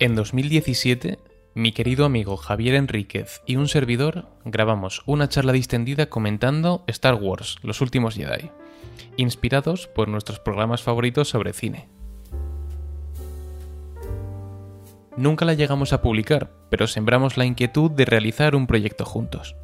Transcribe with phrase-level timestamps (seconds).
[0.00, 1.18] En 2017,
[1.54, 7.56] mi querido amigo Javier Enríquez y un servidor grabamos una charla distendida comentando Star Wars,
[7.64, 8.52] los últimos Jedi,
[9.16, 11.88] inspirados por nuestros programas favoritos sobre cine.
[15.16, 19.56] Nunca la llegamos a publicar, pero sembramos la inquietud de realizar un proyecto juntos.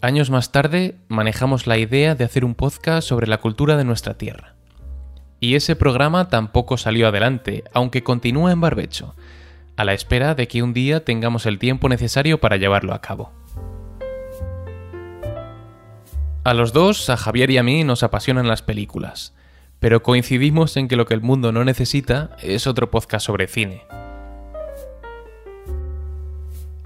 [0.00, 4.14] Años más tarde, manejamos la idea de hacer un podcast sobre la cultura de nuestra
[4.14, 4.57] tierra.
[5.40, 9.14] Y ese programa tampoco salió adelante, aunque continúa en barbecho,
[9.76, 13.32] a la espera de que un día tengamos el tiempo necesario para llevarlo a cabo.
[16.42, 19.34] A los dos, a Javier y a mí, nos apasionan las películas,
[19.78, 23.82] pero coincidimos en que lo que el mundo no necesita es otro podcast sobre cine.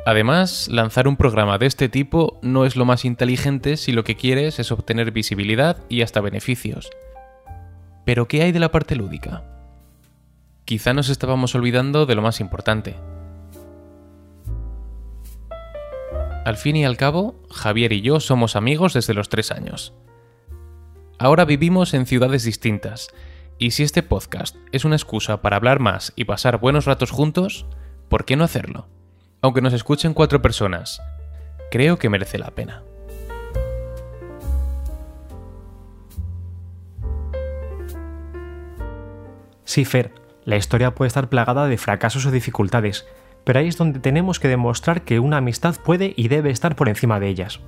[0.05, 4.17] Además, lanzar un programa de este tipo no es lo más inteligente si lo que
[4.17, 6.91] quieres es obtener visibilidad y hasta beneficios.
[8.05, 9.45] Pero ¿qué hay de la parte lúdica?
[10.65, 12.97] Quizá nos estábamos olvidando de lo más importante.
[16.45, 19.95] Al fin y al cabo, Javier y yo somos amigos desde los tres años.
[21.19, 23.11] Ahora vivimos en ciudades distintas,
[23.59, 27.67] y si este podcast es una excusa para hablar más y pasar buenos ratos juntos,
[28.09, 28.89] ¿por qué no hacerlo?
[29.41, 31.01] Aunque nos escuchen cuatro personas,
[31.71, 32.83] creo que merece la pena.
[39.73, 40.13] Sí, Fer,
[40.45, 43.07] la historia puede estar plagada de fracasos o dificultades,
[43.43, 46.91] pero ahí es donde tenemos que demostrar que una amistad puede y debe estar por
[46.91, 47.59] encima de ellas.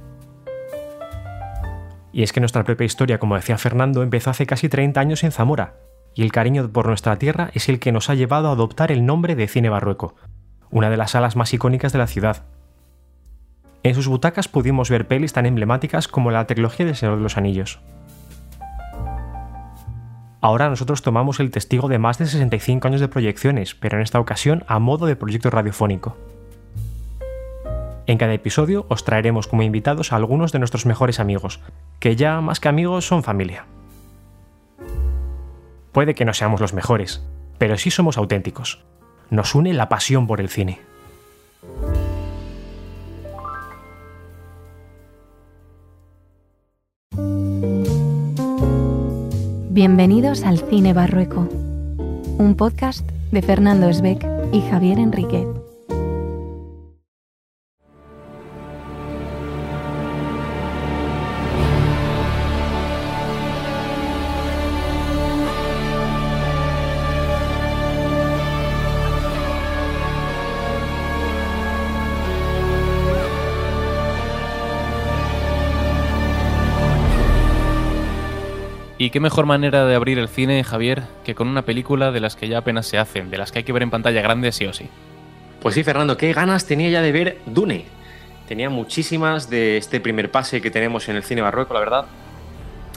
[2.12, 5.32] Y es que nuestra propia historia, como decía Fernando, empezó hace casi 30 años en
[5.32, 5.76] Zamora,
[6.14, 9.06] y el cariño por nuestra tierra es el que nos ha llevado a adoptar el
[9.06, 10.14] nombre de Cine Barrueco,
[10.70, 12.44] una de las salas más icónicas de la ciudad.
[13.82, 17.38] En sus butacas pudimos ver pelis tan emblemáticas como la trilogía del Señor de los
[17.38, 17.80] Anillos.
[20.44, 24.20] Ahora nosotros tomamos el testigo de más de 65 años de proyecciones, pero en esta
[24.20, 26.18] ocasión a modo de proyecto radiofónico.
[28.06, 31.60] En cada episodio os traeremos como invitados a algunos de nuestros mejores amigos,
[31.98, 33.64] que ya más que amigos son familia.
[35.92, 37.24] Puede que no seamos los mejores,
[37.56, 38.84] pero sí somos auténticos.
[39.30, 40.78] Nos une la pasión por el cine.
[49.74, 51.48] Bienvenidos al Cine Barrueco,
[52.38, 55.48] un podcast de Fernando Esbeck y Javier Enríquez.
[79.04, 82.36] Y qué mejor manera de abrir el cine, Javier, que con una película de las
[82.36, 84.64] que ya apenas se hacen, de las que hay que ver en pantalla grande sí
[84.64, 84.88] o sí.
[85.60, 87.84] Pues sí, Fernando, qué ganas tenía ya de ver Dune.
[88.48, 92.06] Tenía muchísimas de este primer pase que tenemos en el cine barroco, la verdad.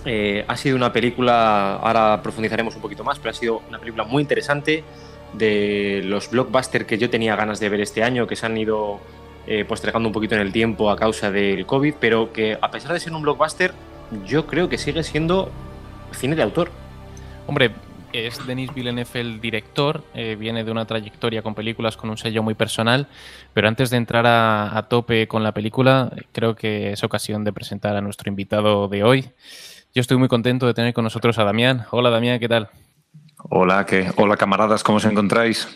[0.05, 4.05] Eh, ha sido una película, ahora profundizaremos un poquito más, pero ha sido una película
[4.05, 4.85] muy interesante
[5.33, 9.01] de los blockbusters que yo tenía ganas de ver este año, que se han ido
[9.45, 12.93] eh, postergando un poquito en el tiempo a causa del COVID, pero que a pesar
[12.93, 13.73] de ser un blockbuster,
[14.25, 15.51] yo creo que sigue siendo
[16.17, 16.71] cine de autor.
[17.45, 17.71] Hombre,
[18.11, 22.41] es Denis Villeneuve el director, eh, viene de una trayectoria con películas con un sello
[22.41, 23.07] muy personal,
[23.53, 27.53] pero antes de entrar a, a, tope con la película, creo que es ocasión de
[27.53, 29.29] presentar a nuestro invitado de hoy.
[29.93, 31.85] Yo estoy muy contento de tener con nosotros a Damián.
[31.91, 32.69] Hola Damián, ¿qué tal?
[33.49, 34.11] Hola, ¿qué?
[34.17, 35.67] Hola camaradas, ¿cómo os encontráis?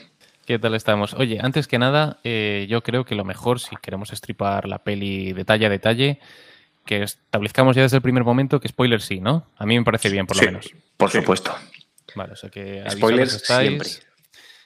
[0.46, 1.14] ¿Qué tal estamos?
[1.14, 5.34] Oye, antes que nada, eh, yo creo que lo mejor, si queremos estripar la peli
[5.34, 6.20] detalle a detalle,
[6.86, 9.48] que establezcamos ya desde el primer momento que spoilers sí, ¿no?
[9.58, 10.74] A mí me parece bien, por lo sí, menos.
[10.98, 11.56] Por supuesto.
[12.16, 13.90] Vale, o sea que spoilers estáis, siempre.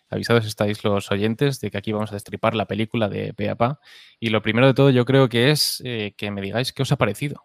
[0.10, 3.80] Avisados estáis los oyentes de que aquí vamos a destripar la película de Peapa.
[4.20, 6.92] Y lo primero de todo, yo creo que es eh, que me digáis qué os
[6.92, 7.44] ha parecido.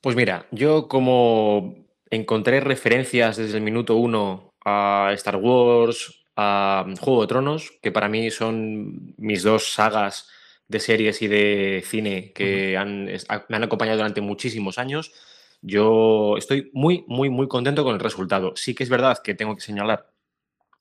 [0.00, 1.74] Pues mira, yo como
[2.10, 8.08] encontré referencias desde el minuto uno a Star Wars, a Juego de Tronos, que para
[8.08, 10.28] mí son mis dos sagas
[10.68, 15.12] de series y de cine que han, me han acompañado durante muchísimos años.
[15.60, 18.54] Yo estoy muy, muy, muy contento con el resultado.
[18.56, 20.12] Sí que es verdad que tengo que señalar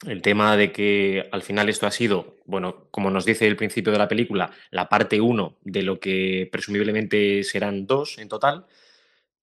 [0.08, 3.92] el tema de que al final esto ha sido, bueno, como nos dice el principio
[3.92, 8.66] de la película, la parte uno de lo que presumiblemente serán dos en total.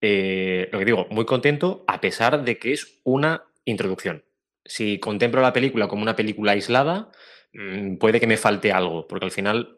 [0.00, 4.25] Eh, lo que digo, muy contento a pesar de que es una introducción.
[4.64, 7.11] Si contemplo la película como una película aislada,
[7.52, 9.78] mmm, puede que me falte algo, porque al final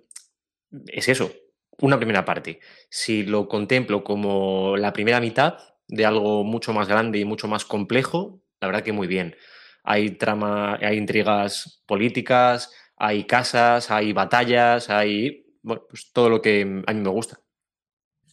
[0.87, 1.33] es eso,
[1.79, 2.61] una primera parte.
[2.89, 5.59] Si lo contemplo como la primera mitad
[5.89, 9.37] de algo mucho más grande y mucho más complejo, la verdad que muy bien.
[9.83, 16.93] hay trama, hay intrigas políticas, hay casas, hay batallas, hay pues todo lo que a
[16.93, 17.41] mí me gusta.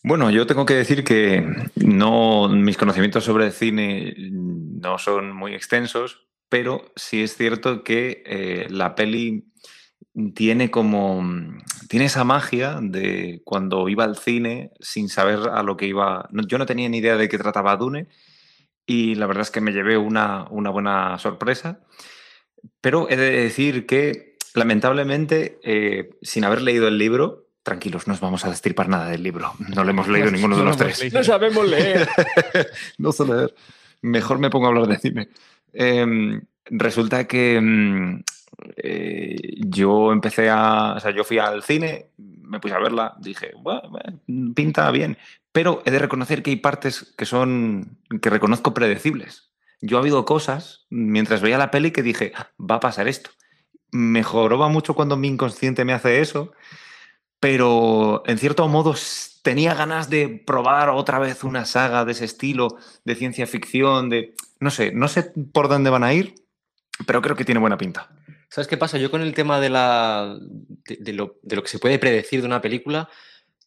[0.04, 1.44] Bueno, yo tengo que decir que
[1.76, 8.68] no, mis conocimientos sobre cine no son muy extensos, pero sí es cierto que eh,
[8.70, 9.52] la peli
[10.34, 11.24] tiene como
[11.88, 16.28] tiene esa magia de cuando iba al cine sin saber a lo que iba.
[16.48, 18.08] Yo no tenía ni idea de qué trataba Dune
[18.86, 21.82] y la verdad es que me llevé una, una buena sorpresa.
[22.82, 28.22] Pero he de decir que lamentablemente, eh, sin haber leído el libro, Tranquilos, no os
[28.22, 29.52] vamos a destripar nada del libro.
[29.76, 31.14] No lo hemos leído ninguno de los tres.
[31.14, 32.08] No sabemos leer.
[32.98, 33.54] no sé leer.
[34.02, 35.28] Mejor me pongo a hablar de cine.
[35.74, 38.24] Em, resulta que mm,
[38.78, 40.94] eh, yo empecé a.
[40.98, 43.52] O sea, yo fui al cine, me puse a verla, dije,
[44.56, 45.18] pinta bien.
[45.52, 47.98] Pero he de reconocer que hay partes que son.
[48.22, 49.52] que reconozco predecibles.
[49.82, 53.30] Yo ha habido cosas mientras veía la peli que dije, va a pasar esto.
[53.92, 56.52] Mejoró mucho cuando mi inconsciente me hace eso
[57.40, 58.96] pero en cierto modo
[59.44, 64.34] tenía ganas de probar otra vez una saga de ese estilo, de ciencia ficción, de...
[64.60, 66.34] No sé, no sé por dónde van a ir,
[67.06, 68.10] pero creo que tiene buena pinta.
[68.50, 68.98] ¿Sabes qué pasa?
[68.98, 72.48] Yo con el tema de, la, de, lo, de lo que se puede predecir de
[72.48, 73.10] una película,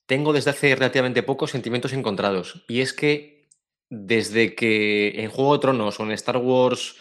[0.06, 2.65] tengo desde hace relativamente poco sentimientos encontrados.
[2.69, 3.49] Y es que
[3.91, 6.97] desde que en Juego de Tronos o en Star Wars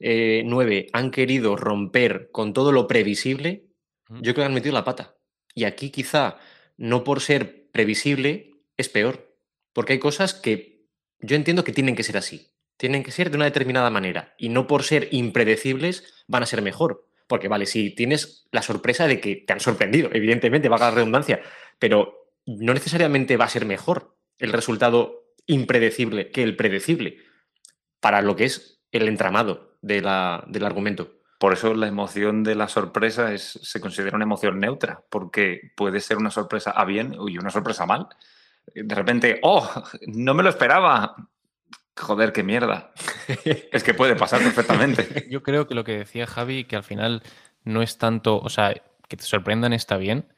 [0.00, 3.66] 9 eh, han querido romper con todo lo previsible,
[4.08, 5.16] yo creo que han metido la pata.
[5.54, 6.38] Y aquí quizá,
[6.76, 9.36] no por ser previsible, es peor.
[9.72, 10.86] Porque hay cosas que
[11.20, 12.52] yo entiendo que tienen que ser así.
[12.76, 14.34] Tienen que ser de una determinada manera.
[14.38, 17.07] Y no por ser impredecibles van a ser mejor.
[17.28, 20.90] Porque vale, si tienes la sorpresa de que te han sorprendido, evidentemente, va a la
[20.90, 21.40] redundancia,
[21.78, 27.18] pero no necesariamente va a ser mejor el resultado impredecible que el predecible
[28.00, 31.18] para lo que es el entramado del argumento.
[31.38, 36.00] Por eso la emoción de la sorpresa es, se considera una emoción neutra, porque puede
[36.00, 38.08] ser una sorpresa a bien y una sorpresa a mal.
[38.74, 39.68] De repente, ¡oh!
[40.06, 41.14] No me lo esperaba.
[41.98, 42.92] Joder, qué mierda.
[43.44, 45.26] es que puede pasar perfectamente.
[45.30, 47.22] Yo creo que lo que decía Javi, que al final
[47.64, 48.74] no es tanto, o sea,
[49.08, 50.32] que te sorprendan está bien,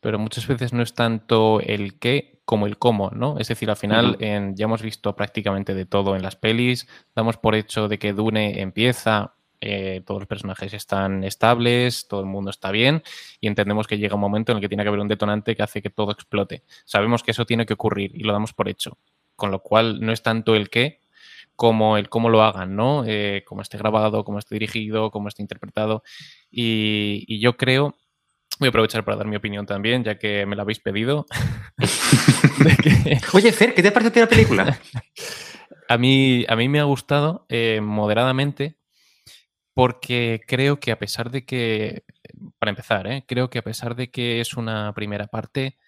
[0.00, 3.38] pero muchas veces no es tanto el qué como el cómo, ¿no?
[3.38, 7.54] Es decir, al final ya hemos visto prácticamente de todo en las pelis, damos por
[7.54, 12.70] hecho de que Dune empieza eh, todos los personajes están estables, todo el mundo está
[12.70, 13.02] bien
[13.40, 15.62] y entendemos que llega un momento en el que tiene que haber un detonante que
[15.62, 16.64] hace que todo explote.
[16.84, 18.98] Sabemos que eso tiene que ocurrir y lo damos por hecho,
[19.36, 21.00] con lo cual no es tanto el qué
[21.56, 23.04] como el cómo lo hagan, ¿no?
[23.06, 26.02] Eh, cómo esté grabado, cómo esté dirigido, cómo esté interpretado.
[26.50, 27.96] Y, yo creo,
[28.58, 31.26] voy a aprovechar para dar mi opinión también, ya que me la habéis pedido.
[33.32, 34.78] Oye, Fer, ¿qué te parece la película?
[35.88, 38.76] a, mí, a mí me ha gustado eh, moderadamente,
[39.74, 42.04] porque creo que a pesar de que,
[42.58, 43.24] para empezar, ¿eh?
[43.26, 45.78] creo que a pesar de que es una primera parte,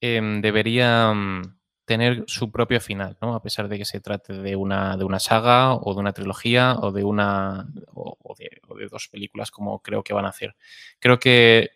[0.00, 1.57] em, debería mm,
[1.88, 3.34] tener su propio final, ¿no?
[3.34, 6.76] A pesar de que se trate de una, de una saga o de una trilogía
[6.78, 8.50] o de una o, de,
[8.90, 10.54] dos películas como creo que van a hacer.
[11.00, 11.70] Creo que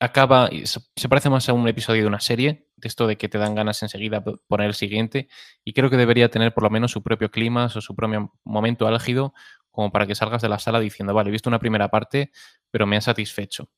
[0.00, 3.38] acaba, se parece más a un episodio de una serie, de esto de que te
[3.38, 5.28] dan ganas enseguida poner el siguiente,
[5.62, 8.88] y creo que debería tener por lo menos su propio clima o su propio momento
[8.88, 9.32] álgido
[9.70, 12.32] como para que salgas de la sala diciendo, vale, he visto una primera parte,
[12.72, 13.70] pero me ha satisfecho.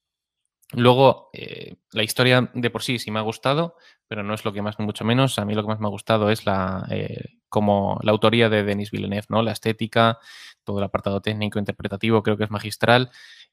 [0.73, 3.77] Luego, eh, la historia de por sí sí me ha gustado,
[4.09, 5.39] pero no es lo que más, mucho menos.
[5.39, 8.65] A mí lo que más me ha gustado es la, eh, como la autoría de
[8.65, 9.43] Denis Villeneuve, ¿no?
[9.43, 10.19] La estética,
[10.65, 13.11] todo el apartado técnico, interpretativo, creo que es magistral.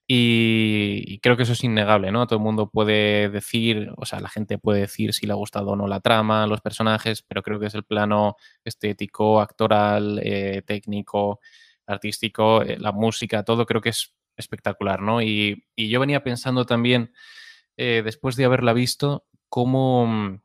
[0.08, 2.28] Y, creo que eso es innegable, ¿no?
[2.28, 5.72] Todo el mundo puede decir, o sea, la gente puede decir si le ha gustado
[5.72, 10.64] o no la trama, los personajes, pero creo que es el plano estético, actoral, eh,
[10.66, 11.40] técnico,
[11.86, 15.22] artístico, la música, todo creo que es espectacular, ¿no?
[15.22, 17.14] Y, yo venía pensando también,
[17.78, 20.42] eh, después de haberla visto, cómo mm,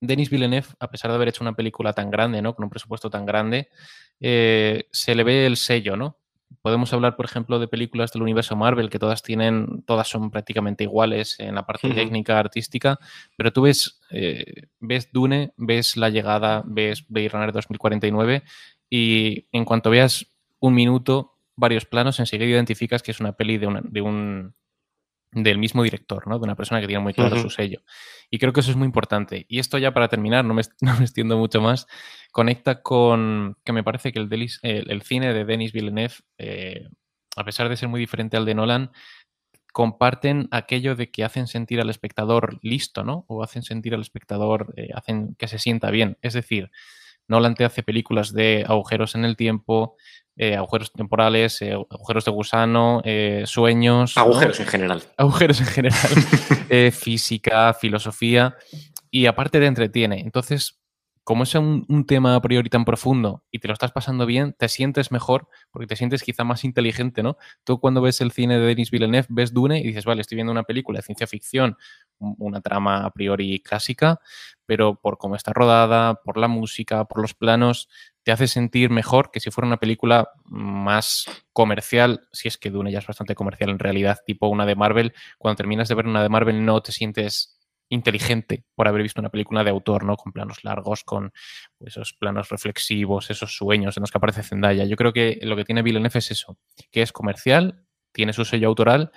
[0.00, 2.54] Denis Villeneuve, a pesar de haber hecho una película tan grande, ¿no?
[2.54, 3.68] Con un presupuesto tan grande,
[4.20, 6.18] eh, se le ve el sello, ¿no?
[6.60, 10.84] Podemos hablar, por ejemplo, de películas del universo Marvel, que todas tienen, todas son prácticamente
[10.84, 12.98] iguales en la parte técnica, artística,
[13.36, 14.00] pero tú ves,
[14.78, 18.44] ves Dune, ves La Llegada, ves Blade Runner 2049,
[18.90, 20.26] y en cuanto veas
[20.60, 24.54] un minuto, varios planos, enseguida identificas que es una peli de, un
[25.32, 26.38] del mismo director, ¿no?
[26.38, 27.82] De una persona que tiene muy claro su sello.
[28.30, 29.46] Y creo que eso es muy importante.
[29.48, 31.86] Y esto ya para terminar, no me, no me extiendo mucho más,
[32.32, 34.28] conecta con que me parece que el,
[34.62, 36.88] el, cine de Denis Villeneuve, eh,
[37.36, 38.90] a pesar de ser muy diferente al de Nolan,
[39.72, 43.24] comparten aquello de que hacen sentir al espectador listo, ¿no?
[43.26, 46.18] O hacen sentir al espectador, eh, hacen que se sienta bien.
[46.20, 46.70] Es decir,
[47.26, 49.96] Nolan te hace películas de agujeros en el tiempo,
[50.36, 54.16] eh, agujeros temporales, eh, agujeros de gusano, eh, sueños.
[54.16, 55.02] Agujeros en general.
[55.16, 55.98] Agujeros en general.
[56.92, 58.56] física, filosofía.
[59.10, 60.20] Y aparte te entretiene.
[60.20, 60.82] Entonces,
[61.24, 64.68] como es un, tema a priori tan profundo y te lo estás pasando bien, te
[64.68, 67.36] sientes mejor porque te sientes quizá más inteligente, ¿no?
[67.62, 70.50] Tú cuando ves el cine de Denis Villeneuve, ves Dune y dices, vale, estoy viendo
[70.50, 71.76] una película de ciencia ficción,
[72.18, 74.20] una trama a priori clásica,
[74.72, 77.90] pero por cómo está rodada, por la música, por los planos,
[78.22, 82.90] te hace sentir mejor que si fuera una película más comercial, si es que Dune
[82.90, 86.22] ya es bastante comercial en realidad, tipo una de Marvel, cuando terminas de ver una
[86.22, 87.60] de Marvel no te sientes
[87.90, 90.16] inteligente por haber visto una película de autor, ¿no?
[90.16, 91.34] Con planos largos, con
[91.80, 94.86] esos planos reflexivos, esos sueños en los que aparece Zendaya.
[94.86, 96.56] Yo creo que lo que tiene Villeneuve es eso,
[96.90, 99.12] que es comercial, tiene su sello autoral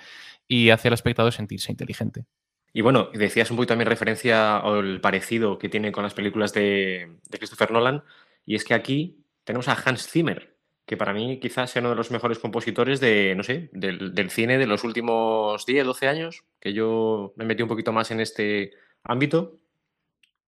[0.46, 2.26] y hace al espectador sentirse inteligente.
[2.72, 7.16] Y bueno, decías un poquito también referencia al parecido que tiene con las películas de,
[7.28, 8.02] de Christopher Nolan,
[8.44, 10.56] y es que aquí tenemos a Hans Zimmer,
[10.86, 14.56] que para mí quizás sea uno de los mejores compositores de, no sé, del, cine
[14.56, 18.72] de los últimos 10, 12 años, que yo me metí un poquito más en este
[19.02, 19.58] ámbito.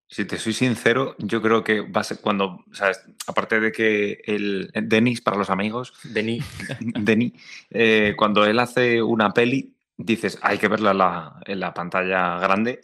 [0.07, 2.65] Si te soy sincero, yo creo que va a ser cuando,
[3.27, 6.45] aparte de que el Denis para los amigos, Denis,
[6.81, 7.33] Denis
[7.71, 12.39] eh, cuando él hace una peli, dices, hay que verla en la, en la pantalla
[12.39, 12.81] grande,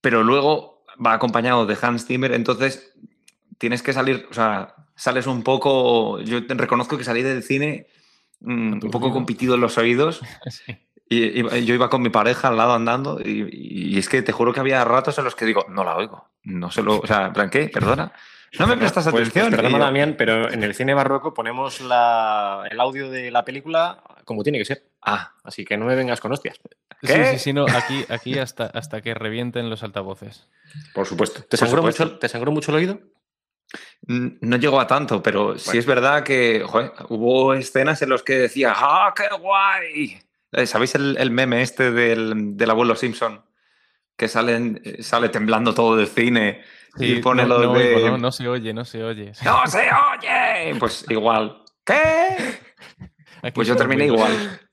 [0.00, 2.94] pero luego va acompañado de Hans Zimmer, entonces
[3.58, 7.86] tienes que salir, o sea, sales un poco, yo te reconozco que salí del cine
[8.40, 10.20] mm, un poco compitido en los oídos.
[11.08, 14.58] Y, yo iba con mi pareja al lado andando y, es que te juro que
[14.58, 17.68] había ratos en los que digo, no la oigo, no se lo, o sea, ¿qué?
[17.68, 18.12] Perdona.
[18.58, 19.50] No me prestas pues, pues atención.
[19.52, 21.92] perdona, Damián, pero en el cine barroco ponemos el
[22.80, 24.82] audio de la película como tiene que ser.
[25.08, 26.60] Ah, así que no me vengas con hostias.
[27.00, 30.48] Sí, sí, sí, no, aquí, aquí hasta, hasta que revienten los altavoces.
[30.92, 31.44] Por supuesto.
[31.44, 32.98] ¿Te sangró, Mucho, ¿Te sangró mucho el oído?
[34.08, 36.64] No llegó a tanto, pero sí es verdad que
[37.08, 40.20] hubo escenas en las que decía, ¡ah, qué guay!
[40.50, 43.44] Eh, ¿Sabéis el, meme este del, abuelo Simpson?
[44.16, 46.64] Que salen, eh, sale temblando todo del cine
[46.98, 48.18] y pone no, lo de...
[48.18, 49.32] no, se oye, no se oye.
[49.44, 50.74] ¡No se oye!
[50.80, 51.62] Pues igual.
[51.84, 52.58] ¿Qué?
[53.54, 54.65] pues yo terminé igual.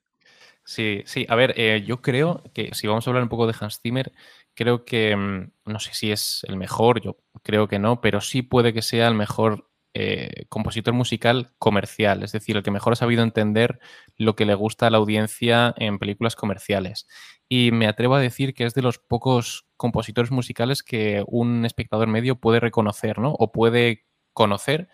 [0.66, 1.26] Sí, sí.
[1.30, 4.14] A ver, eh, yo creo que si vamos a hablar un poco de Hans Zimmer,
[4.54, 8.42] creo que, mm, no sé si es el mejor, yo creo que no, pero sí
[8.44, 12.96] puede que sea el mejor eh, compositor musical comercial, es decir, el que mejor ha
[12.96, 13.80] sabido entender
[14.18, 17.08] lo que le gusta a la audiencia en películas comerciales.
[17.50, 22.08] Y me atrevo a decir que es de los pocos compositores musicales que un espectador
[22.08, 23.34] medio puede reconocer, ¿no?
[23.38, 24.88] O puede conocer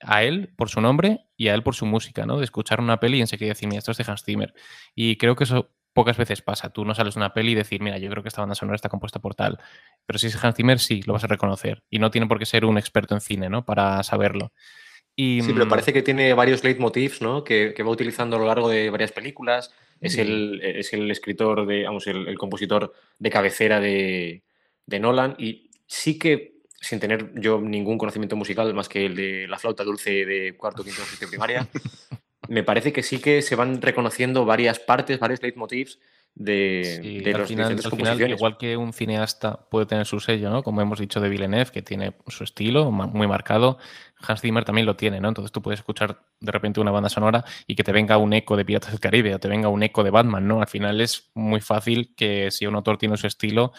[0.00, 2.38] a él por su nombre y a él por su música, ¿no?
[2.38, 4.54] De escuchar una peli y enseguida decir, mira, esto es de Hans Zimmer.
[4.94, 6.70] Y creo que eso pocas veces pasa.
[6.70, 8.88] Tú no sales una peli y decir, mira, yo creo que esta banda sonora está
[8.88, 9.58] compuesta por tal.
[10.06, 11.82] Pero si es Hans Zimmer, sí, lo vas a reconocer.
[11.90, 13.64] Y no tiene por qué ser un experto en cine, ¿no?
[13.64, 14.52] Para saberlo.
[15.16, 17.42] Y, sí, pero mm, parece que tiene varios leitmotivs, ¿no?
[17.42, 19.74] Que, va utilizando a lo largo de varias películas.
[20.00, 24.44] Es, el, es el escritor, de, vamos, el, compositor de cabecera de,
[24.86, 25.34] de Nolan.
[25.36, 29.84] Y sí que sin tener yo ningún conocimiento musical más que el de la flauta
[29.84, 31.66] dulce de cuarto, quinto, sexto primaria,
[32.48, 35.98] me parece que sí que se van reconociendo varias partes, varios leitmotivs
[36.34, 40.62] de, de los final, al final, igual que un cineasta puede tener su sello, ¿no?
[40.62, 43.78] Como hemos dicho de Villeneuve, que tiene su estilo muy marcado,
[44.20, 45.28] Hans Zimmer también lo tiene, ¿no?
[45.28, 48.56] Entonces tú puedes escuchar de repente una banda sonora y que te venga un eco
[48.56, 50.60] de Piratas del Caribe o te venga un eco de Batman, ¿no?
[50.60, 53.72] Al final es muy fácil que si un autor tiene su estilo,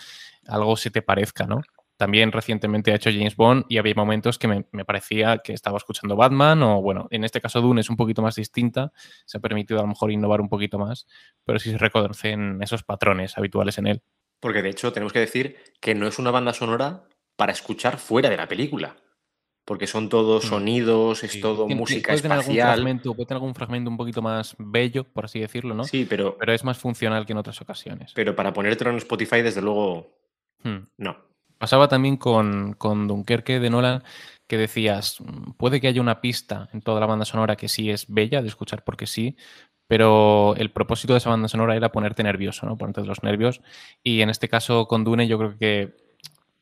[0.46, 1.62] algo se te parezca, ¿no?
[2.00, 6.16] También recientemente ha hecho James Bond y había momentos que me, parecía que estaba escuchando
[6.16, 8.94] Batman o, bueno, en este caso Dune es un poquito más distinta,
[9.26, 11.08] se ha permitido a lo mejor innovar un poquito más,
[11.44, 14.02] pero sí se reconocen esos patrones habituales en él.
[14.40, 17.04] Porque de hecho tenemos que decir que no es una banda sonora
[17.36, 18.96] para escuchar fuera de la película.
[19.66, 20.48] Porque son todos mm.
[20.48, 22.46] sonidos, es todo música puede espacial.
[22.46, 25.84] Tener algún fragmento, puede tener algún fragmento un poquito más bello, por así decirlo, ¿no?
[25.84, 26.38] Sí, pero.
[26.38, 28.14] Pero es más funcional que en otras ocasiones.
[28.16, 30.16] Pero para ponértelo en Spotify, desde luego.
[30.64, 30.86] Hmm.
[30.98, 31.29] No.
[31.60, 34.04] Pasaba también con, Dunkerque de Nolan,
[34.48, 35.18] que decías,
[35.58, 38.48] puede que haya una pista en toda la banda sonora que sí es bella de
[38.48, 39.36] escuchar porque sí,
[39.86, 42.78] pero el propósito de esa banda sonora era ponerte nervioso, ¿no?
[42.78, 43.62] Ponerte los nervios.
[44.02, 45.98] Y en este caso con Dune yo creo que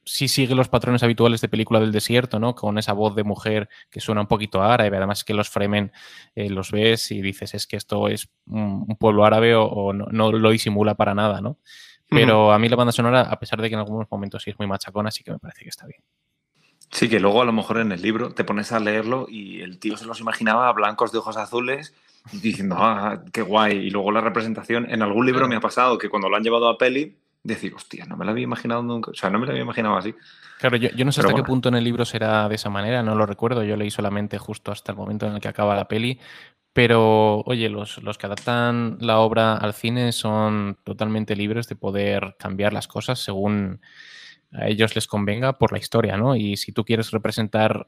[0.03, 2.55] sí sigue los patrones habituales de película del desierto, ¿no?
[2.55, 5.91] Con esa voz de mujer que suena un poquito árabe, además que los Fremen
[6.33, 10.31] eh, los ves y dices, es que esto es un, pueblo árabe o, no, no,
[10.31, 11.59] lo disimula para nada, ¿no?
[12.09, 14.57] Pero a mí la banda sonora, a pesar de que en algunos momentos sí es
[14.57, 16.01] muy machacona, sí que me parece que está bien.
[16.91, 19.77] Sí, que luego a lo mejor en el libro te pones a leerlo y el
[19.77, 21.93] tío se los imaginaba blancos de ojos azules
[22.31, 23.77] diciendo, ah, qué guay.
[23.77, 26.69] Y luego la representación, en algún libro me ha pasado que cuando lo han llevado
[26.69, 29.11] a peli, decir, hostia, no me lo había imaginado nunca.
[29.11, 30.13] O sea, no me lo había imaginado así.
[30.59, 32.69] Claro, yo, yo no sé Pero hasta qué punto en el libro será de esa
[32.69, 35.75] manera, no lo recuerdo, yo leí solamente justo hasta el momento en el que acaba
[35.75, 36.19] la peli,
[36.73, 42.35] pero oye, los, los que adaptan la obra al cine son totalmente libres de poder
[42.37, 43.81] cambiar las cosas según
[44.51, 46.35] a ellos les convenga por la historia, ¿no?
[46.35, 47.87] Y si tú quieres representar,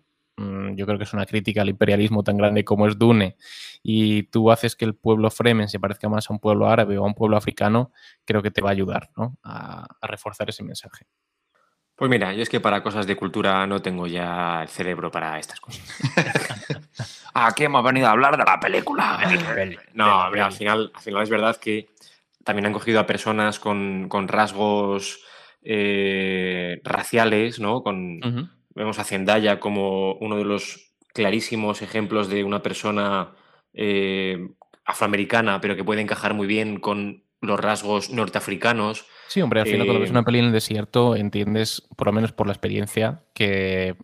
[0.75, 3.35] yo creo que es una crítica al imperialismo tan grande como es Dune,
[3.83, 7.03] y tú haces que el pueblo Fremen se parezca más a un pueblo árabe o
[7.03, 7.91] a un pueblo africano,
[8.25, 9.37] creo que te va a ayudar, ¿no?
[9.43, 11.05] A, a reforzar ese mensaje.
[11.99, 15.37] Pues mira, yo es que para cosas de cultura no tengo ya el cerebro para
[15.37, 15.83] estas cosas.
[17.33, 19.19] Aquí hemos venido a hablar de la película.
[19.93, 21.89] No, mira, al final, al final es verdad que
[22.45, 25.21] también han cogido a personas con, con rasgos
[25.61, 27.83] eh, raciales, ¿no?
[27.83, 28.49] Con.
[28.79, 33.35] Vemos a Zendaya como uno de los clarísimos ejemplos de una persona
[33.73, 34.37] eh,
[34.85, 39.05] afroamericana, pero que puede encajar muy bien con los rasgos norteafricanos.
[39.27, 42.13] Sí, hombre, al final cuando ves Eh, una peli en el desierto entiendes, por lo
[42.13, 43.97] menos por la experiencia, que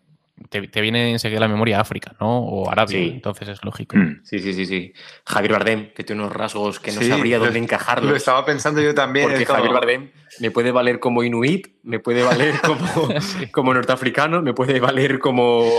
[0.49, 2.39] te, te viene enseguida a la memoria África, ¿no?
[2.39, 3.11] O Arabia, Sí.
[3.13, 3.95] entonces es lógico.
[3.97, 4.19] Mm.
[4.23, 4.93] Sí, sí, sí, sí.
[5.25, 8.11] Javier Bardem, que tiene unos rasgos que no Sí, sabría dónde encajarlos.
[8.11, 9.29] Lo estaba pensando yo también.
[9.29, 13.47] Porque como- Javier Bardem me puede valer como inuit, me puede valer como, Sí.
[13.47, 15.69] como norteafricano, me puede valer como,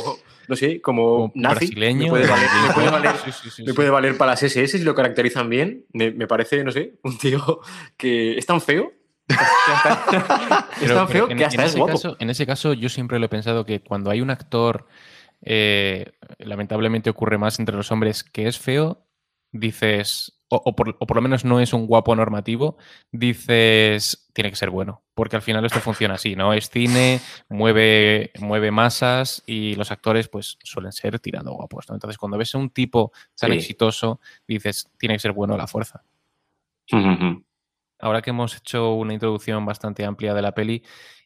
[0.48, 1.66] no sé, como, Como nazi.
[1.66, 2.04] brasileño.
[2.04, 3.74] Me puede valer, me puede valer, Sí, sí, sí, me sí.
[3.76, 5.84] puede valer para las SS si lo caracterizan bien.
[5.92, 7.60] Me, me parece, no sé, un tío
[7.98, 8.92] que es tan feo.
[9.28, 9.36] es
[10.80, 11.92] Pero- tan feo en, que hasta en es ese guapo.
[11.94, 14.86] caso, en ese caso, yo siempre lo he pensado que cuando hay un actor,
[15.42, 19.04] eh, lamentablemente ocurre más entre los hombres, que es feo,
[19.52, 22.76] dices, o, o por, o por lo menos no es un guapo normativo,
[23.10, 26.52] dices, tiene que ser bueno, porque al final esto funciona así, ¿no?
[26.52, 31.94] Es cine, mueve, mueve masas y los actores pues suelen ser tirando guapos, ¿no?
[31.96, 33.56] Entonces cuando ves a un tipo tan Sí.
[33.58, 36.02] exitoso, dices, tiene que ser bueno a la fuerza.
[37.98, 40.82] Ahora que hemos hecho una introducción bastante amplia de la peli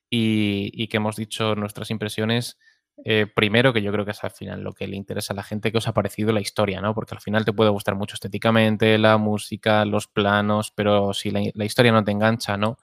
[0.09, 2.59] y, que hemos dicho nuestras impresiones,
[3.05, 5.43] eh, primero que yo creo que es al final lo que le interesa a la
[5.43, 6.95] gente, que os ha parecido la historia, ¿no?
[6.95, 11.41] Porque al final te puede gustar mucho estéticamente, la música, los planos, pero si la,
[11.55, 12.79] la historia no te engancha, ¿no?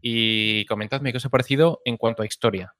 [0.00, 2.74] Y comentadme qué os ha parecido en cuanto a historia.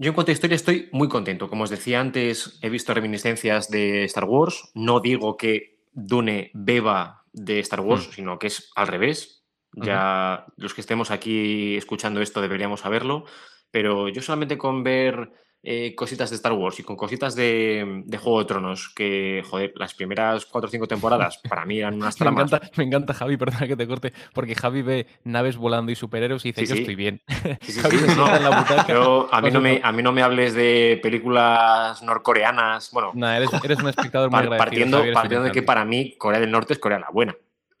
[0.00, 1.50] Yo en cuanto a historia estoy muy contento.
[1.50, 4.70] Como os decía antes, he visto reminiscencias de Star Wars.
[4.74, 8.12] No digo que Dune beba de Star Wars, Mm.
[8.12, 9.44] sino que es al revés.
[9.72, 13.24] Ya los que estemos aquí escuchando esto deberíamos saberlo.
[13.70, 15.30] Pero yo solamente con ver
[15.62, 19.72] eh, cositas de Star Wars y con cositas de, de Juego de Tronos, que, joder,
[19.76, 22.50] las primeras cuatro o cinco temporadas para mí eran unas Me tramas.
[22.52, 26.44] encanta, me encanta Javi, perdona que te corte, porque Javi ve naves volando y superhéroes
[26.46, 26.80] y dice, Sí, yo sí.
[26.80, 27.20] estoy bien.
[27.60, 28.24] Sí, sí, Javi sí, se no.
[28.26, 28.92] sienta en la butaca.
[28.92, 32.90] Yo- a, mí no me, a mí no me hables de películas norcoreanas.
[32.92, 36.40] Bueno, Nah, eres, eres un espectador muy partiendo, Javi, partiendo de que para mí Corea
[36.40, 37.34] del Norte es Corea la buena.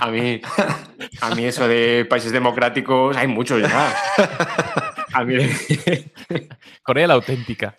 [0.00, 0.40] a mí,
[1.20, 3.94] a mí eso de países democráticos hay muchos ya.
[5.18, 5.34] A mí
[6.82, 7.76] Corea la auténtica.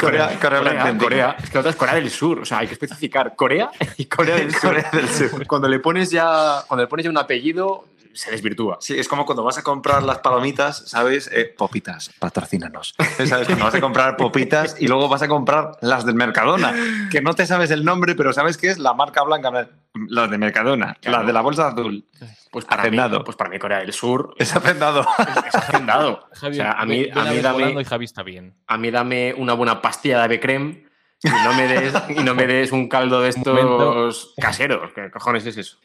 [0.00, 3.36] Corea, Corea, es que la otra es Corea del Sur, o sea, hay que especificar
[3.36, 4.60] Corea y Corea del Sur.
[4.62, 5.46] Corea del Sur.
[5.46, 8.78] Cuando le pones ya, cuando le pones ya un apellido, se desvirtúa.
[8.80, 11.30] Sí, es como cuando vas a comprar las palomitas, ¿sabes?
[11.32, 12.94] Eh, popitas, patrocínanos.
[13.28, 13.46] ¿Sabes?
[13.46, 16.74] Cuando vas a comprar popitas y luego vas a comprar las del Mercadona,
[17.10, 19.68] que no te sabes el nombre, pero sabes que es la marca blanca,
[20.08, 21.18] las de Mercadona, Claro.
[21.18, 22.04] las de la bolsa azul.
[22.50, 25.06] Pues para, mí, pues para mí Corea del Sur Es hacendado.
[25.46, 26.28] es hacendado.
[26.32, 28.56] Javi, o sea, a mí, a mí dame, y Javi está bien.
[28.66, 30.84] a mí dame una buena pastilla de ave creme
[31.22, 34.92] y no me des, y no me des un caldo de estos caseros.
[34.92, 35.78] ¿Qué cojones es eso?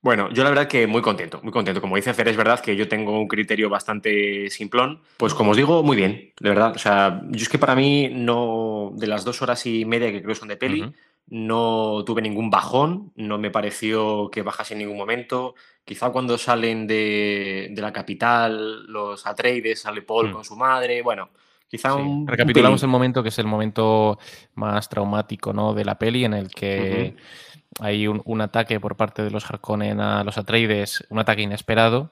[0.00, 1.80] Bueno, yo la verdad que muy contento, muy contento.
[1.80, 5.02] Como dice Fer, es verdad que yo tengo un criterio bastante simplón.
[5.16, 6.72] Pues como os digo, muy bien, de verdad.
[6.74, 10.22] O sea, yo es que para mí no, de las dos horas y media que
[10.22, 10.92] creo que son de peli.
[11.30, 15.54] No tuve ningún bajón, no me pareció que bajase en ningún momento.
[15.84, 20.32] Quizá cuando salen de, de la capital, los Atreides, sale Paul Mm.
[20.32, 21.30] con su madre, bueno,
[21.68, 22.00] quizá Sí.
[22.00, 22.06] un...
[22.08, 24.18] un Recapitulamos el momento que es el momento
[24.54, 25.74] más traumático ¿no?
[25.74, 27.14] de la peli, en el que
[27.80, 32.10] hay un, un ataque por parte de los Harkonnen a los Atreides, un ataque inesperado,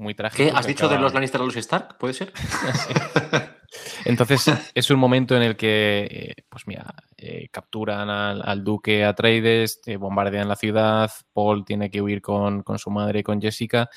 [0.00, 0.50] muy trágico.
[0.50, 0.56] ¿Qué?
[0.56, 1.98] ¿Has que dicho de los Lannister a los Stark?
[1.98, 2.32] ¿Puede ser?
[4.04, 6.86] Entonces es un momento en el que, eh, pues mira,
[7.16, 12.62] eh, capturan al, al duque Atreides, eh, bombardean la ciudad, Paul tiene que huir con,
[12.62, 13.88] con su madre y con Jessica.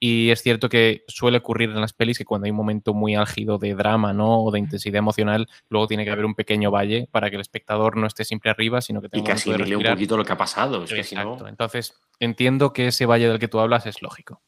[0.00, 3.16] Y es cierto que suele ocurrir en las pelis que cuando hay un momento muy
[3.16, 4.44] álgido de drama, ¿no?
[4.44, 7.96] O de intensidad emocional, luego tiene que haber un pequeño valle para que el espectador
[7.96, 10.24] no esté siempre arriba, sino que Y tenga que momento de asimile un poquito lo
[10.24, 10.84] que ha pasado.
[10.84, 11.22] Es que si no...
[11.22, 11.48] Exacto.
[11.48, 14.40] Entonces, entiendo que ese valle del que tú hablas es lógico.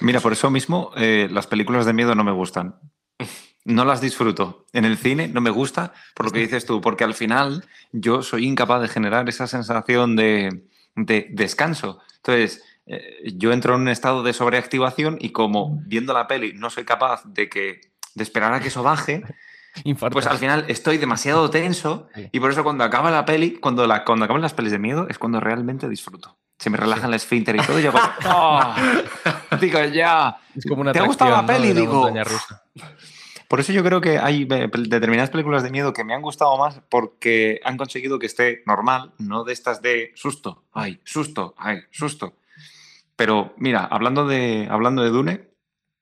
[0.00, 2.76] Mira, por eso mismo eh, las películas de miedo no me gustan.
[3.64, 4.66] No las disfruto.
[4.72, 8.22] En el cine no me gusta por lo que dices tú, porque al final yo
[8.22, 10.64] soy incapaz de generar esa sensación de,
[10.96, 12.00] de descanso.
[12.16, 12.62] Entonces,
[12.92, 16.84] eh, yo entro en un estado de sobreactivación y como viendo la peli no soy
[16.84, 17.80] capaz de, que,
[18.14, 19.22] de esperar a que eso baje,
[20.10, 24.04] pues al final estoy demasiado tenso y por eso cuando acaba la peli, cuando, la,
[24.04, 26.36] cuando acaban las pelis de miedo, es cuando realmente disfruto.
[26.60, 27.92] Se me relaja el esfínter y todo y yo
[28.26, 28.74] ¡Oh!
[29.58, 30.36] digo, ya.
[30.54, 31.72] Es como una ¿Te ha gustado la peli?
[31.72, 32.10] digo.
[32.22, 32.62] Rusa.
[33.48, 36.82] Por eso yo creo que hay determinadas películas de miedo que me han gustado más
[36.90, 42.36] porque han conseguido que esté normal, no de estas de susto, ay, susto, ay, susto.
[43.16, 45.48] Pero mira, hablando de, hablando de Dune,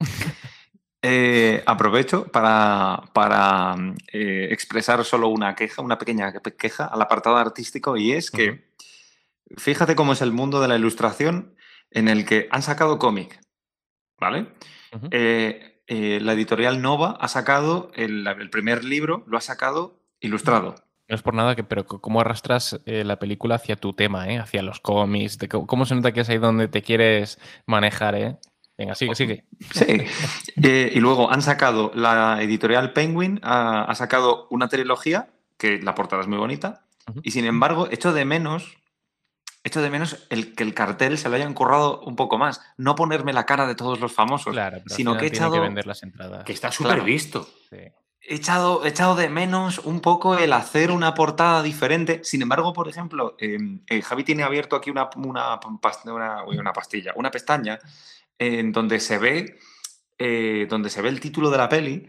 [1.02, 3.76] eh, aprovecho para, para
[4.12, 8.67] eh, expresar solo una queja, una pequeña queja al apartado artístico y es que
[9.56, 11.54] fíjate cómo es el mundo de la ilustración
[11.90, 13.40] en el que han sacado cómic,
[14.18, 14.48] ¿vale?
[15.10, 20.74] Eh, la editorial Nova ha sacado el, primer libro, lo ha sacado ilustrado.
[21.08, 24.38] No es por nada, que, pero ¿cómo arrastras eh, la película hacia tu tema, eh?
[24.38, 25.38] hacia los cómics?
[25.38, 28.14] De cómo, se nota que es ahí donde te quieres manejar?
[28.14, 28.36] Eh?
[28.76, 29.44] Venga, sigue, sigue.
[29.72, 30.04] Sí.
[30.56, 36.28] y luego han sacado, la editorial Penguin ha, sacado una trilogía, que la portada es
[36.28, 36.84] muy bonita,
[37.22, 38.77] y sin embargo, echo de menos
[39.68, 42.60] echo de menos el que el cartel se lo hayan currado un poco más.
[42.76, 45.52] No ponerme la cara de todos los famosos, sino que he echado.
[45.52, 46.44] Que, vender las entradas.
[46.44, 47.48] que está súper visto.
[47.70, 52.20] He echado, echado de menos un poco el hacer una portada diferente.
[52.24, 55.60] Sin embargo, por ejemplo, em, eh, Javi tiene abierto aquí una, una,
[56.04, 57.78] una, pastilla, una pestaña,
[58.38, 59.58] en donde se ve.
[60.18, 62.08] Eh, donde se ve el título de la peli.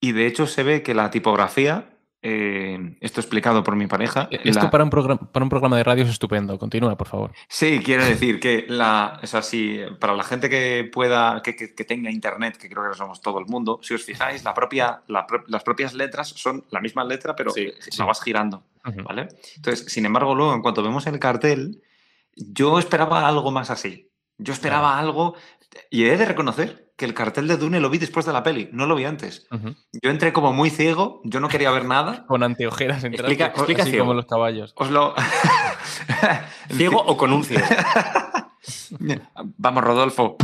[0.00, 4.28] Y de hecho se ve que la tipografía eh, esto explicado por mi pareja.
[4.30, 6.58] Eh, esto para, un programa, para un programa de radio es estupendo.
[6.58, 7.32] Continúa, por favor.
[7.48, 12.68] Sí, quiero decir que la, o para la gente que pueda, que, tenga internet, que
[12.68, 16.64] creo que somos todo el mundo, si os fijáis, la propia, las propias letras son
[16.70, 18.64] la misma letra, pero sí, la vas girando.
[19.04, 19.28] ¿vale?
[19.56, 21.82] Entonces, sin embargo, luego, en cuanto vemos el cartel,
[22.34, 24.10] yo esperaba algo más así.
[24.38, 25.34] Yo esperaba algo,
[25.90, 28.70] y he de reconocer que el cartel de Dune lo vi después de la peli,
[28.72, 29.46] no lo vi antes.
[30.02, 32.26] Yo entré como muy ciego, yo no quería ver nada.
[32.26, 34.72] Con anteojeras, explica, explica así como los caballos.
[34.74, 35.14] Os lo...
[36.72, 37.64] ¿Ciego o con un ciego?
[39.58, 40.36] Vamos, Rodolfo.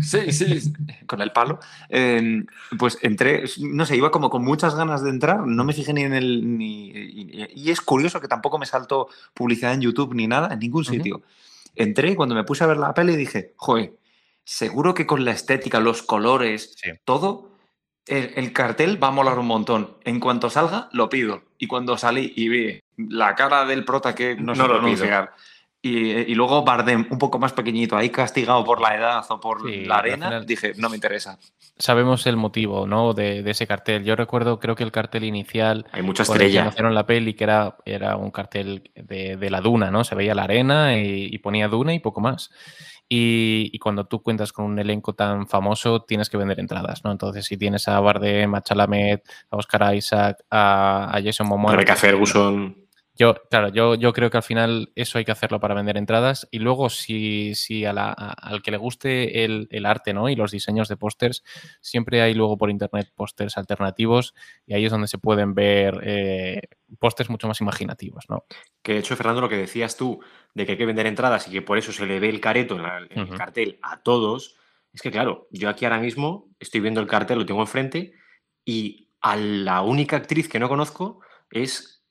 [0.00, 0.72] Sí, sí,
[1.06, 1.60] con el palo.
[1.90, 2.46] Em,
[2.78, 6.02] pues entré, no sé, iba como con muchas ganas de entrar, no me fijé ni
[6.02, 6.56] en el...
[6.58, 10.86] Ni, y, es curioso que tampoco me saltó publicidad en YouTube ni nada, en ningún
[10.86, 11.22] sitio.
[11.76, 13.92] Entré y cuando me puse a ver la peli dije, joder,
[14.44, 17.52] seguro que con la estética, los colores, todo,
[18.06, 19.96] el, cartel va a molar un montón.
[20.04, 21.42] En cuanto salga, lo pido.
[21.58, 25.06] Y cuando salí y vi la cara del prota que no, no lo pido.
[25.84, 29.68] Y, y, luego Bardem, un poco más pequeñito, ahí castigado por la edad o por
[29.68, 31.40] la arena, dije, no me interesa.
[31.76, 33.14] Sabemos el motivo, ¿no?
[33.14, 34.04] De, ese cartel.
[34.04, 35.86] Yo recuerdo, creo que el cartel inicial.
[35.90, 36.68] Hay mucha estrella.
[36.68, 40.04] hicieron la peli, que era, era un cartel de, la duna, ¿no?
[40.04, 42.52] Se veía la arena y ponía duna y poco más.
[43.14, 47.12] Y, cuando tú cuentas con un elenco tan famoso, tienes que vender entradas, ¿no?
[47.12, 51.72] Entonces, si tienes a Bardem, a Chalamet, a Oscar Isaac, a, Jason Momoa...
[51.72, 52.81] Rebecca Ferguson...
[53.22, 56.48] Yo, claro, yo, yo creo que al final eso hay que hacerlo para vender entradas
[56.50, 60.28] y luego si, si a la, al que le guste el, arte ¿no?
[60.28, 61.44] y los diseños de pósters,
[61.80, 64.34] siempre hay luego por internet pósters alternativos
[64.66, 66.62] y ahí es donde se pueden ver eh,
[66.98, 68.24] pósters mucho más imaginativos.
[68.28, 68.44] ¿no?
[68.82, 70.18] Que de hecho, Fernando, lo que decías tú
[70.52, 72.76] de que hay que vender entradas y que por eso se le ve el careto
[72.76, 74.56] en, el cartel a todos,
[74.92, 78.14] es que claro, yo aquí ahora mismo estoy viendo el cartel, lo tengo enfrente
[78.64, 81.20] y a la única actriz que no conozco
[81.52, 82.01] es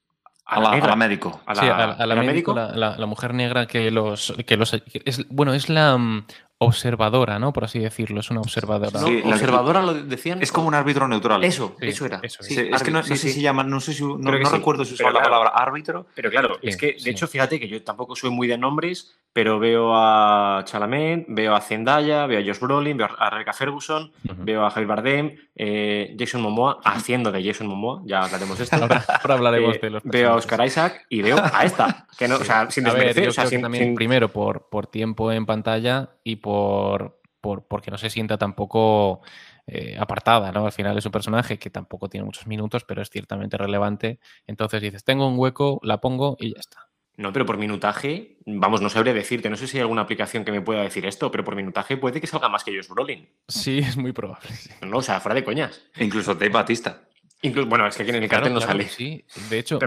[0.51, 1.41] a, la, médico.
[1.45, 4.33] A la, médico, la, mujer negra que los.
[4.45, 6.25] Que los es, bueno, es la mm,
[6.57, 7.53] observadora, ¿no?
[7.53, 8.99] Por así decirlo, es una observadora.
[8.99, 10.41] Sí, la observadora lo decían.
[10.41, 11.43] Es como un árbitro neutral.
[11.43, 12.19] Eso, eso era.
[12.21, 12.37] es
[12.83, 15.49] que no, sé si se llama, no sé si, no, recuerdo si usa la palabra
[15.49, 16.05] árbitro.
[16.13, 19.57] Pero claro, es que de hecho, fíjate que yo tampoco soy muy de nombres, pero
[19.57, 24.65] veo a Chalamet, veo a Zendaya, veo a Josh Brolin, veo a Rebecca Ferguson, veo
[24.65, 28.75] a Javier Bardem, eh, Jason Momoa, haciendo de Jason Momoa, ya hablaremos de esto.
[28.81, 32.37] Ahora, hablaremos eh, de los Veo a Oscar Isaac y veo a esta, que no,
[32.37, 33.27] o sea, sin desmerecer.
[33.27, 38.09] o sea, también, primero por, por tiempo en pantalla y por, por porque no se
[38.09, 39.21] sienta tampoco
[39.67, 40.65] eh, apartada, ¿no?
[40.65, 44.19] Al final es un personaje que tampoco tiene muchos minutos, pero es ciertamente relevante.
[44.47, 46.87] Entonces dices, tengo un hueco, la pongo y ya está.
[47.17, 50.51] No, pero por minutaje, vamos, no sabría decirte, no sé si hay alguna aplicación que
[50.51, 53.27] me pueda decir esto, pero por minutaje puede que salga más que Josh Brolin.
[53.47, 54.49] Sí, es muy probable.
[54.81, 55.81] No, o sea, fuera de coñas.
[55.99, 57.01] Incluso Dave Batista.
[57.43, 58.87] Incluso, bueno, es que aquí en el cartel no sale.
[58.87, 59.79] Sí, de hecho,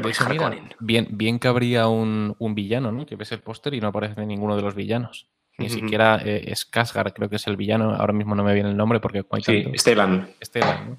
[0.81, 3.07] bien, bien que habría un, villano, ¿no?
[3.07, 5.29] Que ves el póster y no aparece ninguno de los villanos.
[5.57, 7.95] Ni siquiera eh, es Casgar, creo que es el villano.
[7.95, 10.31] Ahora mismo no me viene el nombre porque sí, Esteban.
[10.41, 10.99] Esteban, ¿no?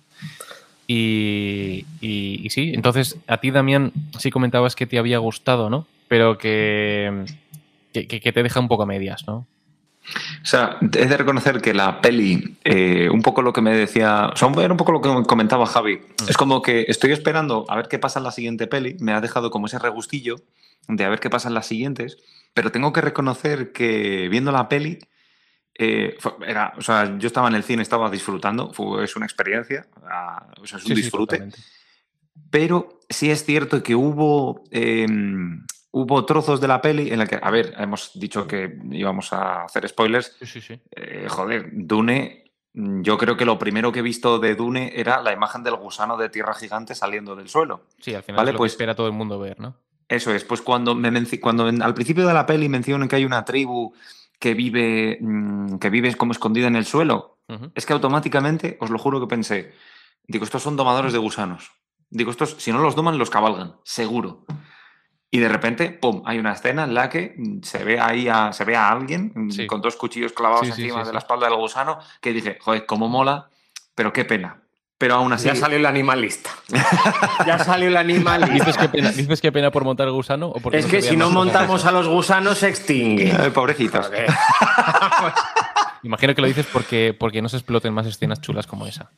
[0.87, 5.87] Y, y, sí, entonces a ti, Damián, sí comentabas que te había gustado, ¿no?
[6.07, 7.25] Pero que,
[7.93, 9.47] que, te deja un poco a medias, ¿no?
[10.43, 14.29] O sea, he de reconocer que la peli, eh, un poco lo que me decía,
[14.33, 15.97] o sea, era un poco lo que comentaba Javi.
[15.97, 16.29] Mm.
[16.29, 18.95] Es como que estoy esperando a ver qué pasa en la siguiente peli.
[18.99, 20.35] Me ha dejado como ese regustillo
[20.87, 22.17] de a ver qué pasa en las siguientes.
[22.53, 24.99] Pero tengo que reconocer que viendo la peli,
[25.77, 28.71] eh, fue- era, o sea, yo estaba en el cine, estaba disfrutando.
[28.73, 31.49] Fue, es una experiencia, ah, o sea, es un Sí, disfrute.
[32.51, 35.07] Pero sí es cierto que hubo, eh,
[35.97, 39.63] hubo trozos de la peli en la que, a ver, hemos dicho que íbamos a
[39.63, 40.35] hacer spoilers.
[40.39, 40.81] Sí, sí, sí.
[40.91, 45.21] Eh, joder, Dune, mm, yo creo que lo primero que he visto de Dune era
[45.21, 47.83] la imagen del gusano de tierra gigante saliendo del suelo.
[48.01, 49.77] Sí, al final Vale, es lo pues- que espera todo el mundo ver, ¿no?
[50.09, 53.23] Eso es, pues cuando, me cuando en- al principio de la peli mencionan que hay
[53.25, 53.93] una tribu
[54.37, 57.37] que vive, mm, que vive como escondida en el suelo,
[57.73, 59.71] es que automáticamente, os lo juro que pensé,
[60.27, 61.71] digo, estos son domadores de gusanos.
[62.09, 64.45] Digo, estos, si no los doman, los cabalgan, seguro.
[65.31, 66.21] Y de repente, ¡pum!
[66.25, 69.31] Hay una escena en la que mm, se ve ahí a, se ve a alguien
[69.35, 69.67] mm, Sí.
[69.67, 71.13] con dos cuchillos clavados Sí, sí, encima sí, de sí.
[71.13, 73.49] la espalda del gusano, que dije, joder, cómo mola,
[73.95, 74.61] pero qué pena.
[74.97, 76.51] Pero aún así, Ya salió el animalista.
[77.45, 78.53] ya salió el animalista.
[78.53, 81.17] ¿Dices que pena, dices qué pena por montar el gusano o Es no que si
[81.17, 83.29] no montamos a los gusanos se extingue.
[83.29, 84.09] eh, pobrecitos.
[86.03, 89.09] Imagino que lo dices porque, porque no se exploten más escenas chulas como esa.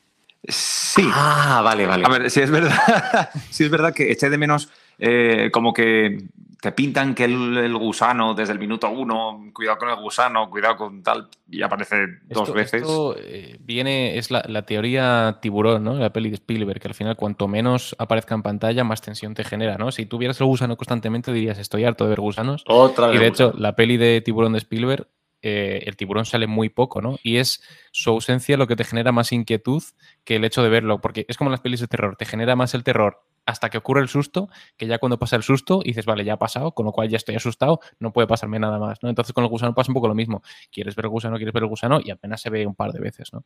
[0.47, 1.07] Sí.
[1.13, 2.05] Ah, vale, vale.
[2.05, 6.27] A ver, si es verdad, si es verdad que eché de menos eh, como que
[6.61, 10.75] te pintan que el, el gusano desde el minuto uno, cuidado con el gusano, cuidado
[10.77, 11.95] con tal, y aparece
[12.27, 12.81] dos veces.
[12.81, 15.95] esto, eh, viene, es la, la teoría tiburón, ¿no?
[15.95, 19.43] La peli de Spielberg, que al final cuanto menos aparezca en pantalla, más tensión te
[19.43, 19.91] genera, ¿no?
[19.91, 22.63] Si tuvieras el gusano constantemente dirías, estoy harto de ver gusanos.
[22.67, 25.07] Otra Y de hecho, la peli de tiburón de Spielberg,
[25.43, 27.19] eh, el tiburón sale muy poco, ¿no?
[27.21, 29.83] Y es su ausencia lo que te genera más inquietud
[30.23, 32.55] que el hecho de verlo, porque es como en las pelis de terror, te genera
[32.55, 36.05] más el terror hasta que ocurre el susto, que ya cuando pasa el susto dices,
[36.05, 38.99] vale, ya ha pasado, con lo cual ya estoy asustado, no puede pasarme nada más,
[39.01, 39.09] ¿no?
[39.09, 40.43] Entonces con el gusano pasa un poco lo mismo.
[40.71, 42.99] Quieres ver el gusano, quieres ver el gusano y apenas se ve un par de
[42.99, 43.43] veces, ¿no?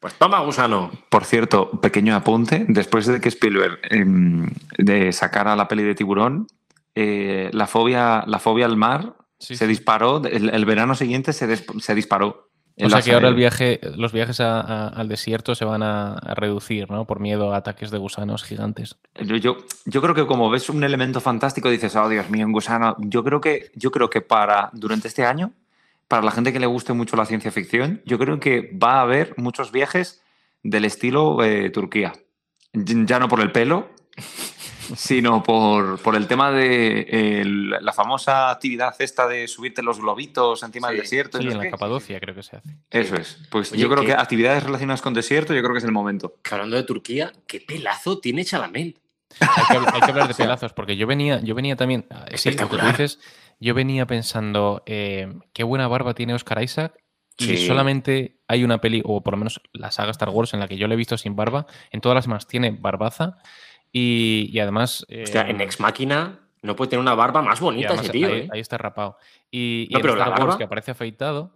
[0.00, 0.90] Pues toma, gusano.
[1.08, 6.46] Por cierto, pequeño apunte, después de que Spielberg em, de sacara la peli de tiburón,
[6.94, 9.68] eh, la, fobia, la fobia al mar Sí, se sí.
[9.68, 12.50] disparó, el, el verano siguiente se, se disparó.
[12.76, 16.14] O sea que ahora el viaje, los viajes a- a- al desierto se van a,
[16.14, 17.04] a reducir, ¿no?
[17.04, 18.96] Por miedo a ataques de gusanos gigantes.
[19.20, 22.52] Yo, yo, yo creo que como ves un elemento fantástico dices, oh Dios mío, un
[22.52, 22.96] gusano.
[22.98, 25.52] Yo creo que, yo creo que para durante este año,
[26.08, 29.02] para la gente que le guste mucho la ciencia ficción, yo creo que va a
[29.02, 30.22] haber muchos viajes
[30.64, 32.12] del estilo eh, Turquía.
[32.72, 33.88] Ya no por el pelo,
[34.96, 40.62] sino por, por el tema de el- la famosa actividad esta de subirte los globitos
[40.62, 41.38] encima del Sí, desierto.
[41.38, 41.70] y Sí, no en la qué.
[41.70, 42.68] Capadocia creo que se hace.
[42.90, 43.38] Eso es.
[43.50, 45.92] Pues Oye, yo creo que- que actividades relacionadas con desierto, yo creo que es el
[45.92, 46.34] momento.
[46.50, 48.98] Hablando de Turquía, qué pelazo tiene Chalamet.
[49.40, 49.48] Hay
[49.80, 52.06] que, hay que hablar de pelazos, porque yo venía, yo venía también.
[52.10, 52.86] ah, Sí, lo que tú Espectacular.
[52.92, 53.18] dices,
[53.60, 56.94] yo venía pensando, eh, qué buena barba tiene Oscar Isaac.
[57.36, 57.66] Y Sí.
[57.66, 60.76] solamente hay una peli, o por lo menos la saga Star Wars, en la que
[60.76, 61.66] yo le he visto sin barba.
[61.90, 63.38] En todas las demás tiene barbaza.
[63.96, 65.06] Y, y además.
[65.08, 68.12] eh, Hostia, en Ex Máquina no puede tener una barba más y bonita además ese
[68.12, 68.48] tío, ahí, ¿eh?
[68.52, 69.18] ahí está rapado.
[69.52, 71.52] Y, y No, en pero la Star barba- que aparece afeitado,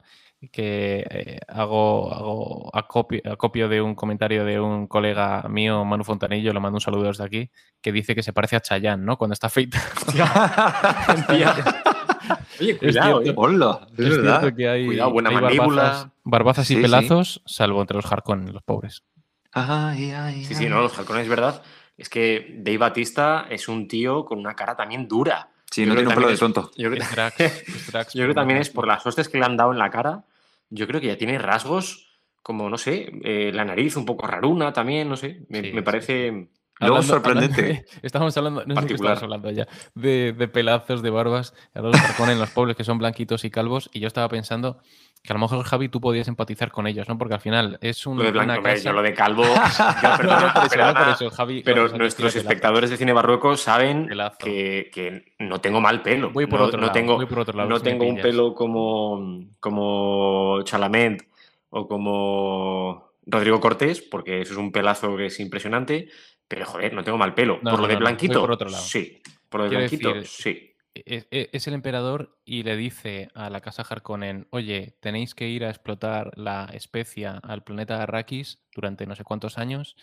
[0.52, 6.52] que eh, hago, hago acopio, acopio de un comentario de un colega mío, Manu Fontanillo,
[6.52, 9.16] le mando un saludo desde aquí, que dice que se parece a Chayanne, ¿no?
[9.18, 9.82] Cuando está afeitado.
[12.60, 13.30] Oye, cuidado, cierto.
[13.30, 13.34] ¿eh?
[13.36, 14.40] Hola, es, Es verdad.
[14.40, 15.82] cierto que hay, Cuidado, buena hay mandíbula.
[15.82, 16.82] barbazas, barbazas y Sí, sí.
[16.82, 19.02] pelazos, salvo entre los Harkonnen, los pobres.
[19.52, 21.62] Ay, ay, Sí, sí, no, los halcones es verdad.
[21.98, 25.50] Es que Dave Batista es un tío con una cara también dura.
[25.70, 26.70] Sí, Yo no creo tiene un que pelo de tonto.
[26.76, 29.38] Yo creo, Es Drax, es Drax, yo creo que también es por las hostias que
[29.38, 30.24] le han dado en la cara.
[30.70, 32.08] Yo creo que ya tiene rasgos
[32.42, 35.42] como, no sé, eh, la nariz un poco raruna también, no sé.
[35.48, 36.48] Me, Sí, me sí, parece.
[36.80, 37.60] Luego sorprendente.
[37.60, 41.54] hablando de- estábamos hablando, no sé qué estábamos hablando ya, de, de pelazos, de barbas,
[41.74, 44.78] a los Harkonnen, los pobres que son blanquitos y calvos, y yo estaba pensando
[45.22, 47.18] que a lo mejor, Javi, tú podías empatizar con ellos, ¿no?
[47.18, 48.76] Porque al final es un, Lo de blanco, casa...
[48.84, 49.42] yo lo de calvo.
[50.02, 51.62] yo, No, perdona, no, por eso, perdona, no por eso, Javi.
[51.64, 56.30] Pero nuestros espectadores de cine barroco saben que, que no tengo mal pelo.
[56.30, 58.16] Voy por no, otro no lado, tengo, voy por otro lado, no si tengo un
[58.20, 61.26] pelo como, como Chalamet
[61.70, 66.08] o como Rodrigo Cortés, porque eso es un pelazo que es impresionante.
[66.48, 67.58] Pero joder, no tengo mal pelo.
[67.62, 68.82] No, por lo de blanquito, por otro lado.
[68.82, 69.20] sí.
[69.48, 70.72] Por lo de Quiero blanquito, decir, sí.
[70.94, 75.48] es, es- es el emperador y le dice a la casa Harkonnen, oye, tenéis que
[75.48, 79.96] ir a explotar la especia al planeta Arrakis durante no sé cuántos años,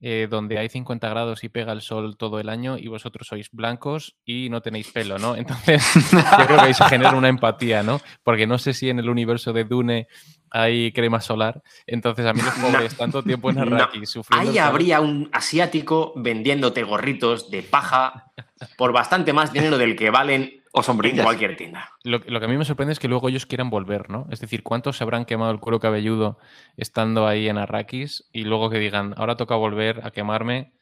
[0.00, 3.50] eh, donde hay 50 grados y pega el sol todo el año y vosotros sois
[3.50, 5.36] blancos y no tenéis pelo, ¿no?
[5.36, 8.00] Entonces, yo creo que ahí se genera una empatía, ¿no?
[8.22, 10.06] Porque no sé si en el universo de Dune
[10.56, 12.54] hay crema solar, entonces a mí los
[12.88, 13.62] pobres tanto tiempo en No.
[13.62, 14.50] Arrakis sufriendo...
[14.50, 18.32] Ahí habría un asiático vendiéndote gorritos de paja
[18.76, 21.24] por bastante más dinero del que valen O En sombrillas.
[21.24, 21.90] cualquier tienda.
[22.04, 24.26] Lo, lo que a mí me sorprende es que luego ellos quieran volver, ¿no?
[24.30, 26.38] Es decir, ¿cuántos se habrán quemado el cuero cabelludo
[26.76, 30.72] estando ahí en Arrakis y luego que digan, ahora toca volver a quemarme?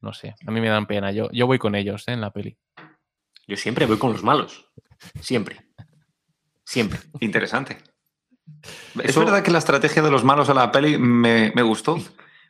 [0.00, 1.12] No sé, a mí me dan pena.
[1.12, 2.12] Yo, yo voy con ellos ¿eh?
[2.12, 2.56] en la peli.
[3.46, 4.68] Yo siempre voy con los malos.
[5.20, 5.60] Siempre.
[6.64, 7.00] Siempre.
[7.20, 7.78] Interesante.
[9.02, 11.98] Es Eso- verdad que la estrategia de los malos a la peli me, me gustó.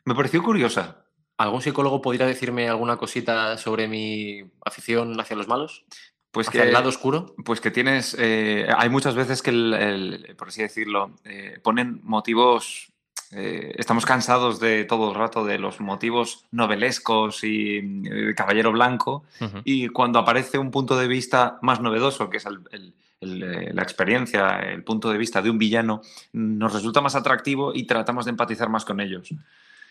[0.05, 1.05] Me pareció curiosa.
[1.37, 5.85] ¿Algún psicólogo podría decirme alguna cosita sobre mi afición hacia los malos?
[6.31, 7.35] Pues ¿Hacia que, el lado oscuro?
[7.45, 8.15] pues que tienes.
[8.19, 12.89] eh, hay muchas veces que, el- el- por así decirlo, eh, ponen motivos.
[13.35, 18.03] eh, estamos cansados de todo el rato de los motivos novelescos y
[18.35, 19.23] Caballero Blanco.
[19.63, 23.71] Y cuando aparece un punto de vista más novedoso, que es el- el- el, eh,
[23.73, 26.01] la experiencia, el punto de vista de un villano,
[26.33, 29.33] nos resulta más atractivo y tratamos de empatizar más con ellos.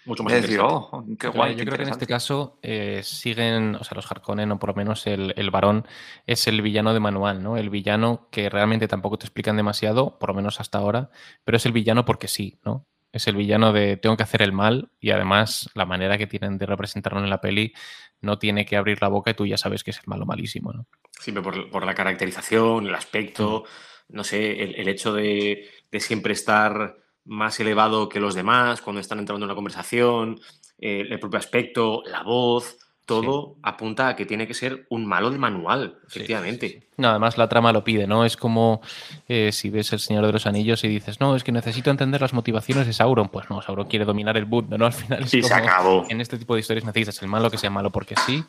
[0.04, 1.54] Mucho más Es decir, oh, qué guay.
[1.54, 2.06] yo qué creo que en este interesante".
[2.06, 5.86] caso eh, siguen, o sea, los Harkonnen, o por lo menos el, el varón,
[6.26, 7.56] es el villano de manual, ¿no?
[7.56, 11.10] El villano que realmente tampoco te explican demasiado, por lo menos hasta ahora,
[11.44, 12.86] pero es el villano porque sí, ¿no?
[13.12, 16.58] Es el villano de tengo que hacer el mal y además la manera que tienen
[16.58, 17.72] de representarlo en la peli
[18.20, 20.72] no tiene que abrir la boca y tú ya sabes que es el malo malísimo,
[20.72, 20.86] ¿no?
[21.10, 23.64] Siempre por, por la caracterización, el aspecto,
[24.08, 29.00] no sé, el, el hecho de, de siempre estar más elevado que los demás cuando
[29.00, 30.40] están entrando en una conversación,
[30.78, 35.30] eh, el propio aspecto, la voz, todo apunta a que tiene que ser un malo
[35.30, 36.68] de manual, efectivamente.
[36.68, 36.86] sí, sí.
[36.98, 38.24] No, además la trama lo pide, ¿no?
[38.24, 38.80] Es como
[39.26, 42.20] eh, si ves El Señor de los Anillos y dices, no, es que necesito entender
[42.20, 43.28] las motivaciones de Sauron.
[43.28, 44.86] Pues no, Sauron quiere dominar el mundo, ¿no?
[44.86, 46.04] Al final es Y se acabó.
[46.08, 48.44] En este tipo de historias necesitas el malo que sea malo porque sí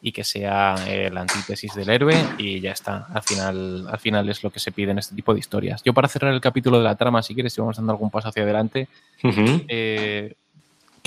[0.00, 3.08] y que sea eh, la antítesis del héroe y ya está.
[3.12, 5.82] Al final, al final es lo que se pide en este tipo de historias.
[5.84, 8.28] Yo para cerrar el capítulo de la trama, si quieres, si vamos dando algún paso
[8.28, 8.88] hacia adelante,
[9.22, 10.34] eh,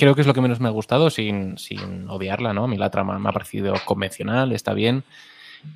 [0.02, 2.64] creo que es lo que menos me ha gustado sin, sin odiarla, ¿no?
[2.64, 5.04] A mí la trama me ha parecido convencional, está bien.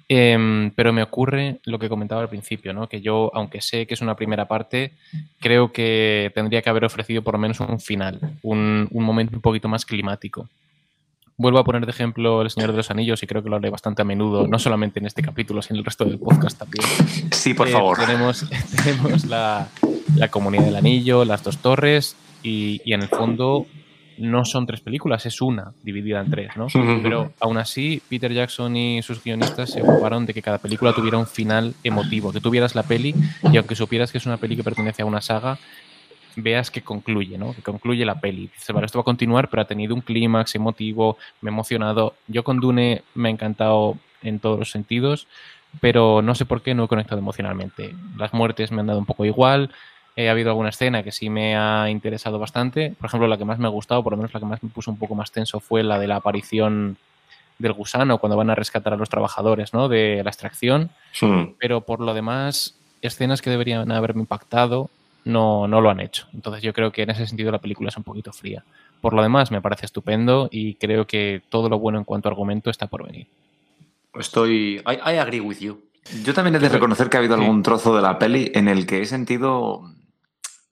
[0.09, 2.89] Em, pero me ocurre lo que comentaba al principio, ¿no?
[2.89, 4.95] Que yo, aunque sé que es una primera parte,
[5.39, 9.43] creo que tendría que haber ofrecido por lo menos un final, un, un momento un
[9.43, 10.49] poquito más climático.
[11.37, 13.71] Vuelvo a poner de ejemplo El Señor de los Anillos y creo que lo haré
[13.71, 16.85] bastante a menudo, no solamente en este capítulo, sino en el resto del podcast también.
[17.31, 17.97] Sí, por Eh, favor.
[17.97, 18.45] Tenemos,
[18.85, 19.69] tenemos la,
[20.17, 23.67] la Comunidad del Anillo, las dos torres y, y en el fondo
[24.19, 26.67] no son tres películas, es una dividida en tres, ¿no?
[27.03, 31.19] Pero aún así, Peter Jackson y sus guionistas se ocuparon de que cada película tuviera
[31.19, 33.15] un final emotivo, que tuvieras la peli
[33.53, 35.59] y aunque supieras que es una peli que pertenece a una saga,
[36.37, 37.55] veas que concluye, ¿no?
[37.55, 38.49] Que concluye la peli.
[38.49, 42.15] Dices, vale, esto va a continuar, pero ha tenido un clímax emotivo, me ha emocionado.
[42.29, 45.27] Yo con Dune me ha encantado en todos los sentidos,
[45.81, 47.95] pero no sé por qué no he conectado emocionalmente.
[48.17, 49.71] Las muertes me han dado un poco igual.
[50.17, 52.95] Eh, ha habido alguna escena que sí me ha interesado bastante.
[52.99, 54.71] Por ejemplo, la que más me ha gustado, por lo menos la que más me
[54.71, 56.97] puso un poco más tenso, fue la de la aparición
[57.59, 59.89] del gusano cuando van a rescatar a los trabajadores, ¿no?
[59.89, 60.91] De la extracción.
[61.59, 64.91] Pero por lo demás, escenas que deberían haberme impactado
[65.25, 66.29] no, no lo han hecho.
[66.33, 68.65] Entonces yo creo que en ese sentido la película es un poquito fría.
[69.03, 72.33] Por lo demás, me parece estupendo y creo que todo lo bueno en cuanto a
[72.33, 73.27] argumento está por venir.
[74.15, 74.83] Estoy.
[74.87, 75.83] I, I agree with you.
[76.25, 78.87] Yo también he de reconocer que ha habido algún trozo de la peli en el
[78.87, 79.91] que he sentido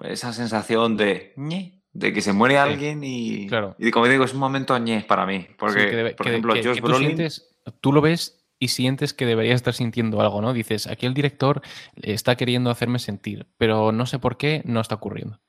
[0.09, 3.77] esa sensación de ñe, de que se muere alguien y, Claro.
[3.79, 5.47] y como digo, es un momento ñe para mí.
[5.59, 7.09] Porque, Sí, que debe- por que- ejemplo, que- Josh tú, Brolin...
[7.17, 10.53] sientes- tú lo ves y sientes que debería estar sintiendo algo, ¿no?
[10.53, 11.61] Dices, aquí el director
[11.97, 15.41] está queriendo hacerme sentir, pero no sé por qué no está ocurriendo.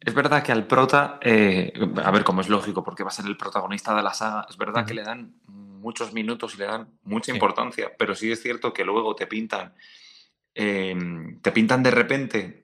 [0.00, 3.26] Es verdad que al prota, eh, a ver, como es lógico, porque va a ser
[3.26, 6.88] el protagonista de la saga, es verdad que le dan muchos minutos y le dan
[7.04, 7.36] mucha Sí.
[7.36, 9.74] importancia, pero sí es cierto que luego te pintan,
[10.54, 10.96] eh,
[11.40, 12.61] te pintan de repente.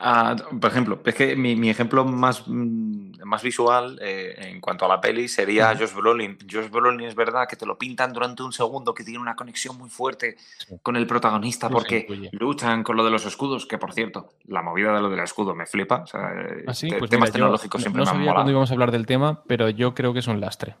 [0.00, 4.84] A- por ejemplo, es que mi, mi ejemplo más, mm, más visual eh, en cuanto
[4.84, 5.76] a la peli sería.
[5.76, 6.38] Josh Brolin.
[6.50, 9.76] Josh Brolin es verdad que te lo pintan durante un segundo, que tiene una conexión
[9.78, 10.76] muy fuerte Sí.
[10.82, 14.62] con el protagonista Sí, porque luchan con lo de los escudos, que por cierto, la
[14.62, 16.02] movida de lo del escudo me flipa.
[16.02, 16.20] O sea,
[16.66, 18.70] ¿Ah, te- Pues temas mira, yo tecnológicos no- siempre no me han sabía cuándo íbamos
[18.70, 20.76] a hablar del tema, pero yo creo que es un lastre.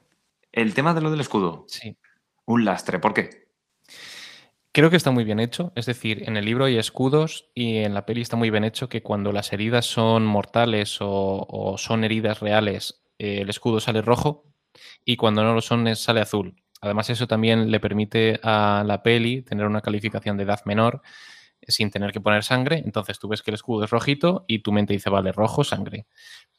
[0.52, 1.96] El tema de lo del escudo, Sí.
[2.46, 2.98] un lastre.
[2.98, 3.49] ¿Por qué?
[4.72, 7.92] Creo que está muy bien hecho, es decir, en el libro hay escudos y en
[7.92, 12.38] la peli está muy bien hecho que cuando las heridas son mortales o, son heridas
[12.38, 14.44] reales, eh, el escudo sale rojo
[15.04, 16.54] y cuando no lo son sale azul.
[16.80, 21.02] Además eso también le permite a la peli tener una calificación de edad menor
[21.60, 22.80] eh, sin tener que poner sangre.
[22.84, 26.06] Entonces tú ves que el escudo es rojito y tu mente dice, vale, rojo, sangre.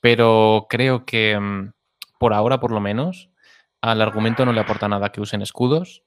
[0.02, 1.72] Pero creo que mm,
[2.20, 3.30] por ahora, por lo menos,
[3.80, 6.04] al argumento no le aporta nada que usen escudos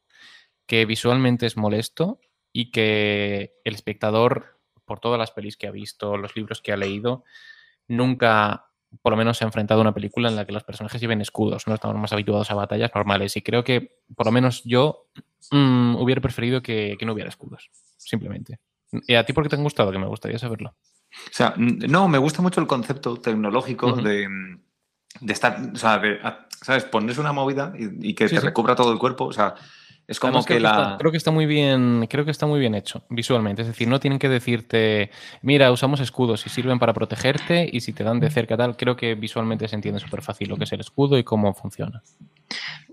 [0.67, 2.21] que visualmente es molesto
[2.53, 6.77] y que el espectador, por todas las pelis que ha visto, los libros que ha
[6.77, 7.25] leído,
[7.89, 8.67] nunca
[9.03, 11.21] por lo menos se ha enfrentado a una película en la que los personajes lleven
[11.21, 13.37] escudos, no estamos más habituados a batallas normales.
[13.37, 15.09] Y creo que, por lo menos yo,
[15.51, 18.61] mm, hubiera preferido que, que no hubiera escudos, simplemente.
[19.09, 19.91] ¿Y a ti por qué te han gustado?
[19.91, 20.77] Que me gustaría saberlo.
[21.11, 24.29] O sea, no, me gusta mucho el concepto tecnológico de,
[25.21, 26.21] de estar, o sea, de,
[26.63, 26.85] ¿sabes?
[26.85, 28.47] Ponerse una movida y, y que Sí, te sí.
[28.47, 29.25] recubra todo el cuerpo.
[29.25, 29.55] O sea,
[30.07, 30.71] es como Además, que creo la.
[30.71, 33.63] está, creo que está muy bien, creo que está muy bien hecho visualmente.
[33.63, 35.11] Es decir, no tienen que decirte,
[35.43, 38.97] mira, usamos escudos y sirven para protegerte y si te dan de cerca tal, creo
[38.97, 42.03] que visualmente se entiende súper fácil lo que es el escudo y cómo funciona.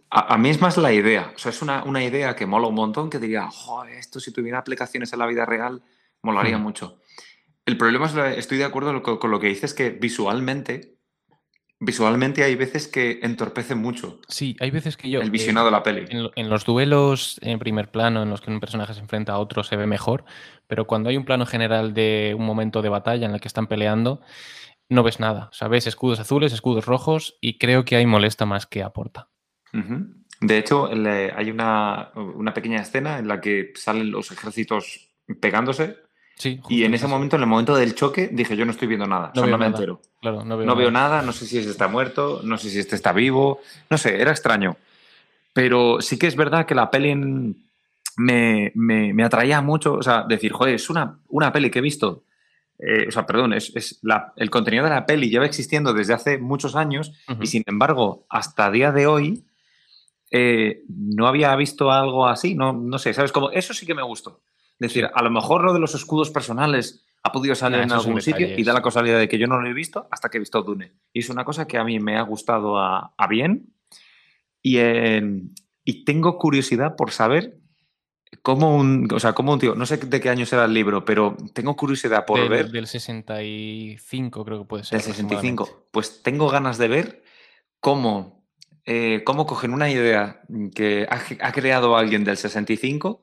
[0.09, 1.31] A, a mí es más la idea.
[1.35, 4.31] O sea, es una, una idea que mola un montón, que diría, joder, esto si
[4.31, 5.81] tuviera aplicaciones en la vida real,
[6.21, 6.61] molaría Mm.
[6.61, 6.97] mucho.
[7.65, 10.95] El problema es, estoy de acuerdo con, con lo que dices, que visualmente,
[11.81, 15.19] visualmente hay veces que entorpece mucho Sí, hay veces que yo...
[15.19, 16.05] el eh, visionado de la peli.
[16.09, 19.33] En, lo- en los duelos en primer plano en los que un personaje se enfrenta
[19.33, 20.23] a otro se ve mejor,
[20.67, 23.65] pero cuando hay un plano general de un momento de batalla en el que están
[23.67, 24.21] peleando,
[24.89, 25.49] no ves nada.
[25.51, 29.29] O sea, ves escudos azules, escudos rojos y creo que ahí molesta más que aporta.
[30.39, 35.09] De hecho, le- hay una, una pequeña escena en la que salen los ejércitos
[35.39, 35.97] pegándose
[36.41, 39.05] Sí, y en ese momento, en el momento del choque, dije, yo no estoy viendo
[39.05, 39.77] nada, o sea, veo no me nada.
[39.77, 40.01] entero.
[40.21, 40.79] Claro, no veo No nada.
[40.79, 43.59] veo nada, no sé si este está muerto, no sé si este está vivo,
[43.91, 44.75] no sé, era extraño.
[45.53, 50.23] Pero sí que es verdad que la peli me, me- me atraía mucho, o sea,
[50.27, 52.23] decir, joder, es una, una peli que he visto,
[52.79, 56.15] eh, o sea, perdón, es, es la- el contenido de la peli lleva existiendo desde
[56.15, 57.43] hace muchos años Ujú.
[57.43, 59.43] y sin embargo, hasta día de hoy,
[60.31, 63.31] eh, no había visto algo así, no, no sé, ¿sabes?
[63.31, 64.39] Como, eso sí que me gustó.
[64.81, 68.19] Decir, a lo mejor lo de los escudos personales ha podido salir Nah, en algún
[68.19, 70.39] sitio y da la casualidad de que yo no lo he visto hasta que he
[70.39, 70.93] visto Dune.
[71.13, 73.75] Y es una cosa que a mí me ha gustado a, a bien
[74.59, 75.21] y, eh,
[75.85, 77.59] y tengo curiosidad por saber
[78.41, 81.05] cómo un, o sea, cómo un tío, no sé de qué año será el libro,
[81.05, 84.97] pero tengo curiosidad por del, ver del 65 creo que puede ser.
[84.97, 85.63] del 65.
[85.63, 85.89] aproximadamente.
[85.91, 87.23] Pues tengo ganas de ver
[87.79, 88.47] cómo,
[88.85, 90.41] eh, cómo cogen una idea
[90.73, 93.21] que ha, ha creado alguien del 65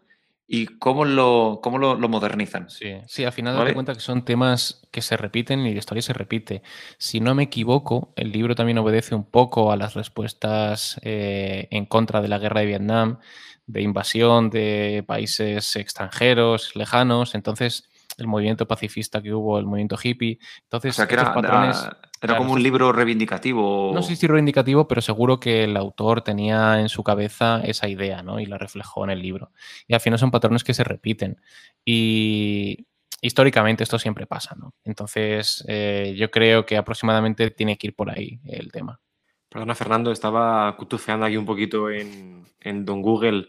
[0.51, 2.71] y cómo lo, cómo lo, lo modernizan.
[2.71, 3.67] Sí, sí, al final ¿Vale?
[3.67, 6.63] date cuenta que son temas que se repiten y la historia se repite.
[6.97, 11.85] Si no me equivoco, el libro también obedece un poco a las respuestas eh, en
[11.85, 13.19] contra de la guerra de Vietnam,
[13.67, 17.35] de invasión de países extranjeros, lejanos.
[17.35, 17.85] Entonces,
[18.17, 20.39] el movimiento pacifista que hubo, el movimiento hippie.
[20.63, 21.79] Entonces, O sea, que era, patrones.
[21.83, 23.93] era- era claro, como un libro reivindicativo.
[23.95, 28.23] No sé si reivindicativo, pero seguro que el autor tenía en su cabeza esa idea,
[28.23, 28.41] ¿no?
[28.41, 29.53] Y la reflejó en el libro.
[29.87, 31.41] Y al final son patrones que se repiten.
[31.85, 32.87] Y
[33.21, 34.75] históricamente esto siempre pasa, ¿no?
[34.85, 39.01] Entonces, eh, yo creo que aproximadamente tiene que ir por ahí el tema.
[39.49, 43.49] Perdona, Fernando, estaba cutufeando aquí un poquito en, en Don Google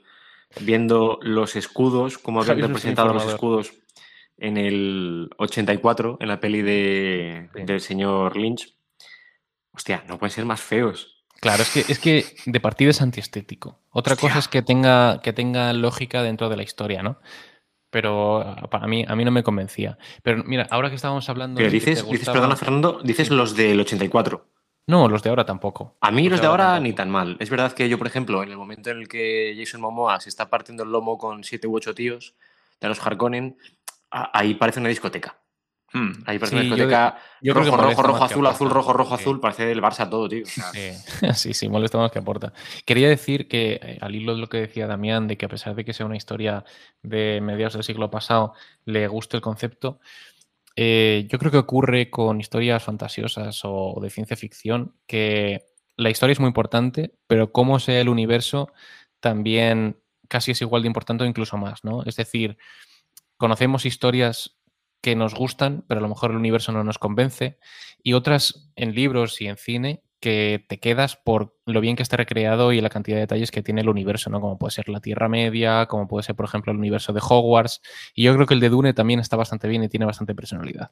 [0.62, 3.74] viendo los escudos, cómo habían representado los escudos
[4.40, 7.64] en el 84, en la peli de, Sí.
[7.64, 8.74] del señor Lynch.
[9.74, 11.24] Hostia, no pueden ser más feos.
[11.40, 13.80] Claro, es que, es que de partida es antiestético.
[13.92, 14.30] Otra Hostia.
[14.30, 17.20] cosa es que tenga, que tenga lógica dentro de la historia, ¿no?
[17.90, 19.98] Pero ah, para mí, a mí no me convencía.
[20.22, 24.46] Pero mira, ahora que estábamos hablando Pero dices, dices, perdona, Fernando, dices los del 84.
[24.88, 25.96] No, los de ahora tampoco.
[26.02, 27.38] A mí los de ahora ni tan mal.
[27.40, 30.30] Es verdad que yo, por ejemplo, en el momento en el que Jason Momoa se
[30.30, 32.36] está partiendo el lomo con siete u ocho tíos
[32.82, 33.58] de los Harkonnen,
[34.12, 35.40] ahí parece una discoteca.
[35.92, 36.12] Hmm.
[36.28, 38.70] Ahí parece Sí, una yo discoteca yo creo que rojo, molesta rojo, rojo, azul, azul,
[38.70, 39.22] rojo, rojo, Sí.
[39.24, 39.40] azul.
[39.40, 40.44] Parece el Barça todo, tío.
[40.44, 40.92] O sea, Sí,
[41.34, 42.54] sí, sí, molesta más que aporta.
[42.86, 45.74] Quería decir que, eh, al hilo de lo que decía Damián, de que a pesar
[45.76, 46.64] de que sea una historia
[47.02, 48.54] de mediados del siglo pasado,
[48.86, 50.00] le guste el concepto,
[50.76, 55.66] eh, yo creo que ocurre con historias fantasiosas o de ciencia ficción, que
[55.98, 58.72] la historia es muy importante, pero cómo sea el universo
[59.20, 59.98] también
[60.30, 62.04] casi es igual de importante o incluso más, ¿no?
[62.04, 62.58] Es decir,
[63.40, 64.60] conocemos historias
[65.02, 67.58] que nos gustan, pero a lo mejor el universo no nos convence,
[68.04, 72.18] y otras en libros y en cine que te quedas por lo bien que está
[72.18, 74.42] recreado y la cantidad de detalles que tiene el universo, ¿no?
[74.42, 77.82] Como puede ser la Tierra Media, como puede ser, por ejemplo, el universo de Hogwarts.
[78.14, 80.92] Y yo creo que el de Dune también está bastante bien y tiene bastante personalidad.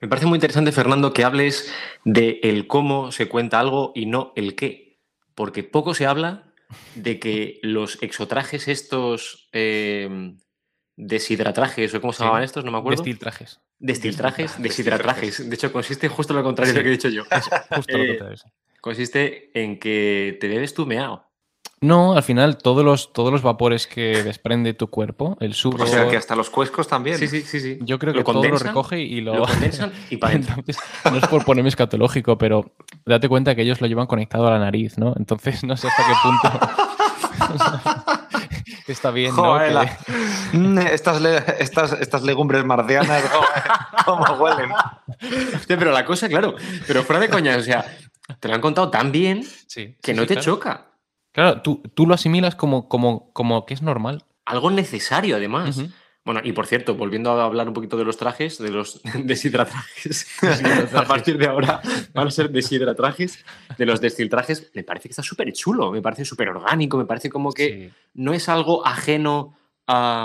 [0.00, 1.72] Me parece muy interesante, Fernando, que hables
[2.04, 5.00] de el cómo se cuenta algo y no el qué.
[5.34, 6.54] Porque poco se habla
[6.94, 10.36] de que los exotrajes estos eh,
[10.96, 12.22] deshidratrajes, o cómo se Sí.
[12.24, 13.02] llamaban estos, no me acuerdo.
[13.02, 13.60] Destiltrajes.
[13.78, 15.48] Destiltrajes, deshidratrajes.
[15.48, 17.22] De hecho, consiste justo lo contrario de lo que he dicho yo.
[17.74, 18.36] Justo lo Eh, contrario.
[18.80, 21.24] Consiste en que te bebes tu meao.
[21.80, 25.86] No, al final todos los, todos los vapores que desprende tu cuerpo, el sudor, O
[25.86, 27.18] sea, que hasta los cuescos también.
[27.18, 27.78] Sí, sí, sí, sí.
[27.82, 29.34] yo creo Lo que todo lo recoge y lo...
[29.34, 30.34] Lo condensan y para.
[30.34, 30.78] Entonces,
[31.10, 32.72] no es por ponerme escatológico, pero
[33.04, 35.12] date cuenta que ellos lo llevan conectado a la nariz, ¿no?
[35.18, 36.60] Entonces no sé hasta qué punto
[38.88, 39.42] está bien, ¿no?
[39.42, 39.98] Joder, Que- la-
[40.52, 43.22] Mm, estas, le- estas, estas legumbres marcianas,
[44.04, 44.70] cómo huelen.
[45.66, 46.54] pero la cosa, claro,
[46.86, 47.84] pero fuera de coña, o sea,
[48.40, 50.44] te lo han contado tan bien Sí, que sí, no sí, te claro.
[50.44, 50.86] choca.
[51.32, 54.24] Claro, tú, tú lo asimilas como, como, como que es normal.
[54.46, 55.76] Algo necesario, además.
[55.78, 55.90] Ujú.
[56.24, 60.26] Bueno, y por cierto, volviendo a hablar un poquito de los trajes, de los deshidratrajes,
[60.94, 61.82] a partir de ahora
[62.14, 63.44] van a ser deshidratrajes,
[63.76, 67.28] de los destiltrajes, me parece que está súper chulo, me parece súper orgánico, me parece
[67.28, 67.90] como que Sí.
[68.14, 70.24] no es algo ajeno a,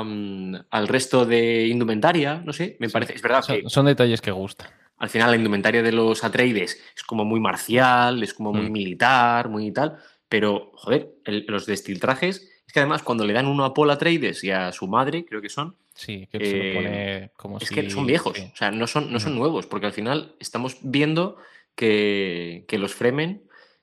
[0.69, 2.93] al resto de indumentaria, no sé, me Sí.
[2.93, 4.69] parece, es verdad que Son, son detalles que gustan.
[4.99, 8.71] al final la indumentaria de los Atreides es como muy marcial, es como muy Mm.
[8.71, 9.97] militar, muy tal,
[10.29, 14.43] pero, joder, el- los destiltrajes, es que además cuando le dan uno a Paul Atreides
[14.43, 17.67] y a su madre, creo que son, Sí, que se lo Eh, pone como es
[17.67, 17.73] si...
[17.73, 18.43] que son viejos, sí.
[18.53, 19.39] o sea, no son, no son Ujú.
[19.41, 21.37] nuevos, porque al final estamos viendo
[21.73, 23.41] que, que los Fremen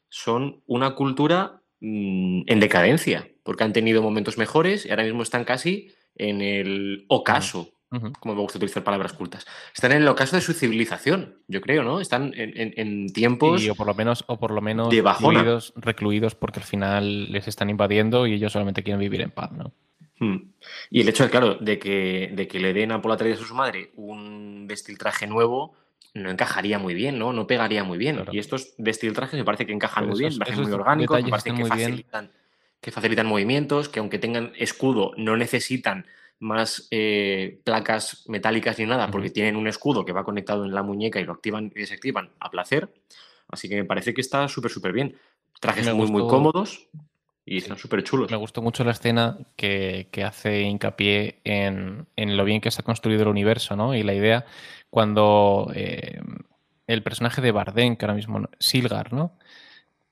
[0.09, 5.45] son una cultura mm, en decadencia, porque han tenido momentos mejores y ahora mismo están
[5.45, 7.73] casi en el ocaso,
[8.21, 9.47] Como me gusta utilizar palabras cultas.
[9.75, 12.01] Están en el ocaso de su civilización, yo creo, ¿no?
[12.01, 13.63] Están en, en- en tiempos...
[13.63, 15.39] Sí, o por lo menos, o por lo menos de bajona.
[15.39, 19.53] recluidos, recluidos porque al final les están invadiendo y ellos solamente quieren vivir en paz,
[19.53, 19.73] ¿no?
[20.19, 20.51] Hmm.
[20.91, 23.55] Y el hecho, de, claro, de que, de que le den a Atreides a su
[23.55, 25.75] madre un destiltraje nuevo
[26.15, 27.35] no encajaría muy bien, ¿no?
[27.35, 28.17] No pegaría muy bien.
[28.17, 28.33] Claro.
[28.33, 31.29] Y estos destiltrajes me parece que encajan Pero muy bien, me parecen muy orgánicos, me
[31.29, 32.05] parece que bien.
[32.81, 36.07] que facilitan movimientos, que aunque tengan escudo no necesitan
[36.39, 40.83] más eh, placas metálicas ni nada, porque tienen un escudo que va conectado en la
[40.83, 42.93] muñeca y lo activan y desactivan a placer.
[43.49, 45.17] Así que me parece que está súper, súper bien.
[45.61, 46.89] Trajes Me muy, muy cómodos
[47.47, 47.65] y Sí.
[47.65, 48.31] están súper chulos.
[48.31, 52.81] Me gustó mucho la escena que, que hace hincapié en, en lo bien que se
[52.83, 53.95] ha construido el universo, ¿no?
[53.95, 54.45] Y la idea
[54.91, 56.21] cuando eh,
[56.87, 59.39] el personaje de Bardem, que ahora mismo no- Silgar, ¿no?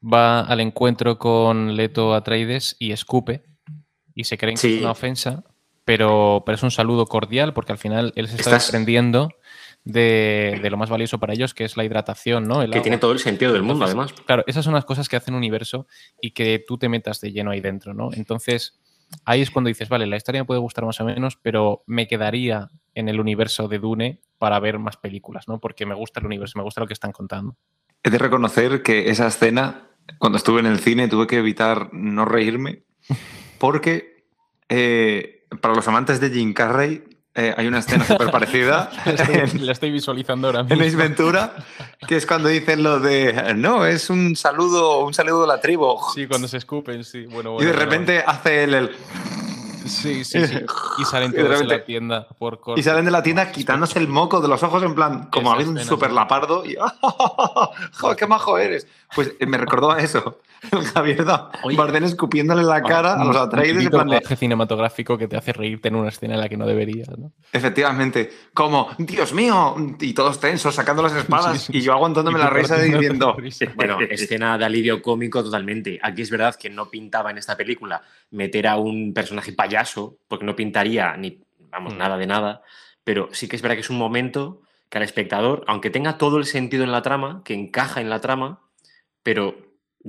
[0.02, 3.42] Va al encuentro con Leto Atreides y escupe
[4.14, 5.44] y se creen que es una ofensa,
[5.84, 9.30] pero, pero es un saludo cordial porque al final él se está desprendiendo
[9.84, 12.62] de, de lo más valioso para ellos, que es la hidratación, ¿no?
[12.62, 14.24] El Que tiene todo el sentido del mundo, Entonces, además.
[14.26, 15.86] Claro, esas son las cosas que hacen un universo
[16.20, 18.10] y que tú te metas de lleno ahí dentro, ¿no?
[18.14, 18.80] Entonces,
[19.24, 22.06] ahí es cuando dices, vale, la historia me puede gustar más o menos, pero me
[22.08, 25.60] quedaría en el universo de Dune para ver más películas, ¿no?
[25.60, 27.56] Porque me gusta el universo, me gusta lo que están contando.
[28.02, 32.24] He de reconocer que esa escena, cuando estuve en el cine, tuve que evitar no
[32.24, 32.84] reírme,
[33.58, 34.24] porque
[34.68, 37.04] eh, para los amantes de Jim Carrey
[37.36, 40.84] eh, hay una escena súper parecida en, la estoy visualizando ahora en mismo.
[40.84, 41.52] Ace Ventura,
[42.06, 45.96] que es cuando dicen lo de, no, es un saludo, un saludo de la tribu.
[46.14, 47.26] Sí, cuando se escupen, sí.
[47.26, 47.78] Bueno, y de bueno.
[47.80, 48.90] repente hace el, el-
[49.86, 50.58] Sí, sí, sí.
[50.98, 52.80] Y salen Y de la tienda por corte.
[52.80, 55.50] Y salen de la tienda quitándose el moco de los ojos en plan, como Esa
[55.50, 56.76] ha habido un super lapardo y
[57.92, 58.86] ¡joder, qué majo eres!
[59.14, 60.40] Pues eh, me recordó a eso.
[60.72, 61.24] El Javier.
[61.76, 65.88] Bardem escupiéndole la cara a los Un Atreides de, rodaje cinematográfico que te hace reírte
[65.88, 67.32] en una escena en la que no deberías, ¿no?
[67.52, 69.76] efectivamente, como, ¡Dios mío!
[70.00, 73.34] Y todos tensos, sacando las espadas Sí, sí, y yo aguantándome Y la risa diciendo,
[73.38, 73.66] risa.
[73.74, 75.98] Bueno, escena de alivio cómico totalmente.
[76.02, 80.44] Aquí es verdad que no pintaba en esta película meter a un personaje payaso, porque
[80.44, 81.40] no pintaría ni,
[81.70, 81.98] vamos, Mm.
[81.98, 82.62] nada de nada,
[83.04, 86.38] pero sí que es verdad que es un momento que al espectador, aunque tenga todo
[86.38, 88.60] el sentido en la trama, que encaja en la trama,
[89.24, 89.56] pero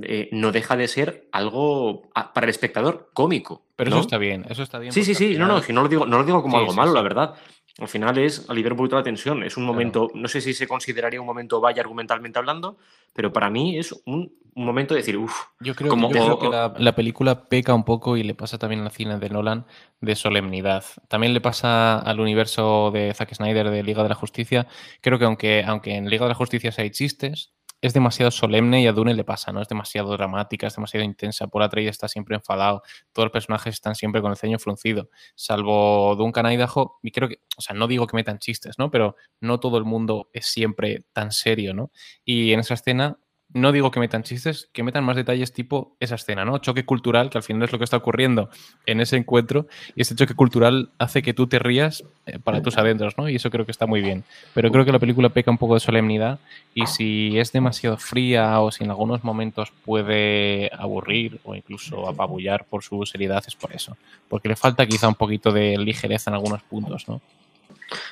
[0.02, 3.66] eh, no deja de ser algo ah, para el espectador cómico.
[3.74, 3.96] Pero ¿no?
[3.96, 4.92] eso está bien, eso está bien.
[4.92, 6.76] Sí, sí, sí, no, no, no lo digo, no lo digo como Sí, algo sí,
[6.76, 6.96] malo, sí.
[6.96, 7.34] la verdad.
[7.78, 9.42] Al final es aliviar un poquito la tensión.
[9.42, 9.72] Es un Claro.
[9.74, 12.78] momento, no sé si se consideraría un momento vaya argumentalmente hablando,
[13.14, 16.38] pero para mí es un, un momento de decir, uff, Yo creo, Como- yo creo
[16.38, 19.66] que la, la película peca un poco y le pasa también al cine de Nolan
[20.00, 20.84] de solemnidad.
[21.08, 24.66] También le pasa al universo de Zack Snyder de Liga de la Justicia.
[25.02, 28.86] Creo que aunque, aunque en Liga de la Justicia hay chistes, es demasiado solemne y
[28.86, 29.60] a Dune le pasa, ¿no?
[29.60, 31.46] Es demasiado dramática, es demasiado intensa.
[31.46, 36.14] Paul Atreides está siempre enfadado, todos los personajes están siempre con el ceño fruncido, salvo
[36.16, 36.98] Duncan Idaho.
[37.02, 38.90] Y creo que, o sea, no digo que metan chistes, ¿no?
[38.90, 41.90] Pero no todo el mundo es siempre tan serio, ¿no?
[42.24, 43.18] Y en esa escena
[43.52, 46.58] no digo que metan chistes, que metan más detalles tipo esa escena, ¿no?
[46.58, 48.50] Choque cultural, que al final es lo que está ocurriendo
[48.86, 52.76] en ese encuentro, y ese choque cultural hace que tú te rías eh, para tus
[52.76, 53.28] adentros, ¿no?
[53.28, 54.24] Y eso creo que está muy bien.
[54.52, 56.38] Pero creo que la película peca un poco de solemnidad,
[56.74, 62.64] y si es demasiado fría o si en algunos momentos puede aburrir o incluso apabullar
[62.64, 63.96] por su seriedad, es por eso.
[64.28, 67.20] Porque le falta quizá un poquito de ligereza en algunos puntos, ¿no?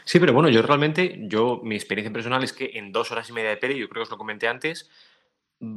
[0.05, 3.32] Sí, pero bueno, yo realmente, yo, mi experiencia personal es que en dos horas y
[3.32, 4.89] media de peli, yo creo que os lo comenté antes,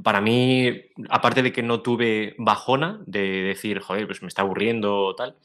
[0.03, 5.03] para mí, aparte de que no tuve bajona de decir, joder, pues me está aburriendo
[5.03, 5.37] o tal,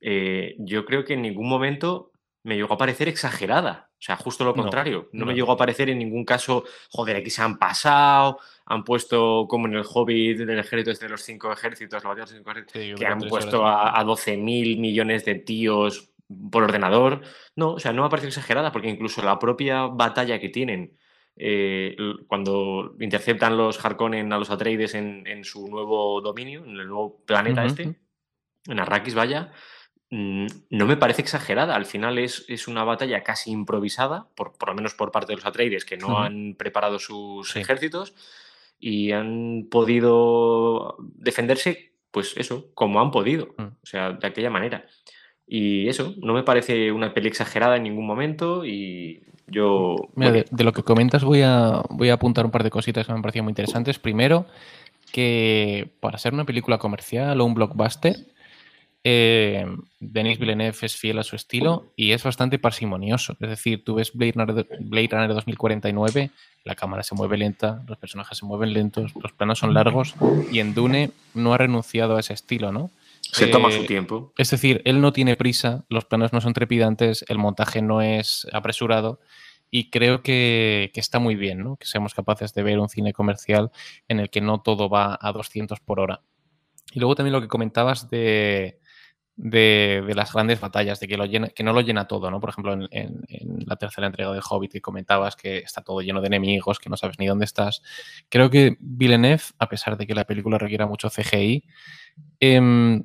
[0.00, 2.12] eh, yo creo que en ningún momento
[2.42, 3.90] me llegó a parecer exagerada.
[3.92, 5.08] O sea, justo lo No, contrario.
[5.12, 9.46] No, me llegó a parecer en ningún caso, joder, aquí se han pasado, han puesto
[9.48, 12.38] como en el Hobbit del ejército este de los cinco ejércitos, la batalla de los
[12.38, 16.12] cinco ejércitos, Sí, que han puesto a, a 12 mil millones de tíos
[16.50, 17.22] por ordenador.
[17.56, 20.96] No, o sea, no me parece exagerada porque incluso la propia batalla que tienen
[21.40, 26.88] eh, cuando interceptan los Harkonnen a los Atreides en, en, su nuevo dominio, en el
[26.88, 27.94] nuevo planeta este,
[28.66, 29.52] en Arrakis, vaya,
[30.10, 31.76] mm, no me parece exagerada.
[31.76, 35.36] Al final es, es una batalla casi improvisada, por, por, lo menos por parte de
[35.36, 38.14] los Atreides, que no han preparado sus ejércitos
[38.80, 43.62] y han podido defenderse, pues eso, como han podido, mm.
[43.62, 44.86] o sea, de aquella manera.
[45.48, 49.96] Y eso, no me parece una peli exagerada en ningún momento y yo...
[50.14, 53.16] de, lo que comentas voy a, voy a apuntar un par de cositas que me
[53.16, 53.98] han parecido muy interesantes.
[53.98, 54.46] Primero,
[55.10, 58.16] que para ser una película comercial o un blockbuster,
[59.04, 59.64] eh,
[60.00, 63.36] Denis Villeneuve es fiel a su estilo y es bastante parsimonioso.
[63.40, 66.30] Es decir, tú ves Blade Runner, Blade Runner 2049,
[66.64, 70.14] la cámara se mueve lenta, los personajes se mueven lentos, los planos son largos
[70.52, 72.90] y en Dune no ha renunciado a ese estilo, ¿no?
[73.32, 74.32] Se toma su eh, tiempo.
[74.36, 78.46] Es decir, él no tiene prisa, los planos no son trepidantes, el montaje no es
[78.52, 79.20] apresurado
[79.70, 81.76] y creo que, está muy bien, ¿no?
[81.76, 83.70] Que seamos capaces de ver un cine comercial
[84.08, 86.22] en el que no todo va a 200 por hora.
[86.92, 88.78] Y luego también lo que comentabas de,
[89.36, 92.40] de, las grandes batallas, de que, lo que no lo llena todo, ¿no?
[92.40, 93.22] Por ejemplo, en,
[93.66, 96.96] la tercera entrega de Hobbit que comentabas que está todo lleno de enemigos, que no
[96.96, 97.82] sabes ni dónde estás.
[98.30, 101.64] Creo que Villeneuve, a pesar de que la película requiera mucho CGI,
[102.40, 103.04] em,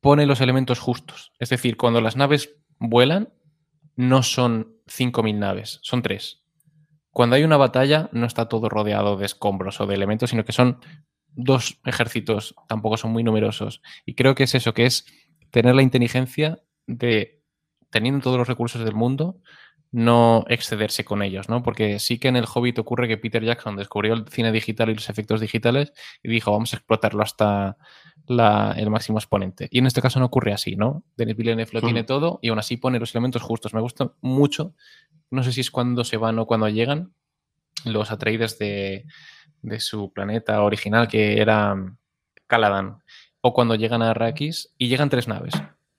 [0.00, 1.32] pone los elementos justos.
[1.38, 3.32] Es decir, cuando las naves vuelan,
[3.96, 6.44] no son 5.000 naves, son tres.
[7.10, 10.52] Cuando hay una batalla, no está todo rodeado de escombros o de elementos, sino que
[10.52, 10.78] son
[11.26, 13.82] dos ejércitos, tampoco son muy numerosos.
[14.06, 15.06] Y creo que es eso, que es
[15.50, 17.42] tener la inteligencia de,
[17.90, 19.40] teniendo todos los recursos del mundo,
[19.90, 21.62] no excederse con ellos, ¿no?
[21.62, 24.94] Porque sí que en el Hobbit ocurre que Peter Jackson descubrió el cine digital y
[24.94, 25.92] los efectos digitales
[26.22, 27.78] y dijo, vamos a explotarlo hasta
[28.28, 29.68] el máximo exponente.
[29.70, 31.02] Y en este caso no ocurre así, ¿no?
[31.16, 33.74] Denis Villeneuve lo tiene todo y aún así pone los elementos justos.
[33.74, 34.74] Me gusta mucho,
[35.30, 37.12] no sé si es cuando se van o cuando llegan,
[37.84, 39.06] los Atreides de,
[39.62, 41.76] de su planeta original, que era
[42.46, 43.02] Caladan,
[43.40, 45.54] o cuando llegan a Arrakis y llegan tres naves.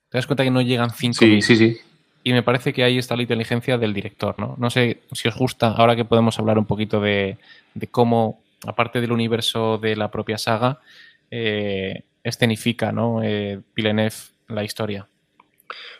[0.08, 1.18] Te das cuenta que no llegan cinco.
[1.18, 1.78] Sí, sí, sí.
[2.22, 4.54] Y me parece que ahí está la inteligencia del director, ¿no?
[4.58, 7.38] No sé si os gusta, ahora que podemos hablar un poquito de,
[7.90, 10.80] cómo, aparte del universo de la propia saga,
[11.30, 13.22] eh, escenifica, ¿no?
[13.22, 14.14] Eh, Villeneuve
[14.48, 15.08] la historia.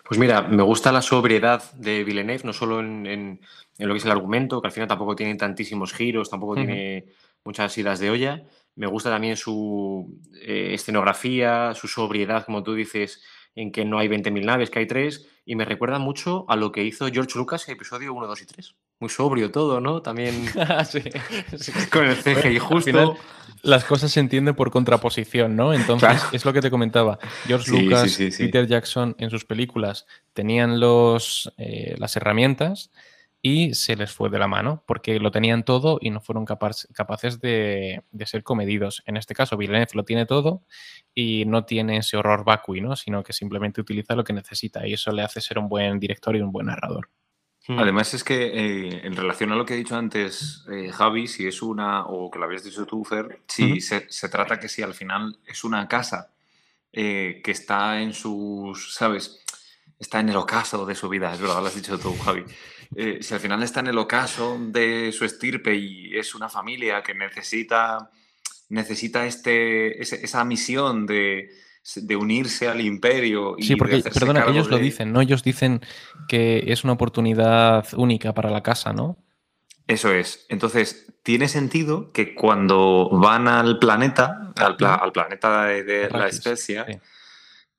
[0.05, 3.41] Pues mira, me gusta la sobriedad de Villeneuve, no solo en,
[3.79, 7.07] lo que es el argumento, que al final tampoco tiene tantísimos giros, tampoco tiene
[7.45, 8.43] muchas idas de olla.
[8.75, 13.23] Me gusta también su eh, escenografía, su sobriedad, como tú dices,
[13.55, 16.73] en que no hay 20.000 naves, que hay tres, y me recuerda mucho a lo
[16.73, 18.75] que hizo George Lucas en episodio 1, 2 y 3.
[19.01, 20.03] Muy sobrio todo, ¿no?
[20.03, 20.46] También
[21.90, 23.16] con el CGI justo.
[23.62, 25.72] las cosas se entienden por contraposición, ¿no?
[25.72, 27.18] Entonces, es lo que te comentaba.
[27.46, 32.90] George Lucas, Peter Jackson en sus películas tenían los, eh, las herramientas
[33.42, 37.40] y se les fue de la mano porque lo tenían todo y no fueron capaces
[37.40, 39.03] de, ser comedidos.
[39.07, 40.62] En este caso, Villeneuve lo tiene todo
[41.14, 42.96] y no tiene ese horror vacui, ¿no?
[42.96, 46.36] sino que simplemente utiliza lo que necesita y eso le hace ser un buen director
[46.36, 47.09] y un buen narrador.
[47.67, 47.79] Hmm.
[47.79, 51.47] Además es que eh, en relación a lo que he dicho antes, eh, Javi, si
[51.47, 54.95] es una, o que lo habías dicho tú, Fer, si se, trata que si al
[54.95, 56.31] final es una casa
[56.93, 59.45] eh, que está en sus, ¿sabes?
[59.99, 62.45] Está en el ocaso de su vida, es verdad, lo has dicho tú, Javi.
[63.21, 67.15] Si al final está en el ocaso de su estirpe y es una familia que
[67.15, 68.11] necesita,
[68.71, 71.51] necesita este, esa misión de,
[72.16, 73.57] unirse al imperio.
[73.59, 75.20] Y sí, porque, perdona, ellos lo dicen, ¿no?
[75.20, 75.81] Ellos dicen
[76.28, 79.18] que es una oportunidad única para la casa, ¿no?
[79.87, 80.47] Eso es.
[80.49, 87.01] Entonces, tiene sentido que cuando van al planeta, al, planeta de, la especie,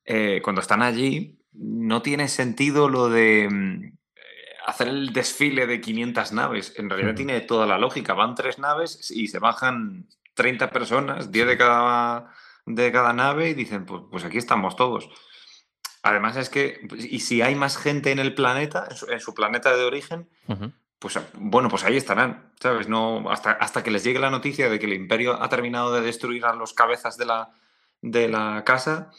[0.03, 3.97] eh, cuando están allí, no tiene sentido lo de mm,
[4.65, 6.73] hacer el desfile de 500 naves.
[6.77, 8.13] En realidad tiene toda la lógica.
[8.13, 12.33] Van tres naves y se bajan 30 personas, 10 de cada,
[12.65, 15.09] de cada nave y dicen, pues, pues aquí estamos todos.
[16.03, 19.83] Además es que, y si hay más gente en el planeta, en su, planeta de
[19.83, 20.27] origen,
[20.97, 22.87] pues bueno, pues ahí estarán, ¿sabes?
[22.87, 26.01] No, hasta, hasta que les llegue la noticia de que el imperio ha terminado de
[26.01, 27.51] destruir a los cabezas de la,
[28.01, 29.11] de la casa,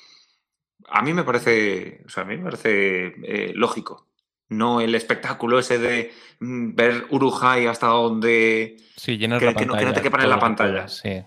[0.88, 4.09] a mí me parece, o sea, a mí me parece eh, lógico
[4.53, 9.74] no el espectáculo ese de mm, ver Urujai hasta donde sí, que, la que, no,
[9.74, 10.88] que, no, te quepan en la pantalla.
[10.88, 11.22] Sí.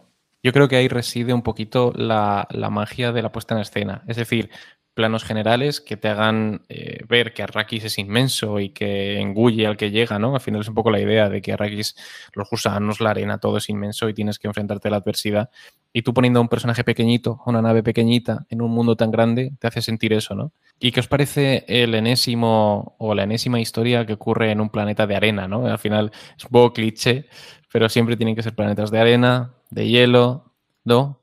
[0.45, 4.03] Yo creo que ahí reside un poquito la, magia de la puesta en escena.
[4.07, 4.51] Es decir,
[4.93, 9.75] planos generales que te hagan eh, ver que Arrakis es inmenso y que engulle al
[9.75, 10.35] que llega, ¿no?
[10.35, 11.95] Al final es un poco la idea de que Arrakis,
[12.35, 15.49] los gusanos, la arena, todo es inmenso y tienes que enfrentarte a la adversidad.
[15.91, 19.53] Y tú poniendo a un personaje pequeñito, una nave pequeñita, en un mundo tan grande,
[19.57, 20.51] te hace sentir eso, ¿no?
[20.79, 25.07] ¿Y qué os parece el enésimo o la enésima historia que ocurre en un planeta
[25.07, 25.65] de arena, ¿no?
[25.65, 27.25] Al final es un poco cliché,
[27.73, 30.53] pero siempre tienen que ser planetas de arena, de hielo,
[30.85, 31.21] ¿no?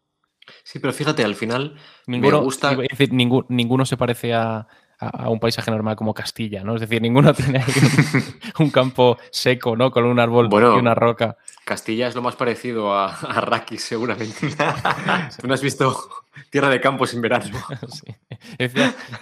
[0.62, 1.76] Sí, pero fíjate, al final
[2.06, 2.70] Ninguno, me gusta...
[2.70, 4.66] a decir, ningú- ninguno se parece a,
[4.98, 6.74] a- a un paisaje normal como Castilla, ¿no?
[6.74, 7.72] Es decir, ninguno tiene ahí
[8.58, 9.90] un, un campo seco, ¿no?
[9.90, 10.76] Con un árbol Bueno.
[10.76, 11.36] y una roca.
[11.64, 14.48] Castilla es lo más parecido a, a seguramente.
[15.40, 15.96] Tú no has visto
[16.50, 17.44] Tierra de Campos en verano.
[17.92, 18.14] Sí.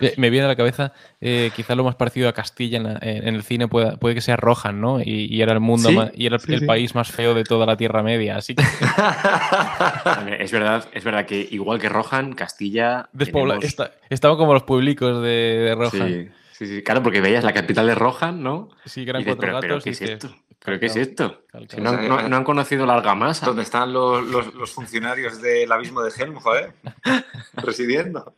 [0.01, 2.99] Me- me viene a la cabeza, eh, quizá lo más parecido a Castilla en, la-
[3.03, 5.01] en- en el cine puede, puede que sea Rohan, ¿no?
[5.01, 6.67] Y, y era el mundo Sí, más- y era el, sí, el sí.
[6.67, 8.37] país más feo de toda la Tierra Media.
[8.37, 8.63] Así que
[10.39, 13.09] Es verdad, es verdad que igual que Rohan, Castilla.
[13.13, 15.91] despobla- tenemos- está- estaban como los pueblicos de, de Rohan.
[16.09, 18.69] Sí, sí, sí, claro, porque veías la capital de Rohan, ¿no?
[18.85, 19.85] Sí, que eran Y cuatro pero gatos.
[19.85, 20.35] ¿qué y es dices, esto?
[20.65, 21.43] ¿Pero qué es esto?
[21.69, 23.47] Si no, han- no- no han conocido la argamasa.
[23.47, 26.73] ¿Dónde están los, los- los funcionarios del abismo de Helm, joder?
[27.55, 28.35] Residiendo.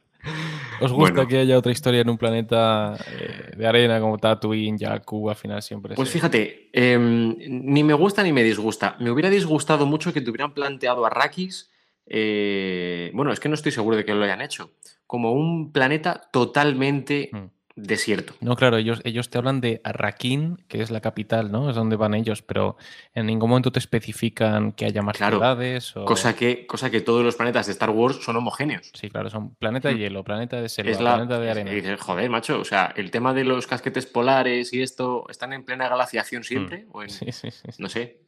[0.80, 1.28] ¿Os gusta Bueno.
[1.28, 5.60] que haya otra historia en un planeta eh, de arena como Tatooine, Jakku, al final
[5.62, 8.94] siempre Pues se- fíjate, em, ni me gusta ni me disgusta.
[9.00, 11.70] Me hubiera disgustado mucho que te hubieran planteado a Arrakis.
[12.06, 14.70] eh, bueno, es que no estoy seguro de que lo hayan hecho.
[15.06, 17.44] Como un planeta totalmente Mm.
[17.76, 18.34] Desierto.
[18.40, 21.70] No, claro, ellos, ellos te hablan de Arrakeen, que es la capital, ¿no?
[21.70, 22.76] Es donde van ellos, pero
[23.14, 26.04] en ningún momento te especifican que haya más Claro, ciudades o...
[26.04, 28.90] Cosa que, cosa que todos los planetas de Star Wars son homogéneos.
[28.94, 29.98] Sí, claro, son planeta de Mm.
[29.98, 31.72] hielo, planeta de selva, Es la, planeta de arena.
[31.72, 35.52] y dices, joder, macho, o sea, el tema de los casquetes polares y esto, ¿están
[35.52, 36.86] en plena glaciación siempre?
[36.92, 37.82] ¿O en- Sí, sí, sí, sí.
[37.82, 38.20] No sé.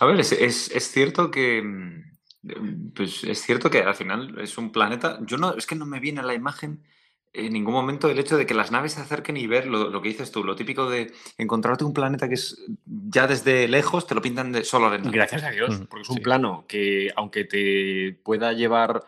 [0.00, 1.62] A ver, es, es- es cierto que.
[1.62, 5.18] mm, Pues es cierto que al final es un planeta.
[5.22, 6.82] Yo no, es que no me viene a la imagen
[7.34, 10.00] en ningún momento el hecho de que las naves se acerquen y ver lo, lo
[10.00, 12.56] que dices tú, lo típico de encontrarte un planeta que es
[12.86, 15.10] ya desde lejos te lo pintan de solo arena.
[15.10, 16.22] Gracias a Dios, Mm, porque es un sí.
[16.22, 19.04] plano que, aunque te pueda llevar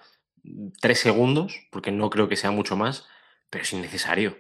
[0.80, 3.06] tres segundos, porque no creo que sea mucho más,
[3.48, 4.36] pero es innecesario.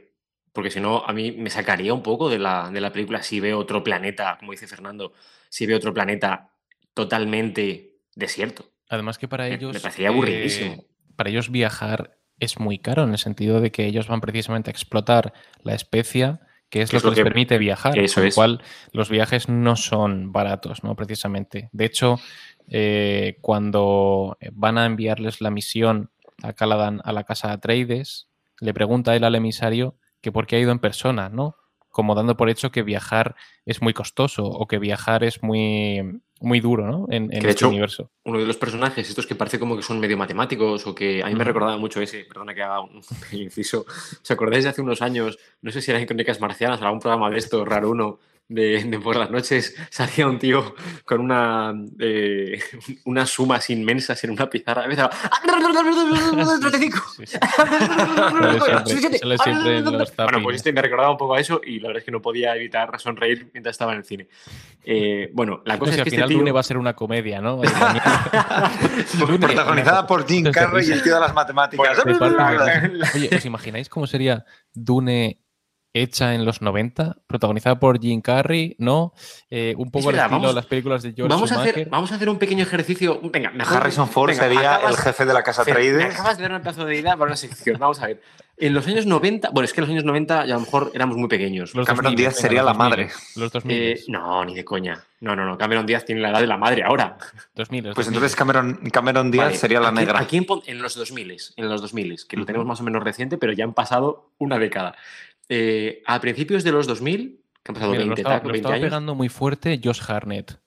[0.52, 3.40] Porque si no, a mí me sacaría un poco de la, de la película si
[3.40, 5.12] veo otro planeta, como dice Fernando,
[5.48, 6.50] si veo otro planeta
[6.94, 8.72] totalmente desierto.
[8.88, 9.74] Además que para Me- ellos...
[9.74, 10.84] me parecería aburridísimo.
[11.16, 14.72] para ellos viajar es muy caro, en el sentido de que ellos van precisamente a
[14.72, 15.32] explotar
[15.62, 17.98] la especia, que es Que lo es que lo les que- permite viajar.
[17.98, 18.62] eso con lo cual,
[18.92, 20.94] los viajes no son baratos, ¿no?
[20.96, 21.68] Precisamente.
[21.72, 22.18] De hecho,
[22.68, 26.10] eh, cuando van a enviarles la misión
[26.42, 28.28] a Caladan a la casa de Atreides,
[28.60, 31.56] le pregunta él al emisario que por qué ha ido en persona, ¿no?
[31.96, 36.60] Como dando por hecho que viajar es muy costoso o que viajar es muy, muy
[36.60, 37.06] duro, ¿no?
[37.08, 38.10] En, en de este hecho, universo.
[38.22, 41.28] Uno de los personajes, estos que parece como que son medio matemáticos o que a
[41.28, 43.00] mí me recordaba mucho ese, perdona que haga un
[43.32, 43.86] inciso,
[44.22, 47.00] ¿os acordáis de hace unos años, no sé si era en Crónicas Marcianas o algún
[47.00, 48.18] programa de esto raro uno,
[48.48, 50.74] de, de por las noches salía un tío
[51.04, 52.60] con una, eh,
[53.04, 57.02] unas sumas inmensas en una pizarra y empezaba, "35".
[57.16, 57.38] Sí, sí.
[57.38, 61.60] Sale siempre- sale siempre en los Bueno, pues este me recordaba un poco a eso
[61.64, 64.28] y la verdad es que no podía evitar sonreír mientras estaba en el cine.
[64.84, 66.38] Eh, bueno, la cosa es al que final este tío...
[66.38, 67.60] Dune va a ser una comedia, ¿no?
[69.40, 71.98] Protagonizada por Jim Carrey y el tío de las matemáticas.
[73.14, 75.40] Oye, ¿os imagináis cómo sería Dune
[76.02, 77.16] hecha en los 90?
[77.26, 79.12] Protagonizada por Jim Carrey, ¿no?
[79.50, 81.88] Eh, un poco al verdad, estilo vamos- de las películas de George Vamos a, hacer,
[81.88, 83.20] vamos a hacer un pequeño ejercicio.
[83.22, 83.76] Venga, mejor.
[83.78, 86.14] Harrison Ford venga, sería acabas- el jefe de la casa Atreides.
[86.14, 87.78] acabas de dar un pedazo de idea para una sección.
[87.78, 88.22] Vamos a ver.
[88.58, 90.90] En los años 90, bueno, es que en los años 90 ya a lo mejor
[90.94, 91.74] éramos muy pequeños.
[91.74, 93.12] Los Cameron 2000, Díaz venga, sería los la 2000, madre.
[93.36, 93.76] Los 2000.
[93.76, 95.04] Eh, no, ni de coña.
[95.20, 95.58] No, no, no.
[95.58, 97.18] Cameron Díaz tiene la edad de la madre ahora.
[97.54, 98.16] 2000, los Pues 2000.
[98.16, 100.20] entonces Cameron, Cameron Díaz Vale, sería la ¿a quién- negra.
[100.20, 101.36] ¿A quién pon- en los 2000?
[101.56, 102.46] En los 2000, que lo Ujú.
[102.46, 104.94] tenemos más o menos reciente, pero ya han pasado una década.
[105.48, 108.52] Eh, a principios de los 2000, que han pasado Mira, lo 20, estaba, taco, lo
[108.52, 108.86] 20 estaba años.
[108.86, 110.58] pegando muy fuerte Josh Harnett.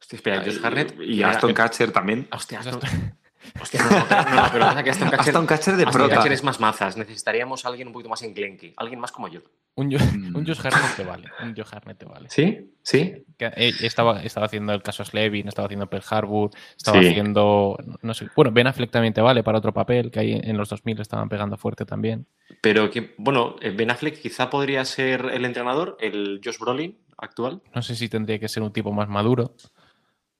[0.00, 0.94] Hostia, espera, Josh Harnett.
[1.00, 2.28] Y era- Aston Catcher también.
[2.32, 2.80] Hostia, Aston,
[3.60, 6.14] hostia, no, no, no, pero pasa que Aston Catcher, Aston Catcher de Aston prota.
[6.16, 6.96] Catcher es más mazas.
[6.96, 8.74] Necesitaríamos a alguien un poquito más enclenque.
[8.76, 9.40] Alguien más como yo.
[9.78, 9.90] Un, Mm.
[10.36, 11.28] un Josh Harnett te vale.
[11.40, 12.28] Un Josh Harnett te vale.
[12.30, 12.72] ¿Sí?
[12.82, 13.24] ¿Sí?
[13.38, 17.08] Que, eh, estaba, estaba haciendo el caso Slevin, estaba haciendo Pearl Harbor, estaba Sí.
[17.08, 17.76] haciendo.
[18.02, 18.28] No sé.
[18.34, 21.28] Bueno, Ben Affleck también te vale para otro papel, que ahí en los 2000 estaban
[21.28, 22.26] pegando fuerte también.
[22.60, 27.62] Pero que, bueno, eh, Ben Affleck quizá podría ser el entrenador, el Josh Brolin actual.
[27.74, 29.54] No sé si tendría que ser un tipo más maduro.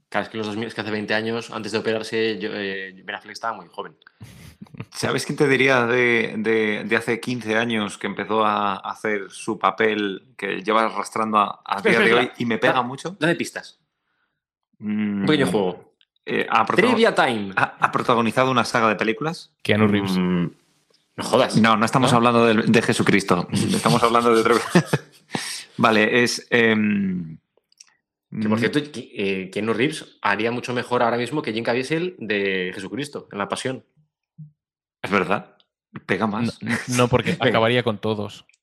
[0.08, 2.94] Claro, es que los 2000, es que hace 20 años, antes de operarse, yo, eh,
[3.04, 3.96] Ben Affleck estaba muy joven.
[4.94, 9.58] ¿Sabes quién te diría de, de- de hace 15 años que empezó a hacer su
[9.58, 12.34] papel que lleva arrastrando a, a Espera, día de hoy espera.
[12.38, 13.16] y me pega Da- mucho?
[13.20, 13.78] Dame pistas.
[14.78, 15.94] Mm, Un pequeño juego.
[16.24, 17.52] eh, ha, Trivia Time.
[17.56, 19.52] ha- ha protagonizado una saga de películas?
[19.62, 20.12] Keanu Reeves.
[20.16, 20.46] Mm,
[21.16, 21.56] no jodas.
[21.56, 22.18] No, no estamos ¿No?
[22.18, 23.46] hablando de, de Jesucristo.
[23.52, 24.54] Estamos hablando de otro.
[25.76, 26.46] vale, es.
[26.50, 27.38] em,
[28.30, 32.14] Que por Mm, cierto, eh, Keanu Reeves haría mucho mejor ahora mismo que Jim Caviezel
[32.18, 33.84] de Jesucristo, en La Pasión.
[35.02, 35.54] Es verdad.
[36.04, 36.58] Pega más.
[36.88, 37.46] no, porque Venga.
[37.46, 38.44] acabaría con todos.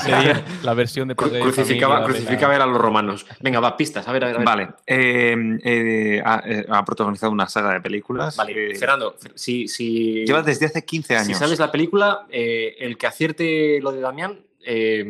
[0.00, 3.24] Sería la versión de padre crucificaba, de a los romanos.
[3.40, 4.08] Venga, va, pistas.
[4.08, 4.34] A ver, a ver.
[4.34, 4.46] a ver.
[4.46, 4.68] Vale.
[4.86, 8.36] eh, eh, ha, eh, ha protagonizado una saga de películas.
[8.36, 11.26] Vale, eh, Fernando, si, si, lleva desde hace 15 años.
[11.28, 15.04] si sabes la película, eh, el que acierte lo de Damián eh,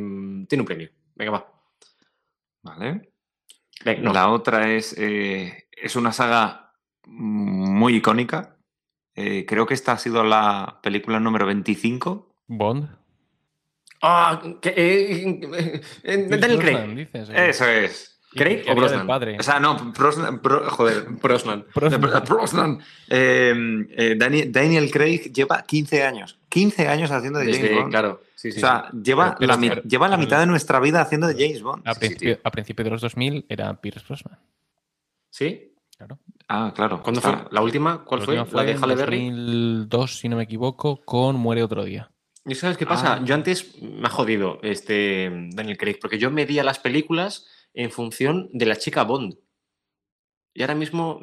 [0.46, 0.90] tiene un premio.
[1.14, 1.52] Venga, va.
[2.62, 3.11] Vale.
[3.84, 4.12] Venga, no.
[4.12, 6.74] La otra es, eh, es una saga
[7.06, 8.56] muy icónica.
[9.14, 12.34] Eh, creo que esta ha sido la película número 25.
[12.46, 12.88] Bond.
[14.00, 16.96] Ah, que, eh, eh, eh, Daniel Brosnan, Craig.
[16.96, 17.48] dices, eh.
[17.50, 18.11] Eso es.
[18.34, 19.06] ¿Craig o Brosnan?
[19.06, 19.36] padre.
[19.38, 21.64] O sea, no, Brosnan, Bro- joder, Brosnan.
[21.74, 22.24] Brosnan.
[22.28, 22.78] Brosnan.
[23.08, 23.54] Eh,
[23.96, 26.38] eh, Dani- Daniel Craig lleva 15 años.
[26.48, 27.90] 15 años haciendo de James Desde, Bond.
[27.90, 28.22] claro.
[28.34, 28.98] Sí, sí, o sea, sí.
[29.04, 31.62] lleva, Pero- la, mi- pero- lleva la pero- mitad de nuestra vida haciendo de James
[31.62, 31.86] Bond.
[31.86, 32.40] A, Sí, principio, tío.
[32.44, 34.38] a principio de los 2000 era Pierce Brosnan.
[35.30, 35.72] ¿Sí?
[35.96, 36.18] Claro.
[36.48, 37.02] Ah, claro.
[37.02, 37.48] ¿Cuándo está- fue?
[37.52, 38.04] ¿La última?
[38.04, 38.38] ¿Cuál La fue?
[38.40, 39.30] última ¿La de en Halle Berry?
[39.30, 42.10] 2002, si no me equivoco, con Muere otro día.
[42.44, 43.14] ¿Y sabes qué pasa?
[43.14, 43.20] Ah.
[43.24, 48.48] Yo antes me ha jodido este Daniel Craig, porque yo medía las películas en función
[48.52, 49.34] de la chica Bond.
[50.54, 51.20] Y ahora mismo,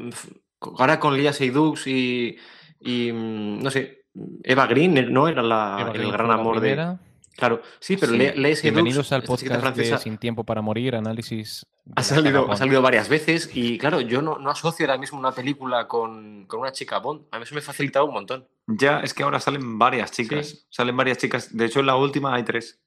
[0.78, 2.38] ahora con Lia Seydoux y,
[2.80, 4.06] y, mm, no sé,
[4.44, 5.28] Eva Green, ¿no?
[5.28, 6.98] Era la, el gran amor de...
[7.38, 8.18] Claro, sí, pero Sí.
[8.18, 11.66] Lea, Lea Seydoux, Bienvenidos al podcast de francesa, Sin Tiempo para Morir, análisis.
[11.86, 15.18] de ha salido, ha salido varias veces y claro, yo no, no asocio ahora mismo
[15.20, 17.28] una película con, con una chica Bond.
[17.32, 18.46] A mí eso me ha facilitado un montón.
[18.68, 20.48] Ya, es que ahora salen varias chicas.
[20.50, 20.60] Sí.
[20.70, 21.56] Salen varias chicas.
[21.56, 22.82] De hecho, en la última hay tres.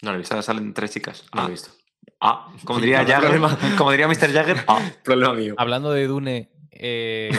[0.00, 0.34] No lo he O visto.
[0.36, 1.26] sea, salen tres chicas.
[1.34, 1.70] No lo Ah, he visto.
[2.20, 3.58] Ah, como diría no, Jagger, problema.
[3.78, 4.32] como diría Mr.
[4.32, 4.64] Jagger.
[4.66, 4.80] Ah.
[5.04, 5.54] Problema mío.
[5.58, 6.50] Hablando de Dune.
[6.70, 7.30] eh,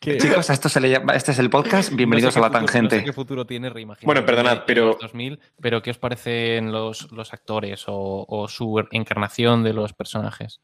[0.00, 0.18] ¿qué?
[0.18, 1.92] Chicos, a esto se le llama- este es el podcast.
[1.92, 2.96] Bienvenidos No sé a la futuro- tangente.
[2.96, 4.06] No sé qué futuro tiene, reimagino.
[4.06, 8.82] Bueno, perdonad, pero- Los 2000, pero ¿qué os parecen los, los actores o, o su
[8.90, 10.60] encarnación de los personajes?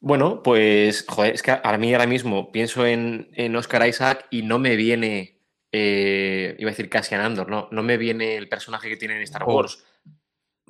[0.00, 4.42] Bueno, pues, joder, es que a mí ahora mismo pienso en, en Oscar Isaac y
[4.42, 5.40] no me viene,
[5.72, 9.22] eh, iba a decir Cassian Andor, no, no me viene el personaje que tiene en
[9.22, 9.44] Star.
[9.44, 9.84] Wars.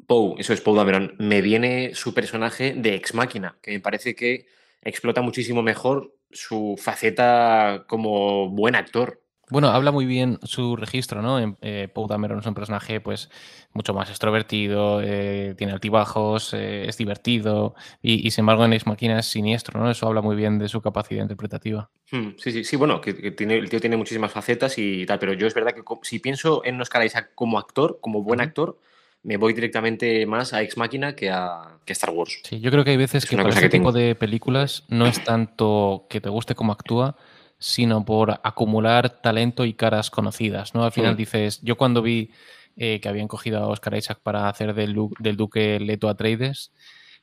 [0.07, 1.15] Poe, eso es Poe Dameron.
[1.19, 4.47] Me viene su personaje de Ex Máquina, que me parece que
[4.83, 9.21] explota muchísimo mejor su faceta como buen actor.
[9.49, 11.57] Bueno, habla muy bien su registro, ¿no?
[11.61, 13.31] Eh, Poe Dameron es un personaje, pues,
[13.73, 18.89] mucho más extrovertido, eh, tiene altibajos, eh, es divertido, y, y, sin embargo en Ex
[18.89, 19.89] Machina es siniestro, ¿no?
[19.89, 21.89] Eso habla muy bien de su capacidad interpretativa.
[22.11, 25.21] Hmm, sí, sí, sí, bueno, que, que tiene, el tío tiene muchísimas facetas y tal,
[25.21, 28.81] pero yo es verdad que si pienso en Oscar Isaac como actor, como buen actor,
[29.27, 32.41] me voy directamente más a Ex Máquina que a, que Star Wars.
[32.45, 35.23] Sí, yo creo que hay veces Es que para este tipo de películas no es
[35.25, 37.17] tanto que te guste cómo actúa,
[37.59, 40.85] sino por acumular talento y caras conocidas, ¿no?
[40.85, 42.31] Al final dices, yo cuando vi
[42.77, 44.95] eh, que habían cogido a Oscar Isaac para hacer del,
[45.37, 46.73] duque Leto Atreides,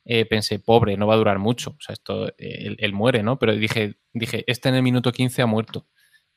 [0.04, 3.24] eh, pensé, pobre, no va a durar mucho, o sea, esto, eh, él, él muere,
[3.24, 3.40] ¿no?
[3.40, 5.88] Pero dije, dije, este en el minuto 15 ha muerto.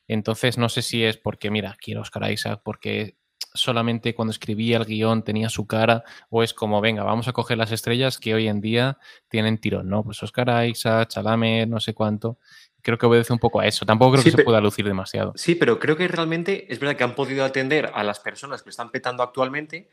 [0.06, 3.16] Entonces no sé si es porque, mira, quiero Oscar Isaac, porque
[3.56, 7.58] solamente cuando escribía el guion tenía su cara, o es como, venga, vamos a coger
[7.58, 8.98] las estrellas que hoy en día
[9.28, 10.02] tienen tirón, ¿no?
[10.04, 12.38] Pues Oscar Isaac, Chalamet, no sé cuánto.
[12.82, 13.84] Creo que obedece un poco a eso.
[13.84, 15.32] Tampoco creo Sí, que se pueda lucir demasiado.
[15.34, 18.70] Sí, pero creo que realmente es verdad que han podido atender a las personas que
[18.70, 19.90] están petando actualmente,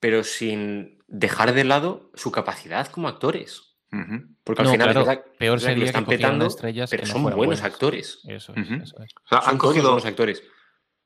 [0.00, 3.66] pero sin dejar de lado su capacidad como actores.
[4.44, 6.88] Porque al No, final claro, es verdad, peor que lo sería que están petando, estrellas
[6.90, 7.62] pero que no son buenos buenas.
[7.64, 8.20] actores.
[8.26, 9.14] Eso es, eso es.
[9.24, 9.88] O sea, Son han cogido.
[9.88, 10.42] buenos actores.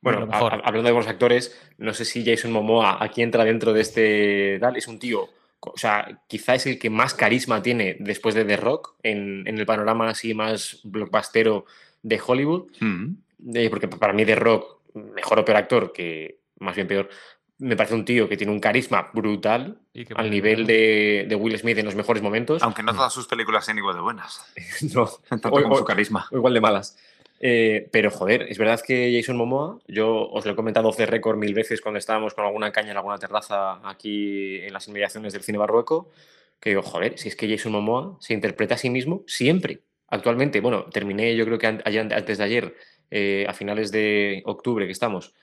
[0.05, 0.53] Bueno, Lo mejor.
[0.53, 3.81] a- a- hablando de buenos actores, no sé si Jason Momoa aquí entra dentro de
[3.81, 4.77] este tal.
[4.77, 5.29] Es un tío,
[5.61, 9.59] o sea, quizá es el que más carisma tiene después de The Rock en, en
[9.59, 11.65] el panorama así más blockbustero
[12.03, 12.67] de Hollywood.
[12.81, 13.15] Mm,
[13.55, 17.09] Eh, porque para mí The Rock, mejor o peor actor, que más bien peor,
[17.59, 21.35] me parece un tío que tiene un carisma brutal Y que al nivel de, de
[21.37, 22.63] Will Smith en los mejores momentos.
[22.63, 24.45] Aunque no todas sus películas sean igual de buenas.
[24.95, 26.27] No, Tanto O- como o- su carisma.
[26.33, 26.97] o igual de malas.
[27.47, 31.05] Eh, pero joder, es verdad que Jason Momoa, yo os lo he comentado off the
[31.05, 35.35] record mil veces cuando estábamos con alguna caña en alguna terraza aquí en las inmediaciones
[35.35, 36.09] del cine barrueco,
[36.59, 39.83] que digo, joder, si es que Jason Momoa se interpreta a sí mismo siempre.
[40.09, 42.77] Actualmente, bueno, terminé yo creo que antes de ayer,
[43.11, 45.35] eh, a finales de octubre que estamos,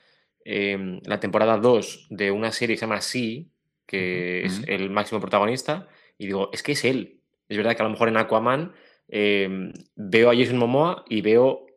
[0.44, 3.52] eh, la temporada 2 de una serie que se llama Sí,
[3.86, 5.88] que es el máximo protagonista,
[6.18, 7.20] y digo, es que es él.
[7.48, 8.74] Es verdad que a lo mejor en Aquaman
[9.08, 11.68] eh, veo a Jason Momoa y veo,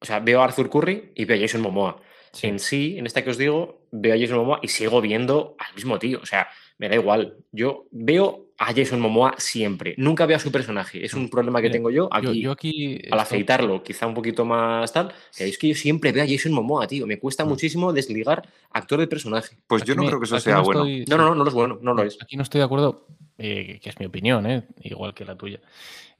[0.00, 2.00] o sea, veo a Arthur Curry y veo a Jason Momoa.
[2.32, 2.46] Sí.
[2.46, 5.74] En sí, en esta que os digo, veo a Jason Momoa y sigo viendo al
[5.74, 6.20] mismo tío.
[6.22, 7.36] O sea, me da igual.
[7.52, 9.94] Yo veo a Jason Momoa siempre.
[9.98, 11.04] Nunca veo a su personaje.
[11.04, 12.40] Es un problema que Mira, tengo yo Yo, aquí.
[12.42, 16.22] yo aquí al aceitarlo, quizá un poquito más tal, que es que yo siempre veo
[16.24, 17.06] a Jason Momoa, tío.
[17.06, 17.48] Me cuesta Mm.
[17.48, 19.56] muchísimo desligar actor de personaje.
[19.66, 20.80] Pues yo aquí no me- creo que eso sea no bueno.
[20.84, 22.18] estoy- No, no, no, no lo es bueno, no lo es.
[22.20, 23.06] Aquí no estoy de acuerdo,
[23.38, 24.64] eh, que es mi opinión, ¿eh?
[24.82, 25.60] igual que la tuya.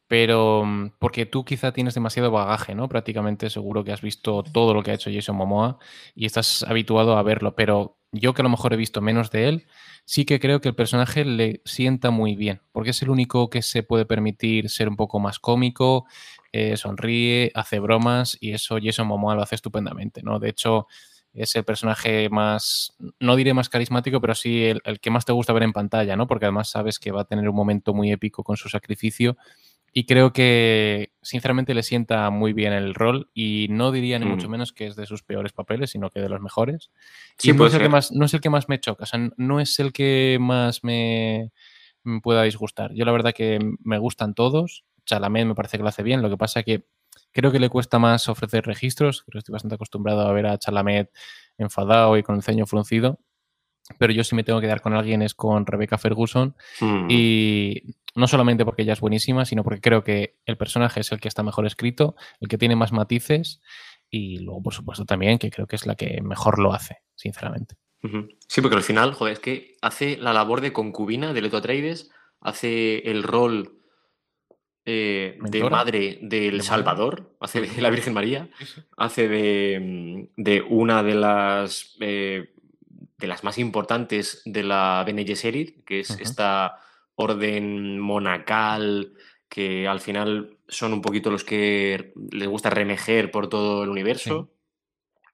[0.08, 2.88] Pero mm, porque tú quizá tienes demasiado bagaje, ¿no?
[2.88, 5.78] Prácticamente seguro que has visto todo lo que ha hecho Jason Momoa
[6.14, 7.54] y estás habituado a verlo.
[7.54, 9.66] Pero yo que a lo mejor he visto menos de él,
[10.04, 13.62] sí que creo que el personaje le sienta muy bien, porque es el único que
[13.62, 16.06] se puede permitir ser un poco más cómico,
[16.52, 20.38] eh, sonríe, hace bromas y eso Jason Momoa lo hace estupendamente, ¿no?
[20.38, 20.86] De hecho,
[21.34, 25.32] es el personaje más, no diré más carismático, pero sí el, el que más te
[25.32, 26.26] gusta ver en pantalla, ¿no?
[26.26, 29.36] Porque además sabes que va a tener un momento muy épico con su sacrificio.
[29.98, 33.30] Y creo que, sinceramente, le sienta muy bien el rol.
[33.34, 34.28] Y no diría ni Mm.
[34.28, 36.92] mucho menos que es de sus peores papeles, sino que de los mejores.
[37.36, 39.06] Sí, y no es, el que más, no es el que más me choca, o
[39.06, 41.50] sea, no es el que más me,
[42.04, 42.92] me pueda disgustar.
[42.94, 44.84] Yo la verdad que me gustan todos.
[45.04, 46.22] Chalamet me parece que lo hace bien.
[46.22, 46.86] Lo que pasa que
[47.32, 49.22] creo que le cuesta más ofrecer registros.
[49.22, 51.10] Creo que estoy bastante acostumbrado a ver a Chalamet
[51.56, 53.18] enfadado y con el ceño fruncido.
[53.98, 56.54] Pero yo sí me tengo que dar con alguien es con Rebecca Ferguson.
[56.80, 57.06] Mm.
[57.10, 61.20] Y no solamente porque ella es buenísima, sino porque creo que el personaje es el
[61.20, 63.60] que está mejor escrito, el que tiene más matices.
[64.10, 67.76] Y luego, por supuesto, también que creo que es la que mejor lo hace, sinceramente.
[68.46, 72.10] Sí, porque al final, joder, es que hace la labor de concubina de Leto Atreides,
[72.40, 73.78] hace el rol
[74.84, 76.62] eh, de madre del.
[76.62, 78.48] Salvador, hace de la Virgen María,
[78.96, 82.54] hace de, mm, de una de las eh,
[83.18, 86.78] de las más importantes de la Bene Gesserit, que es esta
[87.18, 89.12] orden monacal
[89.48, 94.50] que al final son un poquito los que les gusta remejer por todo el universo.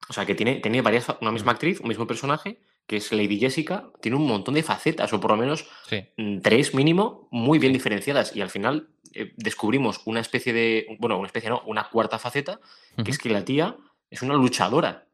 [0.07, 3.39] O sea, que tiene, tiene varias, una misma actriz, un mismo personaje, que es Lady
[3.39, 6.03] Jessica, tiene un montón de facetas, o por lo menos Sí.
[6.17, 8.35] mm, tres mínimo, muy bien diferenciadas.
[8.35, 12.59] Y al final eh, descubrimos una especie de, bueno, una especie no, una cuarta faceta,
[13.03, 13.75] que es que la tía
[14.09, 15.07] es una luchadora.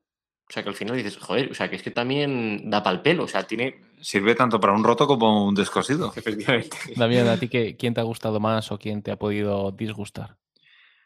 [0.51, 3.01] O sea, que al final dices, joder, o sea, que es que también da pal
[3.01, 3.79] pelo, o sea, tiene...
[4.01, 6.11] Sirve tanto para un roto como un descosido.
[6.17, 6.75] Efectivamente.
[6.97, 10.35] David, ¿a ti qué, quién te ha gustado más o quién te ha podido disgustar?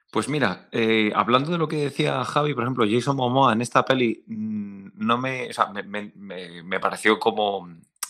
[0.10, 3.86] Pues mira, eh, hablando de lo que decía Javi, por ejemplo, Jason Momoa en esta
[3.86, 7.68] peli mm, no me, o sea, me, me- me- me pareció como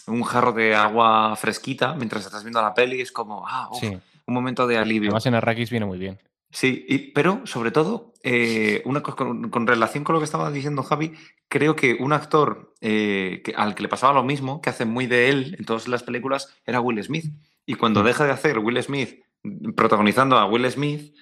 [0.08, 3.02] un jarro de agua fresquita mientras estás viendo la peli.
[3.02, 3.88] Es como, ah, uf, Sí.
[4.28, 5.10] un momento de alivio.
[5.10, 6.18] Además, en Arrakis viene muy bien.
[6.56, 10.49] Sí, y- pero sobre todo, eh, una cosa con, con relación con lo que estaba
[10.51, 11.12] diciendo Javi,
[11.49, 15.06] creo que un actor eh, que- al que le pasaba lo mismo, que hace muy
[15.06, 17.26] de él en todas las películas, era Will Smith.
[17.66, 18.06] Y cuando Mm.
[18.06, 21.14] deja de hacer Will Smith mm, protagonizando a Will Smith,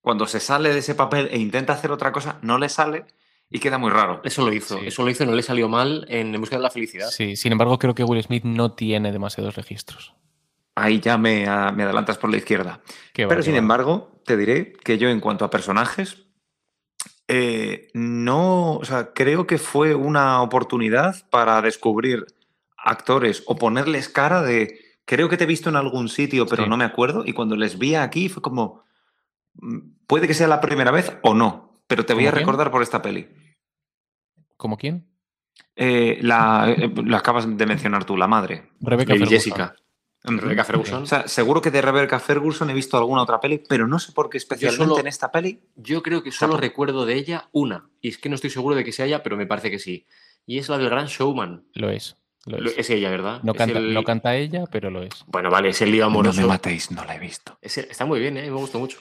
[0.00, 3.04] cuando se sale de ese papel e intenta hacer otra cosa, no le sale
[3.50, 4.20] y queda muy raro.
[4.24, 4.86] Eso lo hizo, Sí.
[4.88, 7.10] eso lo hizo, no le salió mal en En busca de la felicidad.
[7.10, 10.14] Sí, sin embargo, creo que Will Smith no tiene demasiados registros.
[10.76, 12.80] Ahí ya me, a- me adelantas por la izquierda.
[13.12, 13.58] Qué Pero sin va.
[13.58, 16.24] embargo, te diré que yo en cuanto a personajes,
[17.28, 22.26] eh, no, o sea, creo que fue una oportunidad para descubrir
[22.76, 26.68] actores o ponerles cara de, creo que te he visto en algún sitio, pero Sí.
[26.68, 28.82] no me acuerdo, y cuando les vi aquí fue como,
[29.54, 32.40] mm, puede que sea la primera vez o no, pero te voy ¿Cómo a quién?
[32.42, 33.28] recordar por esta peli.
[34.56, 35.06] ¿Como quién?
[35.76, 38.70] Eh, la, eh, la acabas de mencionar tú, la madre.
[38.84, 39.28] Ferguson.
[39.28, 39.74] Jessica.
[40.24, 41.02] Rebecca Ferguson.
[41.02, 44.12] O sea, seguro que de Rebecca Ferguson he visto alguna otra peli, pero no sé
[44.12, 45.60] por qué especialmente solo- en esta peli.
[45.76, 48.84] Yo creo que solo recuerdo de ella una, y es que no estoy seguro de
[48.84, 50.06] que sea ella, pero me parece que sí.
[50.46, 51.64] Y es la del Gran Showman.
[51.74, 52.16] Lo es.
[52.46, 52.74] Lo es.
[52.78, 53.40] Es ella, ¿verdad?
[53.42, 55.24] No, canta, el- no canta ella, pero lo es.
[55.26, 56.40] Bueno, vale, es el lío No amoroso.
[56.40, 57.58] me matéis, no la he visto.
[57.62, 58.42] Es el- Está muy bien, ¿eh?
[58.50, 58.98] Me gustó mucho.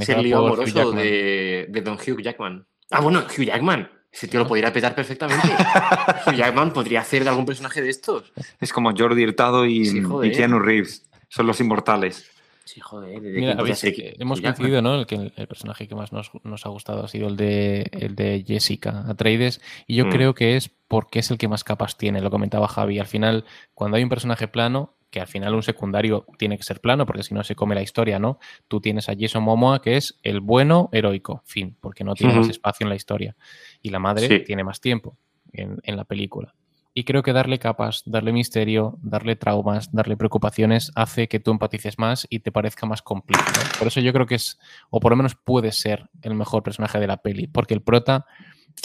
[0.00, 0.96] Es el lío amoroso Jackman.
[0.96, 2.66] de, de Don Hugh Jackman.
[2.90, 3.90] Ah, bueno, Hugh Jackman.
[4.14, 5.48] Ese tío lo podría petar perfectamente.
[6.36, 8.32] Jackman podría hacer de algún personaje de estos.
[8.60, 10.30] Es como Jordi Hurtado y, Sí, y.
[10.30, 11.08] Keanu Reeves.
[11.28, 12.30] Son los inmortales.
[12.64, 13.20] Sí, joder.
[13.20, 13.82] ¿de Mira, habéis-
[14.18, 14.54] hemos Jackman?
[14.54, 14.94] coincidido, ¿no?
[15.00, 17.88] El, que el, el personaje que más nos, nos ha gustado ha sido el de,
[17.92, 19.60] el de Jessica Atreides.
[19.86, 20.10] Y yo Mm.
[20.10, 23.00] creo que es porque es el que más capas tiene, lo comentaba Javi.
[23.00, 23.44] Al final,
[23.74, 27.22] cuando hay un personaje plano, que al final un secundario tiene que ser plano, porque
[27.22, 28.40] si no se come la historia, ¿no?
[28.66, 32.48] Tú tienes a Jason Momoa, que es el bueno heroico, fin, porque no tiene más
[32.48, 33.36] espacio en la historia.
[33.80, 34.40] Y la madre Sí.
[34.44, 35.16] tiene más tiempo
[35.52, 36.52] en, en la película.
[36.94, 41.96] Y creo que darle capas, darle misterio, darle traumas, darle preocupaciones hace que tú empatices
[41.96, 43.44] más y te parezca más complejo.
[43.46, 43.78] ¿no?
[43.78, 44.58] Por eso yo creo que es,
[44.90, 48.26] o por lo menos puede ser, el mejor personaje de la peli, porque el prota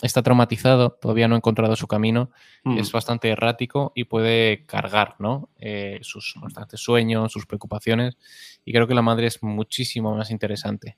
[0.02, 2.32] está traumatizado, todavía no ha encontrado su camino,
[2.64, 2.78] Mm.
[2.78, 5.50] es bastante errático y puede cargar ¿no?
[5.58, 8.18] Eh, sus constantes sueños, sus preocupaciones.
[8.66, 10.98] Y creo que la madre es muchísimo más interesante.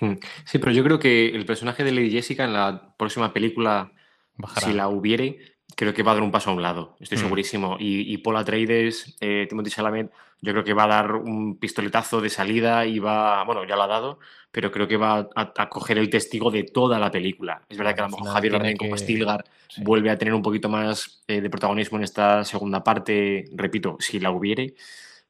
[0.00, 0.14] Mm.
[0.44, 3.92] Sí, pero yo creo que el personaje de Lady Jessica en la próxima película,
[4.36, 4.66] Bajará.
[4.66, 5.38] si la hubiere,
[5.76, 7.20] creo que va a dar un paso a un lado, estoy Mm.
[7.22, 7.76] segurísimo.
[7.78, 10.10] Y, y Paul Atreides, eh, Timothy Chalamet,
[10.40, 13.82] yo creo que va a dar un pistoletazo de salida y va, bueno, ya lo
[13.84, 14.18] ha dado,
[14.52, 17.62] pero creo que va a, a coger el testigo de toda la película.
[17.68, 19.82] Es verdad que a lo mejor Javier Bardem como Stilgar sí.
[19.82, 24.20] vuelve a tener un poquito más eh, de protagonismo en esta segunda parte, repito, si
[24.20, 24.74] la hubiere,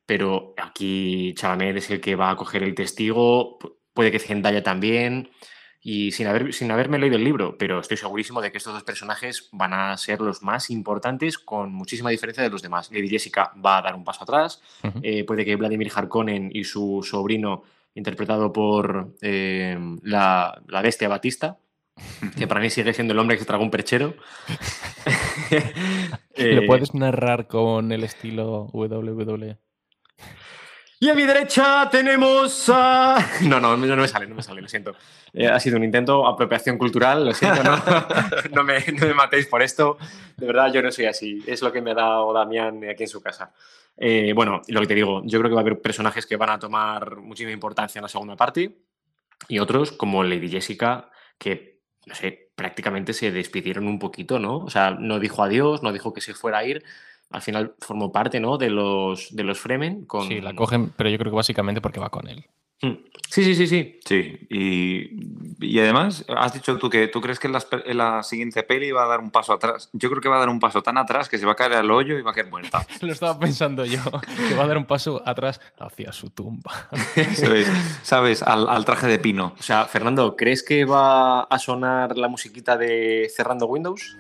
[0.05, 4.63] pero aquí Chalamet es el que va a coger el testigo, pu- puede que Zendaya
[4.63, 5.31] también,
[5.87, 8.85] y sin, haber, sin haberme leído el libro, pero estoy segurísimo de que estos dos
[8.85, 12.91] personajes van a ser los más importantes con muchísima diferencia de los demás.
[12.91, 14.63] Lady Jessica va a dar un paso atrás,
[15.03, 17.65] eh, puede que Vladimir Harkonnen y su sobrino,
[17.95, 21.59] interpretado por eh, la, la bestia Batista,
[22.39, 24.15] que para mí sigue siendo el hombre que se tragó un perchero.
[25.51, 25.59] ¿Lo
[26.37, 28.71] Eh, puedes narrar con el estilo?
[28.73, 29.59] WWE?
[31.01, 33.19] Y a mi derecha tenemos a...
[33.43, 34.95] No, no, no me sale, no me sale, lo siento.
[35.33, 37.77] Eh, ha sido un intento, apropiación cultural, lo siento, no,
[38.53, 39.99] no, me, no me matéis por esto.
[40.37, 41.43] De verdad, yo no soy así.
[41.47, 43.53] Es lo que me ha dado Damián aquí en su casa.
[43.97, 46.51] Eh, bueno, lo que te digo, yo creo que va a haber personajes que van
[46.51, 48.77] a tomar muchísima importancia en la segunda parte
[49.49, 54.59] y otros, como Lady Jessica, que, no sé, prácticamente se despidieron un poquito, ¿no?
[54.59, 56.85] O sea, no dijo adiós, no dijo que se fuera a ir.
[57.31, 58.59] Al final formó parte, ¿no?
[58.59, 60.05] De los, de los Fremen.
[60.05, 60.29] Con...
[60.29, 62.45] Sí, la cogen, pero yo creo que básicamente porque va con él.
[62.83, 62.97] Mm.
[63.31, 63.99] Sí, sí, sí, sí.
[64.05, 68.93] Sí, y, y además has dicho tú que tú crees que en, la siguiente peli
[68.93, 69.91] va a dar un paso atrás.
[69.93, 71.73] Yo creo que va a dar un paso tan atrás que se va a caer
[71.73, 72.87] al hoyo y va a caer muerta.
[73.01, 74.01] Lo estaba pensando yo,
[74.49, 76.89] que va a dar un paso atrás hacia su tumba.
[77.35, 77.69] ¿Sabes?
[78.03, 78.43] ¿Sabes?
[78.43, 79.55] Al, al traje de pino.
[79.59, 84.17] O sea, Fernando, ¿crees que va a sonar la musiquita de Cerrando Windows?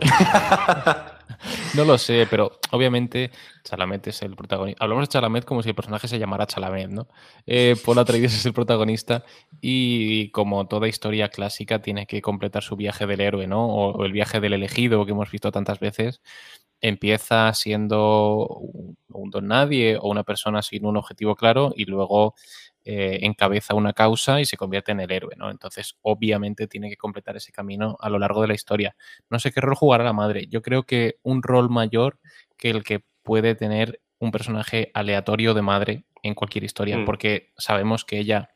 [1.74, 3.30] No lo sé, pero obviamente
[3.64, 4.82] Chalamet es el protagonista.
[4.82, 7.08] Hablamos de Chalamet como si el personaje se llamara Chalamet, ¿no?
[7.46, 9.24] Eh, Paul Atreides es el protagonista
[9.60, 13.66] y como toda historia clásica tiene que completar su viaje del héroe, ¿no?
[13.66, 16.20] O, o el viaje del elegido que hemos visto tantas veces.
[16.80, 22.34] Empieza siendo un, un don nadie o una persona sin un objetivo claro y luego
[22.90, 25.50] eh, encabeza una causa y se convierte en el héroe, ¿no?
[25.50, 28.96] Entonces, obviamente tiene que completar ese camino a lo largo de la historia.
[29.28, 30.46] No sé qué rol jugará la madre.
[30.48, 32.18] Yo creo que un rol mayor
[32.56, 37.04] que el que puede tener un personaje aleatorio de madre en cualquier historia, Mm.
[37.04, 38.48] porque sabemos que ella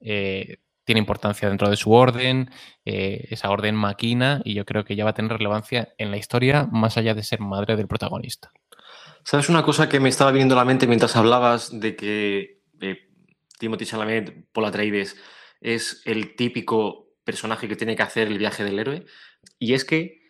[0.00, 2.50] eh, tiene importancia dentro de su orden,
[2.84, 6.16] eh, esa orden maquina, y yo creo que ella va a tener relevancia en la
[6.16, 8.50] historia más allá de ser madre del protagonista.
[9.24, 13.11] ¿Sabes una cosa que me estaba viniendo a la mente mientras hablabas de que eh,
[13.62, 15.16] Timothy Chalamet, Paul Atreides,
[15.60, 19.04] es el típico personaje que tiene que hacer el viaje del héroe?
[19.60, 20.20] Y es que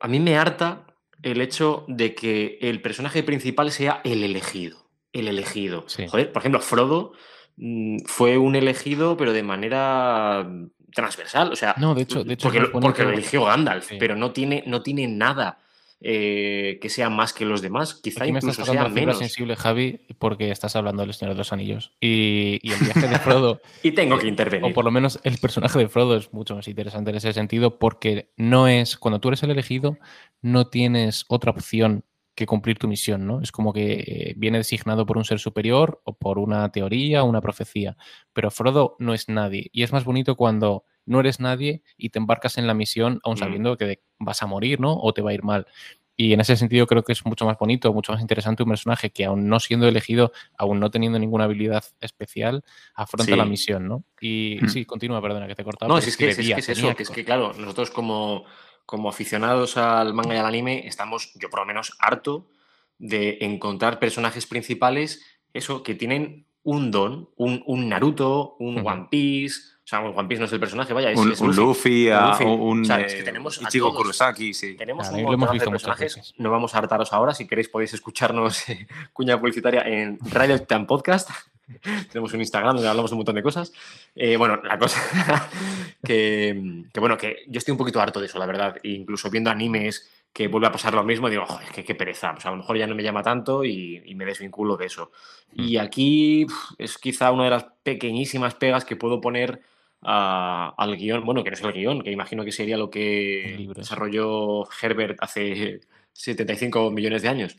[0.00, 0.86] a mí me harta
[1.22, 4.90] el hecho de que el personaje principal sea el elegido.
[5.12, 5.84] El elegido.
[5.86, 6.08] Sí.
[6.08, 7.12] Joder, por ejemplo, Frodo
[7.56, 10.48] mm, fue un elegido, pero de manera
[10.92, 11.52] transversal.
[11.52, 13.96] O sea, No, de hecho- de hecho porque, lo- porque eligió Gandalf, Sí.
[14.00, 15.58] pero no tiene, no tiene nada
[16.04, 17.94] eh, que sea más que los demás.
[17.94, 19.18] Quizá Aquí me estás incluso tocando sea menos.
[19.18, 21.92] sensible, Javi, porque estás hablando del Señor de los Anillos.
[22.00, 24.72] Y, y el viaje de Frodo, Y tengo que o intervenir.
[24.72, 28.32] por lo menos el personaje de Frodo es mucho más interesante en ese sentido, porque
[28.36, 29.98] no es, cuando tú eres el elegido,
[30.40, 33.40] no tienes otra opción que cumplir tu misión, ¿no?
[33.42, 37.26] Es como que eh, viene designado por un ser superior o por una teoría o
[37.26, 37.96] una profecía.
[38.32, 39.68] Pero Frodo no es nadie.
[39.72, 43.36] Y es más bonito cuando no eres nadie y te embarcas en la misión Mm.
[43.36, 44.96] sabiendo que vas a morir, ¿no?
[44.98, 45.66] O te va a ir mal.
[46.14, 49.10] Y en ese sentido creo que es mucho más bonito, mucho más interesante un personaje
[49.10, 52.62] que aún no siendo elegido, aún no teniendo ninguna habilidad especial,
[52.94, 53.36] afronta Sí.
[53.38, 54.04] la misión, ¿no?
[54.20, 54.68] Y Hmm.
[54.68, 55.88] sí, continúa, perdona que te he cortado.
[55.90, 58.44] No, es que, es, que es tenía eso, que es que claro, nosotros como,
[58.84, 62.46] como aficionados al manga y al anime estamos, yo por lo menos, harto
[62.98, 65.24] de encontrar personajes principales,
[65.54, 68.86] eso, que tienen un don, un, un Naruto, un.
[68.86, 71.54] One Piece, sea, un One Piece no es el personaje, vaya, es, Un, es un
[71.54, 72.44] Luffy, a- Un Luffy.
[72.44, 73.98] un O sea, es que eh, tenemos a Ichigo todos.
[74.02, 74.74] Kurosaki, sí.
[74.76, 76.34] Tenemos Claro, un ahí lo hemos montón de personajes.
[76.38, 77.34] No vamos a hartaros ahora.
[77.34, 78.64] Si queréis, podéis escucharnos
[79.12, 81.30] cuña publicitaria en Radio Time Podcast.
[82.10, 83.72] Tenemos un Instagram donde hablamos de un montón de cosas.
[84.14, 85.00] Eh, bueno, la cosa
[86.04, 88.76] que, que, bueno, que yo estoy un poquito harto de eso, la verdad.
[88.82, 92.32] E incluso viendo animes que vuelve a pasar lo mismo, digo, joder, que qué pereza.
[92.32, 95.12] Pues a lo mejor ya no me llama tanto y, y me desvinculo de eso.
[95.54, 96.46] Y aquí
[96.78, 99.60] es quizá una de las pequeñísimas pegas que puedo poner
[100.02, 103.68] a- al guion, bueno, que no es el guion, que imagino que sería lo que
[103.76, 105.80] desarrolló Herbert hace
[106.12, 107.56] 75 millones de años.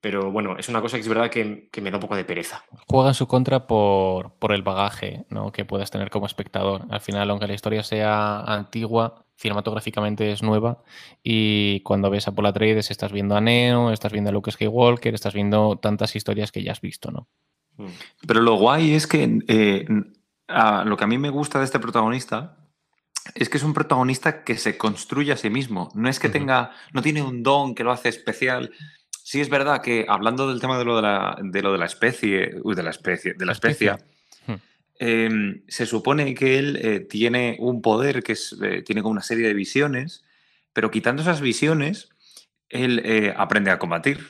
[0.00, 2.24] Pero bueno, es una cosa que es verdad que, que me da un poco de
[2.24, 2.64] pereza.
[2.88, 5.52] Juega en su contra por, por el bagaje ¿no?
[5.52, 6.82] que puedas tener como espectador.
[6.90, 10.82] Al final, aunque la historia sea antigua, cinematográficamente es nueva.
[11.22, 15.14] Y cuando ves a Paul Atreides, estás viendo a Neo, estás viendo a Luke Skywalker,
[15.14, 17.28] estás viendo tantas historias que ya has visto, ¿no?
[17.76, 17.86] Mm.
[18.26, 19.86] Pero lo guay es que eh,
[20.84, 22.56] lo que a mí me gusta de este protagonista
[23.34, 25.90] es que es un protagonista que se construye a sí mismo.
[25.94, 28.72] No es que tenga, no tiene un don que lo hace especial.
[29.10, 31.86] Sí es verdad que hablando del tema de lo de la, de lo de la
[31.86, 33.98] especie, uy, de la especie, de la especia,
[34.46, 34.54] Hmm.
[34.98, 39.22] em, se supone que él eh, tiene un poder que es, eh, tiene como una
[39.22, 40.24] serie de visiones,
[40.72, 42.08] pero quitando esas visiones,
[42.68, 44.28] él eh, aprende a combatir.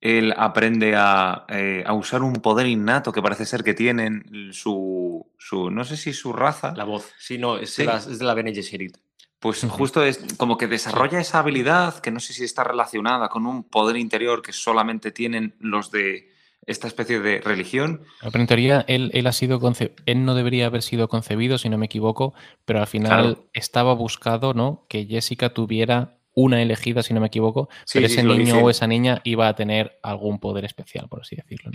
[0.00, 1.44] Él aprende a,
[1.84, 5.09] a usar un poder innato que parece ser que tienen su,
[5.42, 6.74] su no sé si su raza.
[6.76, 7.10] La voz.
[7.18, 7.82] Sí, no, es, Sí.
[7.82, 8.98] de la- es de la Bene Gesserit.
[9.38, 13.46] Pues justo es como que desarrolla esa habilidad que no sé si está relacionada con
[13.46, 16.30] un poder interior que solamente tienen los de
[16.66, 18.02] esta especie de religión.
[18.20, 21.70] Pero en teoría él, él ha sido conce- él no debería haber sido concebido, si
[21.70, 22.34] no me equivoco,
[22.66, 23.48] pero al final Claro.
[23.54, 24.84] estaba buscado, ¿no?
[24.90, 28.44] Que Jessica tuviera una elegida, si no me equivoco, Sí, pero sí, ese sí, niño
[28.54, 28.62] dice.
[28.62, 31.70] o esa niña iba a tener algún poder especial, por así decirlo.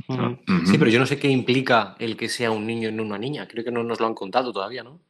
[0.66, 3.18] Sí, pero yo no sé qué implica el que sea un niño y no una
[3.18, 3.48] niña.
[3.48, 5.02] Creo que no nos lo han contado todavía, ¿no?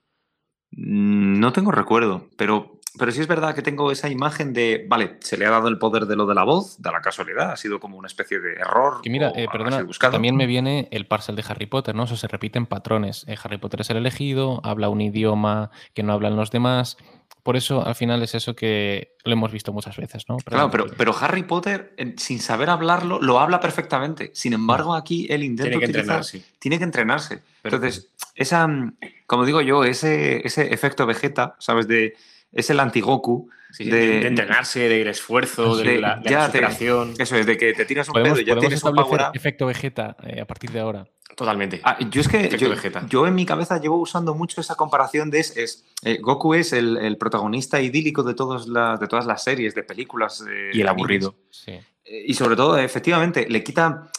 [0.72, 5.18] Mm, No tengo recuerdo, pero, pero sí es verdad que tengo esa imagen de, vale,
[5.20, 7.56] se le ha dado el poder de lo de la voz, da la casualidad, ha
[7.58, 9.02] sido como una especie de error.
[9.04, 12.04] Que mira, o eh, perdona, también me viene el parcel de Harry Potter, ¿no?
[12.06, 13.26] Eso se repiten patrones.
[13.28, 16.98] Eh, Harry Potter es el elegido, habla un idioma que no hablan los demás.
[17.46, 20.38] Por eso, al final, es eso que lo hemos visto muchas veces, ¿no?
[20.38, 24.32] Claro, pero, pero Harry Potter, en- sin saber hablarlo, lo habla perfectamente.
[24.34, 26.42] Sin embargo, aquí él intenta Tiene que utilizar- entrenarse.
[26.58, 27.44] tiene que entrenarse.
[27.64, 28.98] Entonces, esa, mm,
[29.28, 31.88] como digo yo, ese, ese efecto Vegeta, ¿sabes?
[31.88, 32.16] De,
[32.56, 33.50] es el anti-Goku.
[33.72, 37.14] Sí, de- de, de entrenarse, del esfuerzo, de, de- la, de ya la te- superación.
[37.20, 39.28] Eso es, de que te tiras un pedo y ya tienes un power up.
[39.34, 41.06] efecto Vegeta eh, a partir de ahora.
[41.36, 41.82] Totalmente.
[41.84, 43.06] Ah, yo es que Efecto yo, Vegeta.
[43.10, 46.72] yo en mi cabeza llevo usando mucho esa comparación de es, es, eh, Goku es
[46.72, 50.42] el, el protagonista idílico de, todas las, de todas las series, de películas.
[50.50, 51.36] eh, Y el aburrido.
[51.50, 51.72] Sí.
[51.72, 54.10] Eh, Y sobre todo, efectivamente, le quita,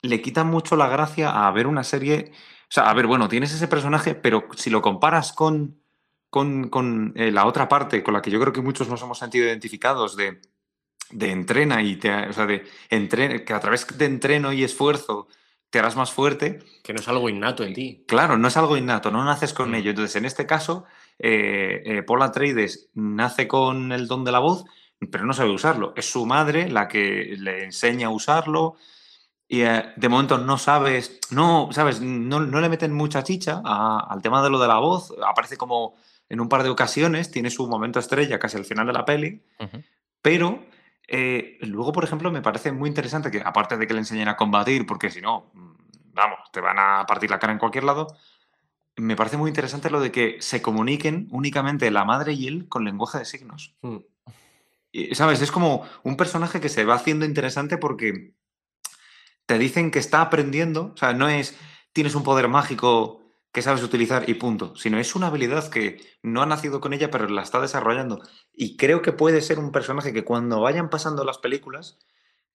[0.00, 2.30] le quita mucho la gracia a ver una serie.
[2.62, 5.76] O sea, a ver, bueno, tienes ese personaje, pero si lo comparas con,
[6.34, 9.20] con, con, eh, la otra parte, con la que yo creo que muchos nos hemos
[9.20, 10.40] sentido identificados, de,
[11.12, 15.28] de entrena y te, o sea, de entre- que a través de entreno y esfuerzo
[15.70, 18.04] te harás más fuerte, Que no es algo innato en ti.
[18.08, 19.74] Claro, no es algo innato, no naces con Mm.
[19.76, 19.90] ello.
[19.90, 20.84] Entonces, en este caso,
[21.20, 24.64] eh, eh, Paul Atreides nace con el don de la voz,
[25.12, 25.92] pero no sabe usarlo.
[25.96, 28.74] Es su madre la que le enseña a usarlo
[29.46, 34.04] y eh, de momento no sabes, no, sabes, no, no le meten mucha chicha a-
[34.10, 35.12] al tema de lo de la voz.
[35.24, 35.94] Aparece como
[36.28, 39.42] en un par de ocasiones, tiene su momento estrella casi al final de la peli,
[40.22, 40.64] pero
[41.06, 44.36] eh, luego, por ejemplo, me parece muy interesante que, aparte de que le enseñen a
[44.36, 45.72] combatir, porque si no, mm,
[46.14, 48.06] vamos, te van a partir la cara en cualquier lado,
[48.96, 52.84] me parece muy interesante lo de que se comuniquen únicamente la madre y él con
[52.84, 53.74] lenguaje de signos.
[53.82, 53.96] Mm.
[54.92, 55.42] Y, ¿Sabes?
[55.42, 58.34] Es como un personaje que se va haciendo interesante porque
[59.46, 61.58] te dicen que está aprendiendo, o sea, no es
[61.92, 63.23] tienes un poder mágico
[63.54, 67.12] que sabes utilizar y punto, sino es una habilidad que no ha nacido con ella,
[67.12, 68.20] pero la está desarrollando.
[68.52, 72.00] Y creo que puede ser un personaje que cuando vayan pasando las películas,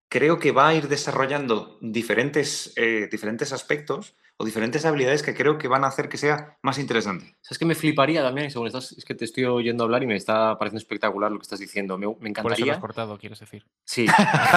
[0.10, 5.58] creo que va a ir desarrollando diferentes, eh, diferentes aspectos o diferentes habilidades que creo
[5.58, 7.36] que van a hacer que sea más interesante.
[7.42, 8.50] ¿Sabes que me fliparía también?
[8.50, 11.44] Según estás, es que te estoy oyendo hablar y me está pareciendo espectacular lo que
[11.44, 11.98] estás diciendo.
[11.98, 12.74] Me, me Por eso lo encantaría.
[12.74, 13.66] has cortado, quieres decir.
[13.84, 14.08] Sí,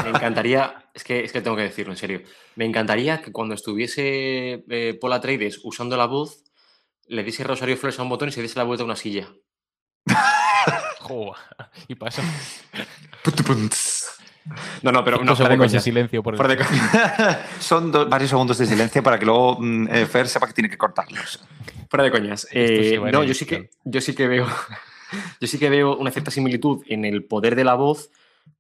[0.05, 2.23] me encantaría, es que, es que tengo que decirlo en serio,
[2.55, 6.45] me encantaría que cuando estuviese eh, Paul Atreides usando la voz,
[7.09, 9.29] le diese Rosario Flores a un botón y se diese la vuelta a una silla.
[11.89, 12.23] Y pasa
[14.83, 15.85] No, no, pero no, fuera de segundos de coñas.
[15.85, 17.39] silencio por de coñas.
[17.61, 20.69] Son do- varios segundos de silencio para que luego mm, eh, Fer sepa que tiene
[20.71, 21.41] que cortarlos.
[21.89, 22.47] Fuera de coñas.
[22.51, 24.47] Eh, no, yo sí que, yo sí que veo,
[25.41, 28.11] yo sí que veo una cierta similitud en el poder de la voz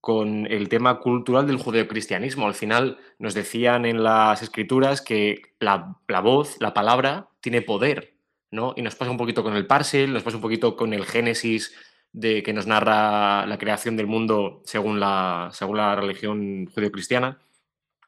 [0.00, 2.46] con el tema cultural del judeocristianismo.
[2.46, 8.14] Al final nos decían en las escrituras que la, la voz, la palabra, tiene poder,
[8.50, 8.74] ¿no?
[8.76, 11.74] Y nos pasa un poquito con el Parsel, nos pasa un poquito con el Génesis
[12.12, 17.40] de que nos narra la creación del mundo según la, según la religión judeocristiana,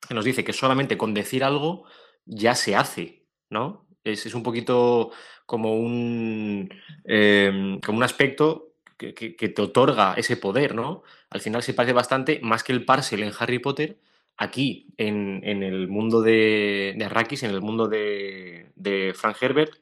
[0.08, 1.84] que nos dice que solamente con decir algo
[2.26, 3.86] ya se hace, ¿no?
[4.04, 5.10] Es, es un poquito
[5.46, 6.68] como un,
[7.04, 11.02] em, como un aspecto que, que- te otorga ese poder, ¿no?
[11.30, 13.98] Al final se parece bastante, más que el Parcel en Harry Potter,
[14.36, 19.74] aquí en, en el mundo de, de Arrakis, en el mundo de, de Frank Herbert,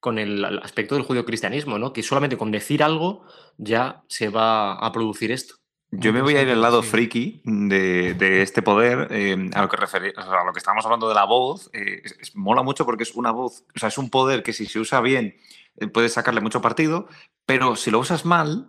[0.00, 1.92] con el, aspecto del judio-cristianismo, ¿no?
[1.92, 3.24] Que solamente con decir algo
[3.56, 5.56] ya se va a producir esto.
[5.90, 9.68] Yo me voy a ir al lado friki de, de este poder, eh, a, lo
[9.70, 11.70] que a lo que estábamos hablando de la voz.
[11.72, 14.52] eh, es- es- mola mucho porque es una voz, o sea, es un poder que
[14.52, 15.34] si se usa bien
[15.80, 17.08] eh, puedes sacarle mucho partido,
[17.46, 18.68] pero si lo usas mal,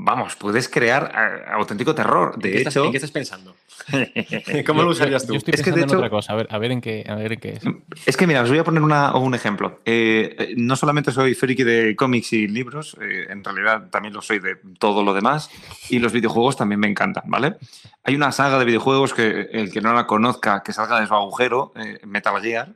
[0.00, 2.38] vamos, puedes crear eh, auténtico terror.
[2.38, 3.56] De ¿En qué hecho, estás, ¿En qué estás pensando?
[4.66, 5.32] ¿Cómo lo usarías tú?
[5.34, 6.80] Yo estoy Es que, pensando de en hecho- otra cosa, a ver, a ver en
[6.80, 7.62] qué, a ver en qué es.
[8.06, 9.80] Es que mira, os voy a poner una- un ejemplo.
[9.84, 14.22] Eh, eh, no solamente soy friki de cómics y libros, eh, en realidad también lo
[14.22, 15.50] soy de todo lo demás.
[15.90, 17.56] Y los videojuegos también me encantan, ¿vale?
[18.04, 21.14] Hay una saga de videojuegos que el que no la conozca, que salga de su
[21.14, 22.74] agujero, eh, Metal Gear,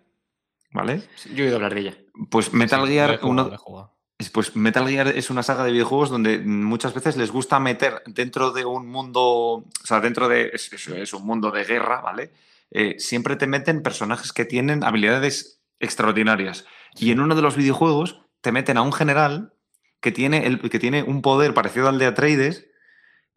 [0.73, 1.03] ¿vale?
[1.35, 1.94] Yo he oído hablar de ella.
[2.31, 3.90] Pues Metal Sí, Gear, jugado, uno,
[4.33, 8.53] Pues Metal Gear es una saga de videojuegos donde muchas veces les gusta meter dentro
[8.53, 12.31] de un mundo, o sea, dentro de, es, es- un mundo de guerra, ¿vale?
[12.71, 16.65] Eh, siempre te meten personajes que tienen habilidades extraordinarias.
[16.97, 19.53] Y en uno de los videojuegos te meten a un general
[20.01, 22.67] que tiene, el, que tiene un poder parecido al de Atreides,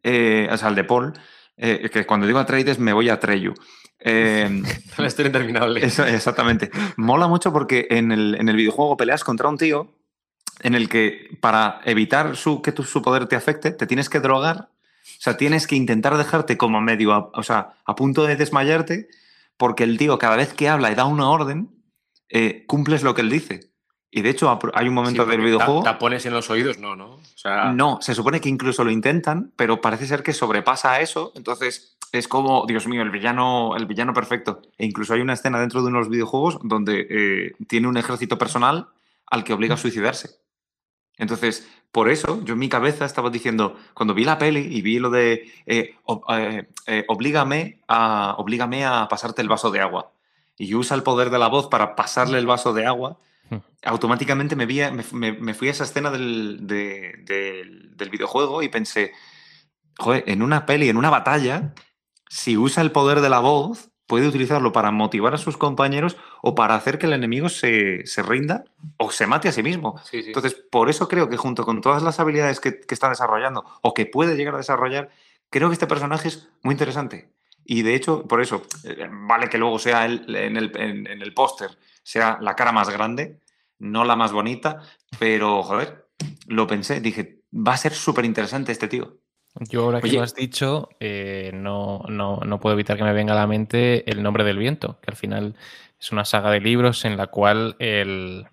[0.03, 1.13] eh, o sea, al de Paul,
[1.57, 3.53] eh, que cuando digo Atreides me voy a Treyu.
[3.99, 4.61] Eh,
[4.97, 5.83] La historia interminable.
[5.85, 6.69] eso, exactamente.
[6.95, 9.91] Mola mucho porque en el, en el videojuego peleas contra un tío
[10.61, 14.19] en el que para evitar su, que tu- su poder te afecte, te tienes que
[14.19, 14.69] drogar.
[15.03, 19.07] O sea, tienes que intentar dejarte como medio, a, o sea, a punto de desmayarte,
[19.57, 21.69] porque el tío cada vez que habla y da una orden,
[22.29, 23.71] eh, cumples lo que él dice.
[24.11, 25.83] Y de hecho hay un momento Sí, del videojuego...
[25.83, 27.15] ta- Tapones en los oídos, no, ¿no?
[27.15, 31.33] O sea, No, se supone que incluso lo intentan, pero parece ser que sobrepasa eso.
[31.35, 34.61] Entonces es como, Dios mío, el villano, el villano perfecto.
[34.77, 38.87] E incluso hay una escena dentro de unos videojuegos donde eh, tiene un ejército personal
[39.27, 40.29] al que obliga a suicidarse.
[41.17, 44.99] Entonces, por eso yo en mi cabeza estaba diciendo, cuando vi la peli y vi
[44.99, 50.11] lo de eh, ob- eh, eh, oblígame, a, oblígame a pasarte el vaso de agua
[50.57, 53.57] y usa el poder de la voz para pasarle el vaso de agua, Hmm.
[53.83, 58.09] automáticamente me, vi a- me, me- me fui a esa escena del, de- del- del
[58.09, 59.11] videojuego y pensé,
[59.99, 61.75] joder, en una peli, en una batalla,
[62.27, 66.53] si usa el poder de la voz, puede utilizarlo para motivar a sus compañeros o
[66.55, 68.63] para hacer que el enemigo se, se rinda
[68.97, 69.99] o se mate a sí mismo.
[70.03, 70.27] sí, sí.
[70.27, 73.93] Entonces, por eso creo que junto con todas las habilidades que, que está desarrollando o
[73.93, 75.09] que puede llegar a desarrollar,
[75.49, 77.29] creo que este personaje es muy interesante.
[77.65, 81.21] Y de hecho, por eso, eh, vale que luego sea él en el, en- en
[81.23, 81.71] el póster,
[82.03, 83.39] sea la cara más grande,
[83.79, 84.81] no la más bonita,
[85.17, 86.05] pero, joder,
[86.47, 89.17] lo pensé, dije, va a ser súper interesante este tío.
[89.59, 93.33] Yo ahora que lo has dicho, eh, no, no, no puedo evitar que me venga
[93.33, 95.55] a la mente El nombre del viento, que al final
[95.99, 98.47] es una saga de libros en la cual el,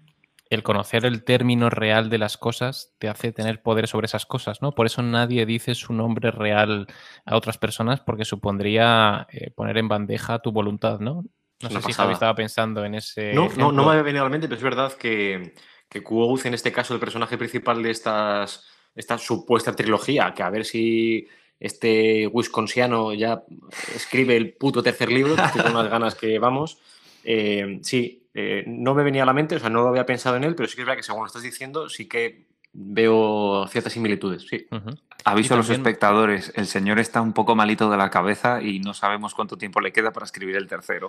[0.48, 4.60] el conocer el término real de las cosas te hace tener poder sobre esas cosas,
[4.60, 4.74] ¿no?
[4.74, 6.86] Por eso nadie dice su nombre real
[7.24, 11.24] a otras personas, porque supondría eh, poner en bandeja tu voluntad, ¿no?
[11.62, 11.92] No sé si.
[11.92, 13.32] Javi estaba pensando en ese.
[13.32, 15.54] No, no, no me había venido a la mente, pero es verdad que,
[15.88, 20.50] que Quoth, en este caso, el personaje principal de estas, esta supuesta trilogía, que a
[20.50, 21.26] ver si
[21.58, 23.44] este wisconsiano ya
[23.94, 26.78] escribe el puto tercer libro, que estoy con unas ganas que vamos.
[27.24, 30.36] Eh, sí, eh, no me venía a la mente, o sea, no lo había pensado
[30.36, 33.66] en él, pero sí que es verdad que según lo estás diciendo, sí que veo
[33.68, 34.66] ciertas similitudes, sí.
[35.24, 38.94] Aviso a los espectadores, el señor está un poco malito de la cabeza y no
[38.94, 41.08] sabemos cuánto tiempo le queda para escribir el tercero.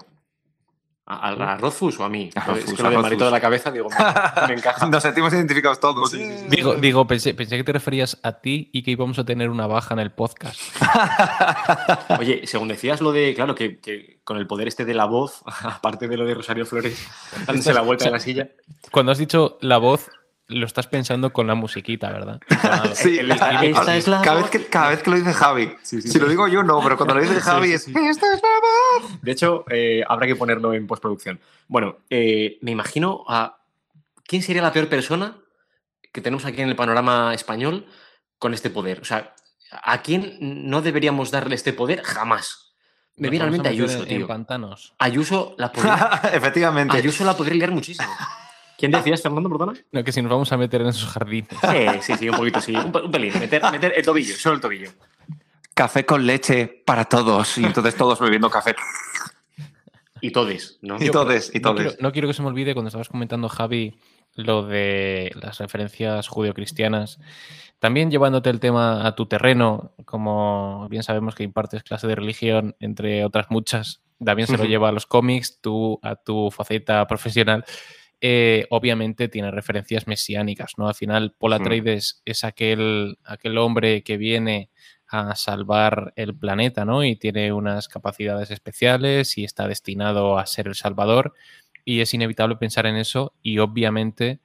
[1.05, 2.29] ¿A, a- a Rothfuss o a mí?
[2.33, 4.87] A es Rothfuss, que lo a de la cabeza, digo, me, me encaja.
[4.87, 6.11] Nos sentimos identificados todos.
[6.49, 9.67] Digo, digo pensé, pensé que te referías a ti y que íbamos a tener una
[9.67, 10.61] baja en el podcast.
[12.19, 15.41] Oye, según decías lo de, claro, que, que con el poder este de la voz,
[15.63, 17.05] aparte de lo de Rosario Flores,
[17.45, 18.49] dándose la vuelta en la silla.
[18.91, 20.09] Cuando has dicho la voz,
[20.47, 22.39] lo estás pensando con la musiquita, ¿verdad?
[22.95, 24.51] Sí, El- esta- a- esta a- es la cada, voz.
[24.51, 25.73] vez que, cada vez que lo dice Javi.
[25.81, 27.83] si lo digo yo, no, pero cuando lo dice Javi sí, es.
[27.85, 27.93] sí.
[27.95, 28.59] "Esta es la
[29.07, 29.21] voz".
[29.21, 31.39] De hecho, eh, habrá que ponerlo en postproducción.
[31.67, 33.57] Bueno, eh, me imagino a.
[34.25, 35.37] ¿Quién sería la peor persona
[36.13, 37.85] que tenemos aquí en el panorama español
[38.39, 38.99] con este poder?
[39.01, 39.33] O sea,
[39.83, 42.01] ¿a quién no deberíamos darle este poder?
[42.03, 42.73] Jamás.
[43.15, 44.27] Me viene a la mente Ayuso, en- en tío.
[44.27, 44.93] pantanos.
[44.97, 46.97] Ayuso la podría, Efectivamente.
[46.97, 48.07] Ayuso la podría liar muchísimo.
[48.77, 49.73] ¿Quién decías, Fernando, perdona?
[49.91, 51.47] No, que si nos vamos a meter en esos jardines.
[51.61, 52.75] Sí, sí, sí, un poquito, sí.
[52.75, 53.31] Un, pe- un pelín.
[53.39, 54.89] Meter, meter el tobillo, solo el tobillo.
[55.73, 57.57] Café con leche para todos.
[57.57, 58.75] Y entonces todos bebiendo café.
[60.21, 60.95] Y todes, ¿no?
[60.99, 61.87] Y todes, y No todes.
[61.93, 63.95] quiero, no quiero que se me olvide cuando estabas comentando, Javi,
[64.35, 67.19] lo de las referencias judeocristianas.
[67.79, 72.75] También llevándote el tema a tu terreno, como bien sabemos que impartes clase de religión,
[72.79, 77.65] entre otras muchas, también se lo lleva a los cómics, tú a tu faceta profesional.
[78.25, 80.87] Eh, obviamente tiene referencias mesiánicas, ¿no?
[80.87, 81.55] Al final, Paul Mm.
[81.55, 84.69] Atreides es aquel, aquel hombre que viene
[85.09, 87.03] a salvar el planeta, ¿no?
[87.03, 91.33] Y tiene unas capacidades especiales y está destinado a ser el salvador.
[91.83, 93.33] Y es inevitable pensar en eso.
[93.41, 94.39] Y obviamente,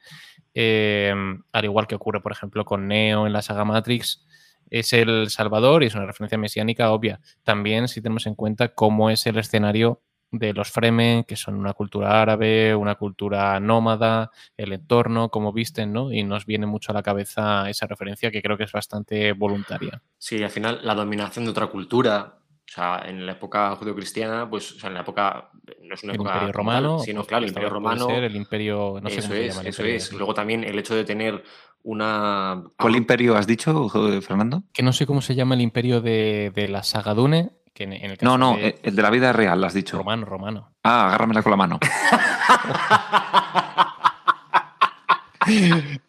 [0.55, 1.15] eh,
[1.53, 4.27] al igual que ocurre, por ejemplo, con Neo en la saga Matrix,
[4.71, 7.21] es el salvador y es una referencia mesiánica obvia.
[7.45, 11.73] También, si tenemos en cuenta cómo es el escenario de los Fremen, que son una
[11.73, 16.13] cultura árabe, una cultura nómada, el entorno, como visten, ¿no?
[16.13, 20.03] Y nos viene mucho a la cabeza esa referencia que creo que es bastante voluntaria.
[20.19, 24.73] Sí, al final la dominación de otra cultura, o sea, en la época judeocristiana, pues,
[24.73, 25.51] o sea, en la época,
[25.83, 29.01] no es una el época Imperio Romano, sino, claro, el Imperio Romano, ser el Imperio,
[29.03, 30.13] no sé eso cómo se es, llama eso imperio es.
[30.13, 31.43] Luego también el hecho de tener
[31.85, 32.65] una...
[32.77, 33.89] ¿Cuál imperio has dicho,
[34.21, 34.65] Fernando?
[34.75, 37.93] Que no sé cómo se llama el imperio de, de la saga Dune, que en,
[37.93, 39.97] en el caso No, no, de eh, el de la vida real, has dicho.
[39.99, 40.73] romano, romano.
[40.83, 41.79] Ah, agárramela con la mano.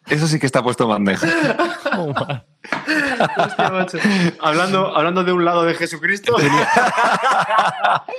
[0.08, 1.26] Eso sí que está puesto en bandeja.
[3.36, 3.98] Hostia, macho.
[4.40, 6.36] hablando, hablando de un lado de Jesucristo,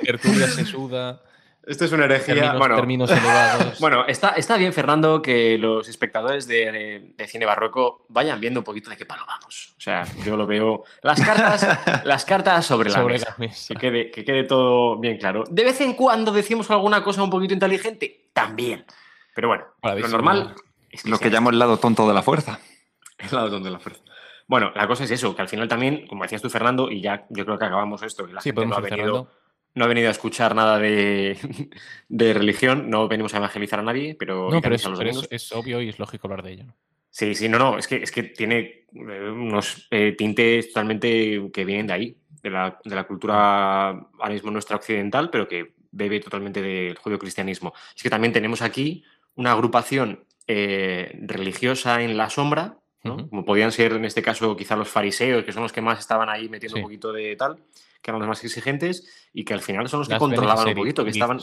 [0.04, 1.22] Tertulia sesuda,
[1.68, 2.34] esto es una herejía.
[2.36, 3.80] términos, bueno, términos elevados.
[3.80, 8.60] Bueno, está, está bien, Fernando, que los espectadores de, de- de cine barroco vayan viendo
[8.60, 9.74] un poquito de qué palo vamos.
[9.78, 10.84] O sea, yo lo veo.
[11.04, 11.66] Las cartas,
[12.06, 13.30] las cartas sobre la sobre mesa.
[13.30, 13.74] la mesa.
[13.74, 15.44] Que quede, que quede todo bien claro.
[15.50, 18.86] De vez en cuando decimos alguna cosa un poquito inteligente, también.
[19.34, 20.56] Pero bueno, lo normal
[20.90, 22.60] es Lo que llamo el lado tonto de la fuerza.
[23.20, 24.02] el lado donde la fuerza.
[24.48, 27.26] Bueno, la cosa es eso, que al final también, como decías tú, Fernando, y ya
[27.30, 29.32] yo creo que acabamos esto, que la Sí, gente podemos ha, venido.
[29.76, 31.38] No ha venido a escuchar nada de,
[32.10, 35.28] de religión, no venimos a evangelizar a nadie, pero, No, pero, es, los pero es-
[35.30, 36.66] es obvio y es lógico hablar de ello.
[37.10, 41.66] Sí, sí, no, no, es que, es que tiene eh, unos eh, tintes totalmente que
[41.66, 46.22] vienen de ahí, de la, de la cultura ahora mismo nuestra occidental, pero que bebe
[46.22, 47.74] totalmente del judio-cristianismo.
[47.96, 49.04] Es que también tenemos aquí
[49.36, 53.28] una agrupación eh, religiosa en la sombra, ¿no?
[53.30, 56.30] Como podían ser en este caso quizá los fariseos, que son los que más estaban
[56.30, 56.82] ahí metiendo Sí.
[56.82, 57.58] un poquito de tal,
[58.02, 60.74] que eran los más exigentes y que al final son los que Las controlaban un
[60.76, 61.40] poquito, que estaban...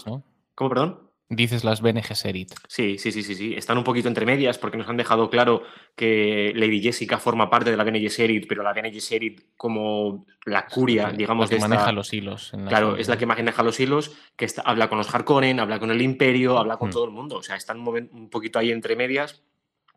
[0.55, 1.09] ¿Cómo, perdón?
[1.31, 2.55] Dices las Bene Gesserit.
[2.69, 3.55] Sí, sí, sí, sí, sí.
[3.55, 5.63] Están un poquito entre medias porque nos han dejado claro
[5.95, 10.67] que Lady Jessica forma parte de la Bene Gesserit, pero la Bene Gesserit como la
[10.67, 12.55] curia, La digamos, que de esta- maneja los hilos.
[12.55, 15.15] en la Claro, serie, es la que maneja los hilos, que está- habla con los
[15.15, 16.93] Harkonnen, habla con el Imperio, habla con Hmm.
[16.93, 17.37] todo el mundo.
[17.37, 19.43] O sea, están un poquito ahí entre medias,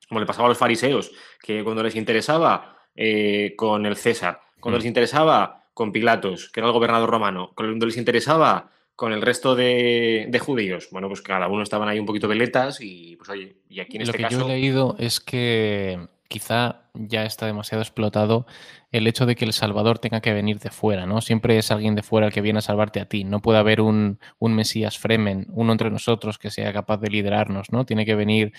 [0.10, 4.76] como le pasaba a los fariseos, que cuando les interesaba eh, con el César, cuando
[4.78, 4.82] Hmm.
[4.82, 9.56] les interesaba con Pilatos, que era el gobernador romano, cuando les interesaba con el resto
[9.56, 10.90] de, de judíos.
[10.92, 14.04] Bueno, pues cada uno estaban ahí un poquito veletas y pues oye, y aquí en
[14.04, 14.40] Lo este que caso...
[14.40, 18.46] yo he leído es que quizá ya está demasiado explotado
[18.92, 21.22] el hecho de que el Salvador tenga que venir de fuera, ¿no?
[21.22, 23.24] Siempre es alguien de fuera el que viene a salvarte a ti.
[23.24, 27.72] No puede haber un, un Mesías Fremen, uno entre nosotros que sea capaz de liderarnos,
[27.72, 27.86] ¿no?
[27.86, 28.54] Tiene que venir.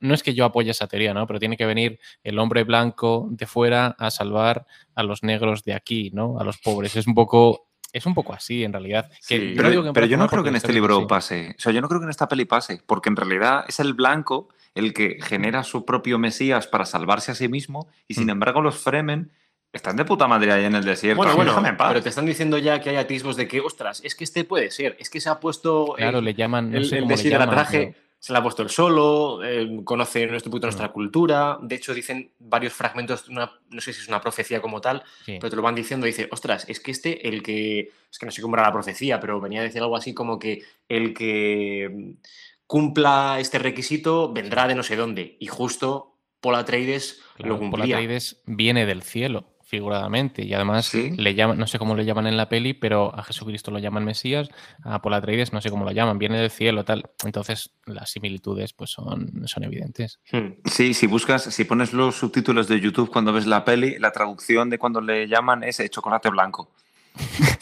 [0.00, 1.26] No es que yo apoye esa teoría, ¿no?
[1.26, 5.74] Pero tiene que venir el hombre blanco de fuera a salvar a los negros de
[5.74, 6.38] aquí, ¿no?
[6.38, 6.96] A los pobres.
[6.96, 7.66] Es un poco.
[7.92, 9.08] Es un poco así, en realidad.
[9.28, 9.54] Que Sí.
[9.54, 11.06] no Pero, que pero yo no creo que en este libro así.
[11.06, 11.54] pase.
[11.56, 13.94] O sea, yo no creo que en esta peli pase, porque en realidad es el
[13.94, 18.30] blanco el que genera su propio Mesías para salvarse a sí mismo, y sin Mm.
[18.30, 19.30] embargo los Fremen
[19.72, 21.18] están de puta madre ahí en el desierto.
[21.18, 21.88] Bueno, bueno, Déjame en paz.
[21.90, 24.72] pero te están diciendo ya que hay atisbos de que, ostras, es que este puede
[24.72, 26.72] ser, es que se ha puesto Claro, el, le llaman.
[26.72, 27.94] No el, sé el le llaman, pero-
[28.24, 30.92] se le ha puesto el solo, eh, conoce nuestro poquito nuestra Mm.
[30.92, 34.80] cultura, de hecho dicen varios fragmentos, de una, no sé si es una profecía como
[34.80, 35.36] tal, sí.
[35.38, 38.32] pero te lo van diciendo, dice, ostras, es que este, el que, es que no
[38.32, 41.90] sé cómo era la profecía, pero venía a decir algo así como que el que
[41.92, 42.12] mm,
[42.66, 47.96] cumpla este requisito vendrá de no sé dónde, y justo Paul Atreides Claro, lo cumplía.
[47.96, 51.10] Atreides viene del cielo, figuradamente, y además Sí.
[51.16, 54.04] le llaman, no sé cómo le llaman en la peli, pero a Jesucristo lo llaman
[54.04, 54.48] Mesías,
[54.84, 57.10] a Paul Atreides no sé cómo lo llaman, viene del cielo, tal.
[57.24, 60.20] Entonces las similitudes pues son, son evidentes.
[60.30, 60.52] Hmm.
[60.64, 64.70] Sí, si buscas, si pones los subtítulos de YouTube cuando ves la peli, la traducción
[64.70, 66.70] de cuando le llaman es chocolate blanco.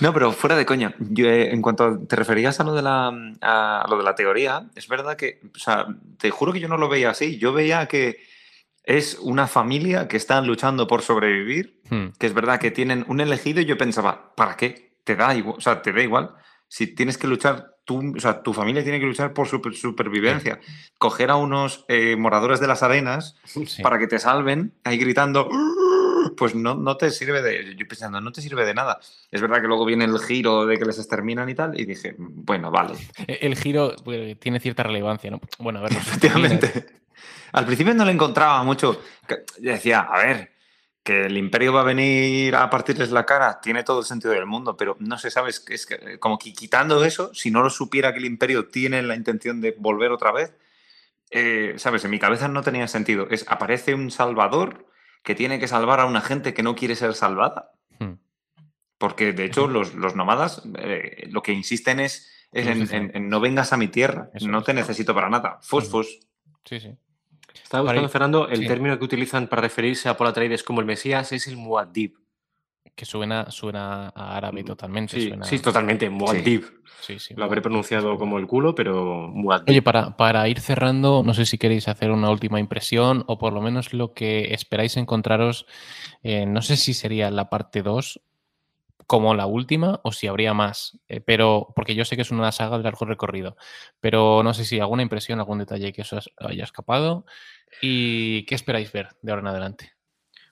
[0.00, 2.80] No, pero fuera de coña, yo, eh, en cuanto a- te referías a lo, de
[2.80, 3.08] la,
[3.42, 5.86] a, a lo de la teoría, es verdad que, o sea,
[6.16, 7.36] te juro que yo no lo veía así.
[7.38, 8.16] Yo veía que
[8.84, 12.08] es una familia que están luchando por sobrevivir, Hmm.
[12.18, 14.92] que es verdad que tienen un elegido y yo pensaba, ¿para qué?
[15.04, 16.30] Te da igual, o sea, te da igual.
[16.68, 20.60] Si tienes que luchar, tú, o sea, tu familia tiene que luchar por su supervivencia.
[20.98, 23.66] Coger a unos eh, moradores de las arenas Sí.
[23.82, 25.48] para que te salven, ahí gritando,
[26.36, 27.74] pues no, no te sirve de.
[27.76, 29.00] Yo pensando, no te sirve de nada.
[29.32, 32.14] Es verdad que luego viene el giro de que les exterminan y tal, y dije,
[32.18, 32.94] bueno, vale.
[33.26, 35.40] E- El giro pues, tiene cierta relevancia, ¿no?
[35.58, 36.86] Bueno, a ver, Efectivamente.
[37.52, 39.00] Al principio no le encontraba mucho.
[39.58, 40.52] Decía, a ver,
[41.02, 44.46] que el imperio va a venir a partirles la cara, tiene todo el sentido del
[44.46, 45.60] mundo, pero no sé, ¿sabes?
[45.60, 49.02] Que Es que, como que quitando eso, si no lo supiera que el imperio tiene
[49.02, 50.54] la intención de volver otra vez,
[51.30, 52.04] eh, ¿sabes?
[52.04, 53.26] En mi cabeza no tenía sentido.
[53.30, 54.86] Es, aparece un salvador
[55.22, 57.72] que tiene que salvar a una gente que no quiere ser salvada.
[57.98, 58.14] Hmm.
[58.98, 63.02] Porque de hecho los, los nómadas eh, lo que insisten es, es en, dicen.
[63.04, 65.58] en- en no vengas a mi tierra, Eso no te necesito para nada.
[65.62, 65.92] Fos, Ujú.
[66.02, 66.18] fos.
[66.64, 66.94] Sí, sí.
[67.54, 68.66] Estaba buscando, Fernando, el sí.
[68.66, 72.14] término que utilizan para referirse a Paul Atreides como el Mesías es el Muad'Dib.
[72.94, 75.18] Que suena, suena a árabe totalmente.
[75.18, 76.10] Sí, suena- sí, totalmente.
[76.10, 76.64] Muad'Dib.
[77.00, 77.34] sí, sí.
[77.34, 79.70] Lo habré pronunciado como el culo, pero Muad'Dib.
[79.70, 83.52] Oye, para, para ir cerrando, no sé si queréis hacer una última impresión o por
[83.52, 85.66] lo menos lo que esperáis encontraros,
[86.22, 88.20] eh, no sé si sería la parte 2
[89.10, 92.52] como la última o si habría más, eh, pero porque yo sé que es una
[92.52, 93.56] saga de largo recorrido,
[93.98, 97.26] pero no sé si alguna impresión, algún detalle que os haya escapado
[97.82, 99.94] y qué esperáis ver de ahora en adelante.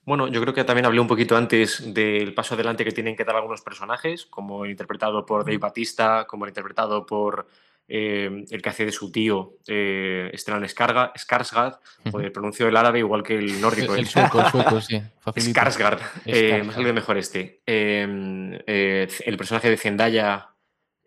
[0.02, 3.22] Bueno, yo creo que también hablé un poquito antes del paso adelante que tienen que
[3.22, 7.46] dar algunos personajes, como el interpretado por Dave Batista, como el interpretado por
[7.88, 11.78] eh, el que hace de su tío, eh, Stellan Skarsgård,
[12.10, 13.94] joder, pronuncio el árabe igual que el nórdico.
[13.94, 14.06] El ¿eh?
[14.06, 15.02] sueco, el sueco, sí.
[15.24, 17.62] Skarsgård, eh, me mejor este.
[17.66, 20.50] Eh, eh, el personaje de Zendaya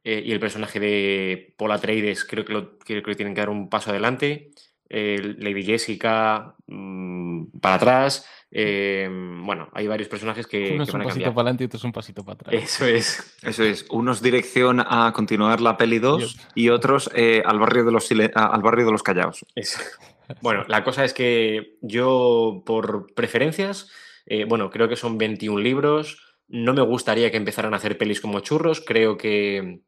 [0.04, 3.70] y el personaje de Paul Atreides creo que, lo, creo que tienen que dar un
[3.70, 4.50] paso adelante.
[4.94, 8.28] Eh, Lady Jessica mm, para atrás.
[8.52, 11.64] Eh, bueno, hay varios personajes que, Uno que es van un a pasito para adelante
[11.64, 12.54] y otro es un pasito para atrás.
[12.54, 13.38] Eso es.
[13.42, 17.94] Eso es, unos dirección a continuar la peli 2 y otros eh, al, barrio de
[17.94, 19.46] los al barrio de los callaos.
[19.56, 19.80] Eso.
[20.42, 23.90] Bueno, la cosa es que yo, por preferencias,
[24.26, 26.22] eh, bueno, creo que son 21 libros.
[26.50, 28.82] No me gustaría que empezaran a hacer pelis como churros.
[28.82, 29.82] Creo que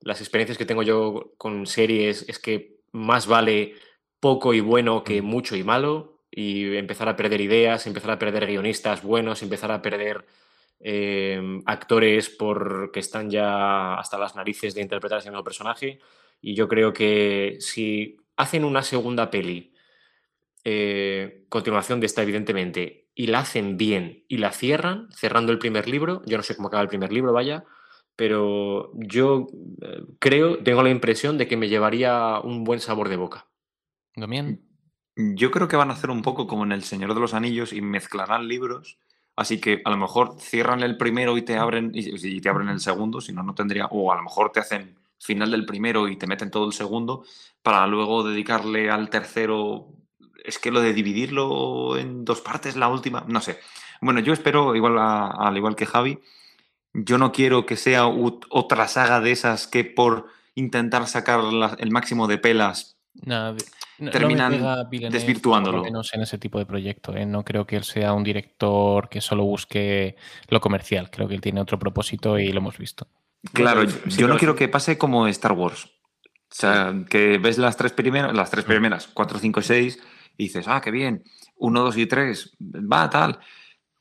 [0.00, 3.74] las experiencias que tengo yo con series es que más vale
[4.20, 6.18] poco y bueno que mucho y malo.
[6.30, 10.26] Y empezar a perder ideas, empezar a perder guionistas buenos, empezar a perder
[10.78, 15.98] eh, actores porque están ya hasta las narices de interpretar ese nuevo personaje.
[16.40, 19.74] Y yo creo que si hacen una segunda peli,
[20.64, 25.88] eh, continuación de esta, evidentemente, y la hacen bien y la cierran, cerrando el primer
[25.88, 27.64] libro, yo no sé cómo acaba el primer libro, vaya,
[28.16, 29.46] pero yo
[29.82, 33.49] eh, creo, tengo la impresión de que me llevaría un buen sabor de boca.
[34.20, 34.60] Damián,
[35.16, 37.72] Yo creo que van a hacer un poco como en El Señor de los Anillos
[37.72, 38.98] y mezclarán libros.
[39.36, 42.68] Así que a lo mejor cierran el primero y te abren y, y te abren
[42.68, 43.86] el segundo, si no, no tendría.
[43.86, 47.24] O a lo mejor te hacen final del primero y te meten todo el segundo
[47.62, 49.88] para luego dedicarle al tercero.
[50.44, 53.58] Es que lo de dividirlo en dos partes, la última, no sé.
[54.00, 56.20] Bueno, yo espero, igual a- al igual que Javi,
[56.94, 61.90] yo no quiero que sea otra saga de esas que por intentar sacar la- el
[61.90, 64.52] máximo de pelas nada, no- no terminan
[64.90, 65.82] Villeneuve, desvirtuándolo.
[65.82, 67.14] menos en ese tipo de proyecto.
[67.16, 67.26] ¿eh?
[67.26, 70.16] No creo que él sea un director que solo busque
[70.48, 71.10] lo comercial.
[71.10, 73.06] Creo que él tiene otro propósito y lo hemos visto.
[73.52, 75.86] Claro, yo sí, no quiero que pase como Star Wars.
[75.86, 79.98] O sea, que ves las tres primeras, las tres primeras, 4, 5, 6,
[80.36, 81.22] y dices, ah, qué bien,
[81.56, 83.38] 1, 2 y 3, va, tal.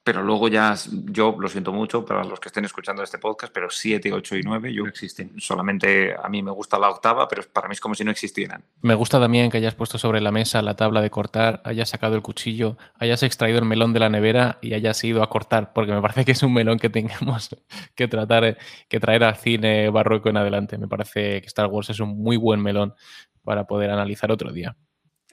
[0.09, 0.73] Pero luego ya,
[1.05, 4.41] yo lo siento mucho para los que estén escuchando este podcast, pero 7, 8 y
[4.41, 5.39] 9, yo No existen.
[5.39, 8.63] solamente a mí me gusta la octava, pero para mí es como si no existieran.
[8.81, 12.15] Me gusta también que hayas puesto sobre la mesa la tabla de cortar, hayas sacado
[12.15, 15.91] el cuchillo, hayas extraído el melón de la nevera y hayas ido a cortar, porque
[15.93, 17.55] me parece que es un melón que tengamos
[17.93, 18.57] que tratar, eh,
[18.87, 20.79] que traer al cine barroco en adelante.
[20.79, 22.95] Me parece que Star Wars es un muy buen melón
[23.43, 24.75] para poder analizar otro día.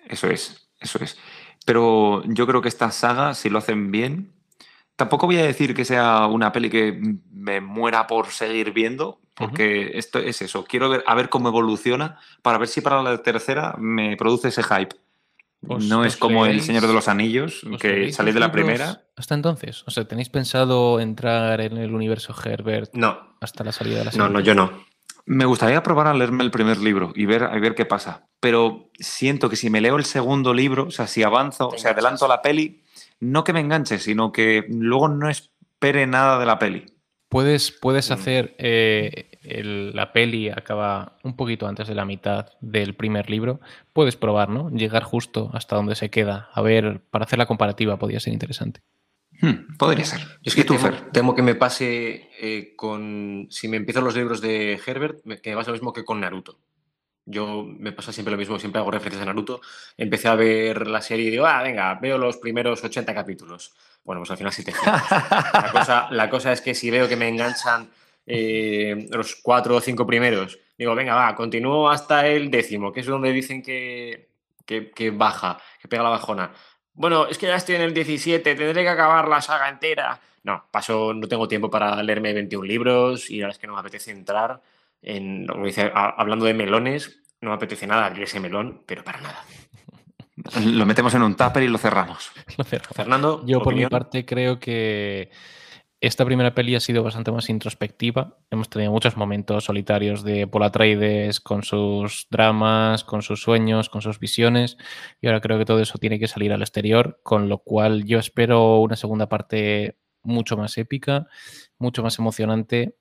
[0.07, 1.17] Eso es, eso es.
[1.65, 4.36] Pero yo creo que esta saga, si lo hacen bien,
[4.97, 6.99] tampoco voy a decir que sea una peli que
[7.33, 10.65] me muera por seguir viendo, porque esto es eso.
[10.65, 14.63] Quiero ver a ver cómo evoluciona para ver si para la tercera me produce ese
[14.63, 14.97] hype.
[15.69, 18.29] Os- no os es como El leéis- Señor de los Anillos, ¿Os que leéis salí
[18.29, 19.03] los de la primera.
[19.17, 23.99] Hasta entonces, o sea, ¿tenéis pensado entrar en el universo Herbert No, hasta la salida
[23.99, 24.29] de la no, serie?
[24.33, 24.71] no, yo no.
[25.29, 28.29] Me gustaría probar a leerme el primer libro y ver, y ver qué pasa.
[28.39, 31.91] Pero siento que si me leo el segundo libro, o sea, si avanzo, o sea,
[31.93, 32.83] adelanto la peli,
[33.21, 36.87] no que me enganche, sino que luego no espere nada de la peli.
[37.29, 38.13] Puedes, puedes Mm.
[38.15, 43.61] hacer eh, el- la peli acaba un poquito antes de la mitad del primer libro.
[43.93, 44.71] Puedes probar, ¿no?
[44.71, 46.49] Llegar justo hasta donde se queda.
[46.53, 48.81] A ver, para hacer la comparativa podría ser interesante.
[49.43, 50.21] Hmm, podría ser.
[50.45, 51.11] Es ¿Y que tú, temo, Fer?
[51.11, 53.49] temo que me pase eh, con.
[53.51, 56.21] Si me empiezo los libros de Herbert, me- que me pasa lo mismo que con
[56.21, 56.59] Naruto.
[57.29, 59.61] Yo me pasa siempre lo mismo, siempre hago referencias a Naruto.
[59.97, 63.75] Empecé a ver la serie y digo, ah, venga, veo los primeros 80 capítulos.
[64.05, 64.87] Bueno, pues al final 700.
[65.53, 67.91] La cosa, la cosa es que si veo que me enganchan
[68.25, 73.07] eh, los cuatro o cinco primeros, digo, venga, va, continúo hasta el décimo, que es
[73.07, 74.29] donde dicen que,
[74.65, 76.53] que, que baja, que pega la bajona.
[76.95, 80.21] Bueno, es que ya estoy en el 17, tendré que acabar la saga entera.
[80.45, 83.75] No, paso, no tengo tiempo para leerme 21 libros y la verdad es que no
[83.75, 84.63] me apetece entrar
[85.03, 88.83] en, lo que dice, a- hablando de melones, no me apetece nada abrir ese melón,
[88.87, 89.45] pero para nada.
[90.65, 92.31] Lo metemos en un tupper y lo cerramos.
[92.57, 92.97] Lo cerramos.
[92.97, 95.31] Fernando, Yo por mi parte creo que
[96.01, 98.37] esta primera peli ha sido bastante más introspectiva.
[98.51, 104.03] Hemos tenido muchos momentos solitarios de Paul Atreides con sus dramas, con sus sueños, con
[104.03, 104.77] sus visiones.
[105.23, 108.19] Y ahora creo que todo eso tiene que salir al exterior, con lo cual yo
[108.19, 111.29] espero una segunda parte mucho más épica,
[111.79, 112.97] mucho más emocionante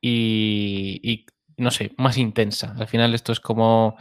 [0.00, 1.26] y, y
[1.58, 2.74] no sé, más intensa.
[2.78, 3.96] Al final esto es como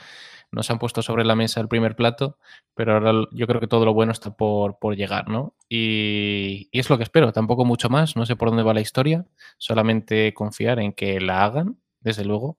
[0.52, 2.38] nos han puesto sobre la mesa el primer plato,
[2.74, 5.56] pero ahora yo creo que todo lo bueno está por, por llegar, ¿no?
[5.70, 9.26] Y, es lo que espero, tampoco mucho más, no sé por dónde va la historia,
[9.58, 12.58] solamente confiar en que la hagan, desde luego.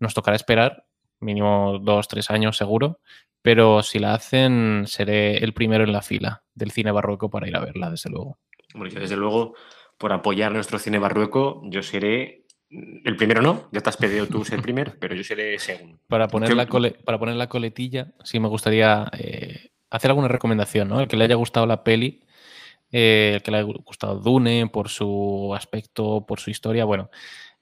[0.00, 0.86] Nos tocará esperar,
[1.20, 3.00] mínimo dos, tres años seguro,
[3.42, 7.56] pero si la hacen seré el primero en la fila del cine barroco para ir
[7.56, 8.38] a verla, desde luego.
[8.74, 9.54] Bueno, yo desde luego,
[9.98, 14.44] por apoyar nuestro cine barroco, yo seré el primero no, ya te has pedido tú
[14.44, 15.98] ser primero, pero yo seré segundo.
[16.08, 20.88] Para poner, la, cole, para poner la coletilla, sí me gustaría eh, hacer alguna recomendación,
[20.88, 21.00] ¿no?
[21.00, 22.24] El que le haya gustado la peli,
[22.90, 27.10] eh, el que le haya gustado Dune por su aspecto, por su historia, bueno,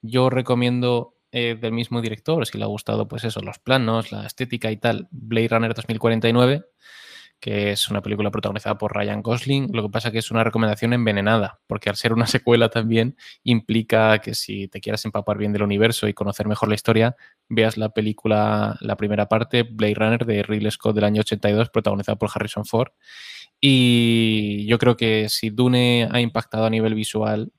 [0.01, 4.25] yo recomiendo eh, del mismo director, si le ha gustado, pues eso, los planos, la
[4.25, 6.65] estética y tal, Blade Runner 2049
[7.45, 9.69] que es una película protagonizada por Ryan Gosling.
[9.71, 14.17] Lo que pasa que es una recomendación envenenada, porque al ser una secuela también implica
[14.17, 17.15] que si te quieras empapar bien del universo y conocer mejor la historia,
[17.47, 22.15] veas la película, la primera parte, Blade Runner de Ridley Scott del año 82, protagonizada
[22.15, 22.93] por Harrison Ford.
[23.61, 27.51] Y yo creo que si Dune ha impactado a nivel visual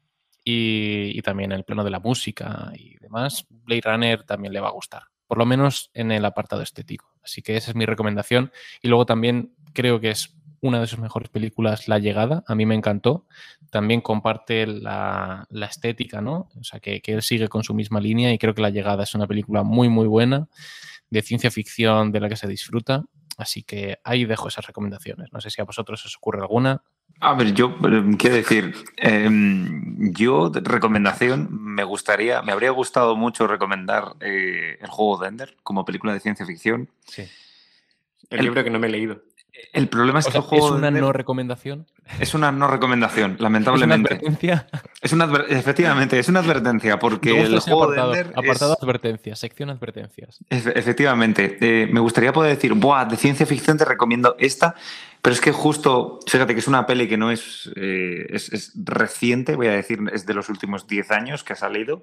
[0.43, 4.59] y, y también en el plano de la música y demás, Blade Runner también le
[4.59, 7.13] va a gustar por lo menos en el apartado estético.
[7.23, 8.53] Así que esa es mi recomendación.
[8.81, 12.66] Y luego también creo que es una de sus mejores películas, La Llegada, a mí
[12.66, 13.27] me encantó.
[13.70, 16.48] También comparte la, la estética, ¿no?
[16.59, 19.05] O sea, que, que, él sigue con su misma línea y creo que La Llegada
[19.05, 20.48] es una película muy, muy buena,
[21.11, 23.05] de ciencia ficción de la que se disfruta.
[23.36, 25.31] Así que ahí dejo esas recomendaciones.
[25.31, 26.82] No sé si a vosotros os ocurre alguna.
[27.20, 27.77] A ver, yo
[28.19, 29.28] quiero decir, eh,
[30.12, 35.57] yo de recomendación me gustaría, me habría gustado mucho recomendar eh, el juego de Ender
[35.62, 36.89] como película de ciencia ficción.
[37.07, 37.23] Sí.
[38.31, 39.23] El, el libro que no me he leído.
[39.73, 41.87] El problema es o que sea, el juego ¿Es una no recomendación?
[42.20, 44.15] es una no recomendación, lamentablemente.
[44.20, 44.66] ¿Es una advertencia?
[45.03, 48.83] Es una adver- efectivamente, es una advertencia porque el juego apartado, de Ender apartado es-
[48.83, 50.39] advertencias, sección advertencias.
[50.51, 54.74] Efe- Efectivamente, eh, me gustaría poder decir, Buah, de ciencia ficción te recomiendo esta,
[55.20, 58.73] pero es que justo, fíjate que es una peli que no es, eh, es, es
[58.77, 62.03] reciente, voy a decir, es de los últimos 10 años que ha salido,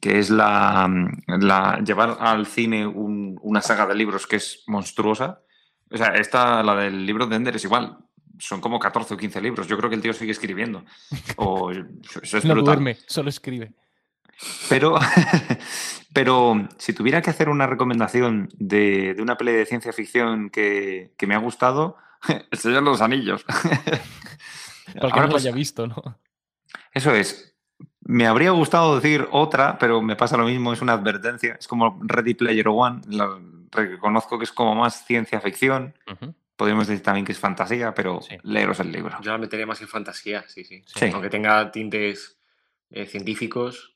[0.00, 0.88] que es la,
[1.26, 5.40] la llevar al cine un- una saga de libros que es monstruosa.
[5.90, 7.98] O sea, esta, la del libro de Ender es igual.
[8.38, 9.66] Son como 14 o 15 libros.
[9.68, 10.84] Yo creo que el tío sigue escribiendo.
[11.36, 11.84] O, eso
[12.22, 12.64] es No brutal.
[12.76, 13.72] duerme, solo escribe.
[14.68, 14.98] Pero,
[16.12, 21.12] pero si tuviera que hacer una recomendación de, de una peli de ciencia ficción que,
[21.16, 21.96] que me ha gustado,
[22.50, 23.44] El Señor de los Anillos.
[23.44, 26.18] Para el que Ahora, no lo pues, haya visto, ¿no?
[26.92, 27.54] Eso es.
[28.00, 31.56] Me habría gustado decir otra, pero me pasa lo mismo, es una advertencia.
[31.58, 33.00] Es como Ready Player One.
[33.08, 33.38] la-
[33.74, 35.94] reconozco que es como más ciencia ficción.
[36.10, 36.34] Ujú.
[36.56, 38.36] Podríamos decir también que es fantasía, pero Sí.
[38.42, 39.18] leeros el libro.
[39.22, 40.82] Yo la metería más en fantasía, sí, sí.
[40.86, 41.06] Sí.
[41.12, 42.38] Aunque tenga tintes
[42.90, 43.94] eh, científicos.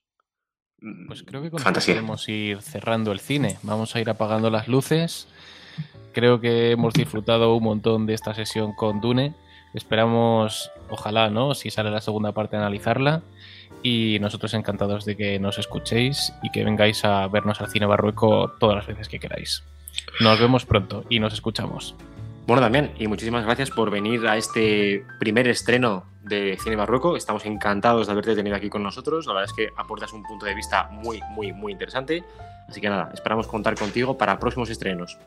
[0.81, 3.59] mm, Pues creo que con podemos ir cerrando el cine.
[3.63, 5.29] Vamos a ir apagando las luces.
[6.13, 9.35] Creo que hemos disfrutado un montón de esta sesión con Dune.
[9.75, 11.55] Esperamos, ojalá, ¿no?
[11.55, 13.23] Si sale la segunda parte, analizarla.
[13.83, 18.53] Y nosotros encantados de que nos escuchéis y que vengáis a vernos al cine barroco
[18.59, 19.63] todas las veces que queráis.
[20.21, 21.95] Nos vemos pronto y nos escuchamos.
[22.47, 27.15] Bueno, Damián, y muchísimas gracias por venir a este primer estreno de Cine Barroco.
[27.15, 29.27] Estamos encantados de haberte tenido aquí con nosotros.
[29.27, 32.25] La verdad es que aportas un punto de vista muy, muy, muy interesante.
[32.69, 35.19] Así que nada, esperamos contar contigo para próximos estrenos.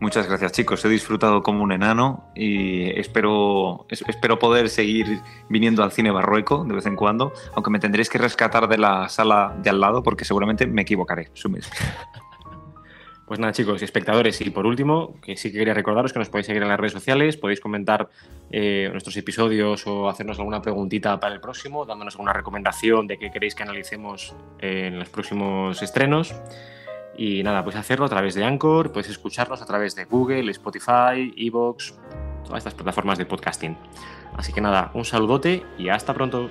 [0.00, 0.84] Muchas gracias, chicos.
[0.84, 5.20] He disfrutado como un enano y espero, es- espero poder seguir
[5.50, 9.08] viniendo al cine barroco de vez en cuando, aunque me tendréis que rescatar de la
[9.08, 11.28] sala de al lado porque seguramente me equivocaré.
[11.34, 11.68] Sumis.
[13.26, 16.30] Pues nada, chicos y espectadores, y por último, que sí que quería recordaros que nos
[16.30, 18.08] podéis seguir en las redes sociales, podéis comentar
[18.50, 23.30] eh, nuestros episodios o hacernos alguna preguntita para el próximo, dándonos alguna recomendación de qué
[23.30, 26.34] queréis que analicemos eh, en los próximos estrenos.
[27.18, 31.34] Y nada, pues hacerlo a través de Anchor, podéis escucharnos a través de Google, Spotify,
[31.36, 31.92] Evox,
[32.44, 33.76] todas estas plataformas de podcasting.
[34.36, 36.48] Así que nada, un saludote y hasta pronto.